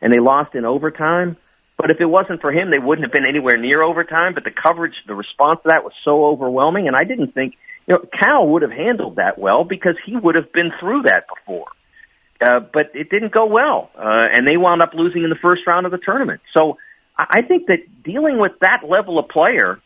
and 0.00 0.10
they 0.10 0.20
lost 0.20 0.54
in 0.54 0.64
overtime. 0.64 1.36
But 1.80 1.90
if 1.90 2.00
it 2.00 2.06
wasn't 2.06 2.42
for 2.42 2.52
him, 2.52 2.70
they 2.70 2.78
wouldn't 2.78 3.06
have 3.06 3.12
been 3.12 3.26
anywhere 3.26 3.56
near 3.56 3.82
overtime. 3.82 4.34
But 4.34 4.44
the 4.44 4.50
coverage, 4.50 4.94
the 5.06 5.14
response 5.14 5.60
to 5.62 5.70
that 5.70 5.82
was 5.82 5.94
so 6.04 6.26
overwhelming, 6.26 6.88
and 6.88 6.94
I 6.94 7.04
didn't 7.04 7.32
think 7.32 7.56
you 7.88 7.94
know 7.94 8.04
Cal 8.20 8.46
would 8.48 8.62
have 8.62 8.70
handled 8.70 9.16
that 9.16 9.38
well 9.38 9.64
because 9.64 9.96
he 10.04 10.14
would 10.14 10.34
have 10.34 10.52
been 10.52 10.72
through 10.78 11.02
that 11.02 11.24
before. 11.26 11.68
Uh, 12.38 12.60
but 12.60 12.90
it 12.94 13.08
didn't 13.08 13.32
go 13.32 13.46
well, 13.46 13.90
uh, 13.96 14.28
and 14.32 14.46
they 14.46 14.58
wound 14.58 14.82
up 14.82 14.92
losing 14.92 15.24
in 15.24 15.30
the 15.30 15.36
first 15.36 15.66
round 15.66 15.86
of 15.86 15.92
the 15.92 15.98
tournament. 15.98 16.42
So 16.54 16.76
I 17.16 17.42
think 17.42 17.66
that 17.68 18.02
dealing 18.02 18.38
with 18.38 18.52
that 18.60 18.80
level 18.86 19.18
of 19.18 19.28
player 19.28 19.80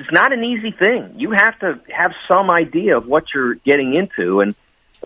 is 0.00 0.06
not 0.10 0.32
an 0.32 0.42
easy 0.44 0.72
thing. 0.72 1.14
You 1.16 1.30
have 1.30 1.58
to 1.60 1.80
have 1.92 2.12
some 2.26 2.50
idea 2.50 2.96
of 2.96 3.06
what 3.06 3.24
you're 3.32 3.54
getting 3.54 3.94
into, 3.94 4.40
and 4.40 4.56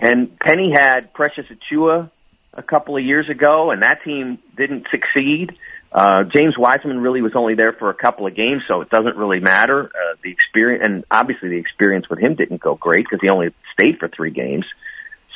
and 0.00 0.38
Penny 0.38 0.72
had 0.72 1.12
Precious 1.12 1.46
Achiuwa 1.46 2.10
a 2.54 2.62
couple 2.62 2.96
of 2.96 3.04
years 3.04 3.28
ago, 3.28 3.70
and 3.70 3.82
that 3.82 4.02
team 4.04 4.38
didn't 4.56 4.86
succeed. 4.90 5.56
Uh, 5.92 6.22
James 6.24 6.56
Wiseman 6.56 7.00
really 7.00 7.20
was 7.20 7.32
only 7.34 7.54
there 7.54 7.72
for 7.72 7.90
a 7.90 7.94
couple 7.94 8.26
of 8.26 8.34
games, 8.34 8.62
so 8.68 8.80
it 8.80 8.90
doesn't 8.90 9.16
really 9.16 9.40
matter. 9.40 9.86
Uh, 9.86 10.16
the 10.22 10.30
experience, 10.30 10.82
and 10.84 11.04
obviously 11.10 11.48
the 11.48 11.56
experience 11.56 12.08
with 12.08 12.20
him 12.20 12.36
didn't 12.36 12.60
go 12.60 12.76
great 12.76 13.04
because 13.04 13.20
he 13.20 13.28
only 13.28 13.48
stayed 13.72 13.98
for 13.98 14.08
three 14.08 14.30
games. 14.30 14.66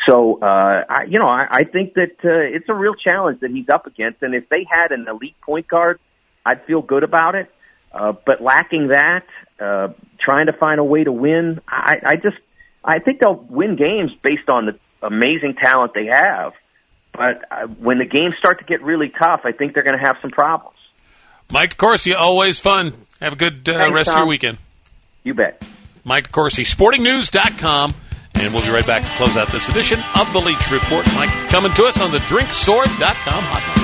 So, 0.07 0.39
uh, 0.41 0.85
I, 0.89 1.05
you 1.09 1.19
know, 1.19 1.27
I, 1.27 1.47
I 1.51 1.65
think 1.65 1.95
that 1.95 2.17
uh, 2.25 2.57
it's 2.57 2.69
a 2.69 2.75
real 2.75 2.95
challenge 2.95 3.41
that 3.41 3.51
he's 3.51 3.69
up 3.69 3.87
against, 3.87 4.23
and 4.23 4.35
if 4.35 4.49
they 4.49 4.65
had 4.69 4.93
an 4.93 5.07
elite 5.09 5.41
point 5.41 5.67
guard, 5.67 5.99
I'd 6.47 6.65
feel 6.67 6.83
good 6.83 7.03
about 7.03 7.35
it. 7.35 7.51
Uh, 7.93 8.13
but 8.25 8.41
lacking 8.41 8.89
that, 8.89 9.25
uh, 9.59 9.89
trying 10.19 10.47
to 10.47 10.53
find 10.53 10.79
a 10.79 10.85
way 10.85 11.05
to 11.05 11.13
win, 11.13 11.61
I, 11.67 11.97
I 12.05 12.17
just, 12.17 12.37
I 12.85 12.99
think 12.99 13.21
they'll 13.21 13.35
win 13.35 13.77
games 13.77 14.13
based 14.23 14.49
on 14.49 14.67
the 14.67 14.79
amazing 15.01 15.55
talent 15.55 15.95
they 15.95 16.07
have. 16.07 16.53
But 17.15 17.45
uh, 17.51 17.67
when 17.79 17.99
the 17.99 18.05
games 18.05 18.35
start 18.39 18.59
to 18.59 18.65
get 18.65 18.83
really 18.83 19.09
tough, 19.09 19.43
I 19.45 19.53
think 19.53 19.75
they're 19.75 19.85
going 19.85 19.99
to 19.99 20.05
have 20.05 20.17
some 20.21 20.31
problems. 20.31 20.77
Mike 21.51 21.77
DeCourcy, 21.77 22.15
always 22.15 22.59
fun. 22.59 22.93
Have 23.21 23.35
a 23.35 23.37
good 23.37 23.69
uh, 23.69 23.75
Thanks, 23.79 23.95
rest 23.95 24.09
Tom. 24.11 24.17
of 24.17 24.21
your 24.21 24.29
weekend. 24.29 24.59
You 25.23 25.35
bet. 25.35 25.63
Mike 26.05 26.31
DeCourcy, 26.33 26.65
sportingnews.com. 26.65 27.95
And 28.37 28.53
we'll 28.53 28.63
be 28.65 28.71
right 28.71 28.87
back 28.87 29.03
to 29.05 29.09
close 29.17 29.37
out 29.37 29.49
this 29.49 29.69
edition 29.69 30.01
of 30.17 30.31
the 30.33 30.41
Leach 30.41 30.71
Report. 30.71 31.07
Mike 31.15 31.31
coming 31.51 31.73
to 31.75 31.85
us 31.85 32.01
on 32.01 32.11
the 32.11 32.19
drinksword.com 32.19 33.45
hotline. 33.45 33.81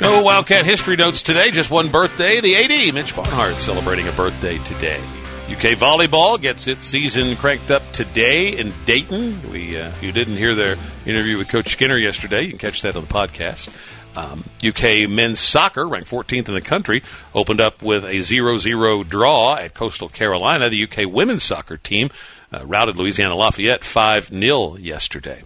No 0.00 0.22
Wildcat 0.22 0.64
history 0.64 0.94
notes 0.96 1.22
today, 1.22 1.50
just 1.50 1.70
one 1.70 1.88
birthday. 1.88 2.40
The 2.40 2.56
AD, 2.56 2.94
Mitch 2.94 3.16
Barnhart, 3.16 3.54
celebrating 3.56 4.06
a 4.06 4.12
birthday 4.12 4.58
today. 4.58 5.00
UK 5.48 5.78
volleyball 5.78 6.40
gets 6.40 6.66
its 6.66 6.88
season 6.88 7.36
cranked 7.36 7.70
up 7.70 7.82
today 7.92 8.58
in 8.58 8.72
Dayton. 8.84 9.52
We, 9.52 9.78
uh, 9.78 9.90
if 9.90 10.02
you 10.02 10.10
didn't 10.10 10.36
hear 10.36 10.56
their 10.56 10.74
interview 11.06 11.38
with 11.38 11.48
Coach 11.48 11.68
Skinner 11.68 11.96
yesterday, 11.96 12.42
you 12.42 12.48
can 12.48 12.58
catch 12.58 12.82
that 12.82 12.96
on 12.96 13.02
the 13.02 13.08
podcast. 13.08 13.72
Um, 14.16 14.42
UK 14.66 15.08
men's 15.08 15.38
soccer, 15.38 15.86
ranked 15.86 16.10
14th 16.10 16.48
in 16.48 16.54
the 16.54 16.60
country, 16.60 17.04
opened 17.32 17.60
up 17.60 17.80
with 17.80 18.04
a 18.04 18.16
0-0 18.16 19.08
draw 19.08 19.54
at 19.54 19.72
Coastal 19.72 20.08
Carolina. 20.08 20.68
The 20.68 20.82
UK 20.82 21.08
women's 21.08 21.44
soccer 21.44 21.76
team 21.76 22.10
uh, 22.52 22.66
routed 22.66 22.96
Louisiana 22.96 23.36
Lafayette 23.36 23.82
5-0 23.82 24.82
yesterday. 24.82 25.42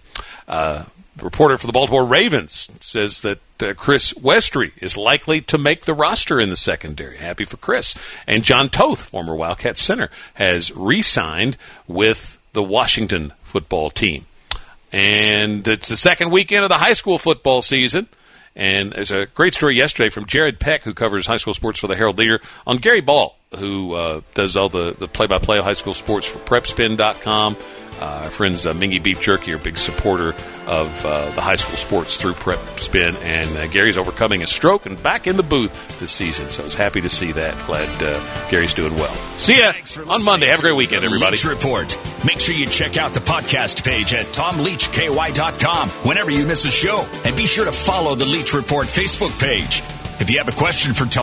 Uh, 0.47 0.85
reporter 1.19 1.57
for 1.57 1.67
the 1.67 1.73
Baltimore 1.73 2.05
Ravens 2.05 2.69
says 2.79 3.21
that 3.21 3.39
uh, 3.61 3.73
Chris 3.73 4.13
Westry 4.13 4.71
is 4.77 4.97
likely 4.97 5.41
to 5.41 5.57
make 5.57 5.85
the 5.85 5.93
roster 5.93 6.39
in 6.39 6.49
the 6.49 6.55
secondary. 6.55 7.17
Happy 7.17 7.43
for 7.43 7.57
Chris. 7.57 7.95
And 8.27 8.43
Jon 8.43 8.69
Toth, 8.69 9.01
former 9.01 9.35
Wildcat 9.35 9.77
center, 9.77 10.09
has 10.35 10.71
re-signed 10.75 11.57
with 11.87 12.37
the 12.53 12.63
Washington 12.63 13.33
football 13.43 13.89
team. 13.89 14.25
And 14.91 15.67
it's 15.67 15.89
the 15.89 15.95
second 15.95 16.31
weekend 16.31 16.63
of 16.63 16.69
the 16.69 16.77
high 16.77 16.93
school 16.93 17.17
football 17.17 17.61
season. 17.61 18.07
And 18.55 18.91
there's 18.91 19.11
a 19.11 19.27
great 19.27 19.53
story 19.53 19.77
yesterday 19.77 20.09
from 20.09 20.25
Jared 20.25 20.59
Peck, 20.59 20.83
who 20.83 20.93
covers 20.93 21.25
high 21.25 21.37
school 21.37 21.53
sports 21.53 21.79
for 21.79 21.87
the 21.87 21.95
Herald 21.95 22.17
Leader, 22.17 22.41
on 22.67 22.77
Gary 22.77 22.99
Ball, 22.99 23.35
who 23.57 23.93
uh, 23.93 24.21
does 24.33 24.57
all 24.57 24.67
the, 24.67 24.93
the 24.97 25.07
play-by-play 25.07 25.59
of 25.59 25.63
high 25.63 25.73
school 25.73 25.93
sports 25.93 26.27
for 26.27 26.39
PrepSpin.com. 26.39 27.55
Uh, 28.01 28.21
our 28.23 28.29
friends 28.31 28.65
uh, 28.65 28.73
Mingua 28.73 29.03
Beef 29.03 29.21
Jerky 29.21 29.53
are 29.53 29.57
a 29.57 29.59
big 29.59 29.77
supporter 29.77 30.29
of 30.67 31.05
uh, 31.05 31.29
the 31.31 31.41
high 31.41 31.55
school 31.55 31.75
sports 31.75 32.17
through 32.17 32.33
Prep 32.33 32.59
Spin, 32.79 33.15
and 33.17 33.47
uh, 33.57 33.67
Gary's 33.67 33.97
overcoming 33.97 34.41
a 34.41 34.47
stroke 34.47 34.85
and 34.85 35.01
back 35.03 35.27
in 35.27 35.37
the 35.37 35.43
booth 35.43 35.99
this 35.99 36.11
season. 36.11 36.49
So 36.49 36.63
I 36.63 36.65
was 36.65 36.73
happy 36.73 37.01
to 37.01 37.09
see 37.09 37.31
that. 37.33 37.53
Glad 37.67 38.03
uh, 38.03 38.49
Gary's 38.49 38.73
doing 38.73 38.95
well. 38.95 39.13
See 39.37 39.59
ya 39.59 39.73
on 40.07 40.23
Monday. 40.23 40.47
Have 40.47 40.59
a 40.59 40.63
great 40.63 40.75
weekend, 40.75 41.03
everybody. 41.03 41.31
Leach 41.31 41.45
Report. 41.45 41.97
Make 42.25 42.39
sure 42.39 42.55
you 42.55 42.67
check 42.67 42.97
out 42.97 43.13
the 43.13 43.19
podcast 43.19 43.83
page 43.83 44.13
at 44.13 44.25
tomleachky.com 44.27 45.89
whenever 45.89 46.31
you 46.31 46.45
miss 46.45 46.65
a 46.65 46.71
show. 46.71 47.05
And 47.23 47.35
be 47.35 47.45
sure 47.45 47.65
to 47.65 47.71
follow 47.71 48.15
the 48.15 48.25
Leach 48.25 48.53
Report 48.53 48.87
Facebook 48.87 49.39
page. 49.39 49.83
If 50.21 50.29
you 50.29 50.37
have 50.37 50.47
a 50.47 50.51
question 50.51 50.93
for 50.93 51.05
Tom, 51.05 51.19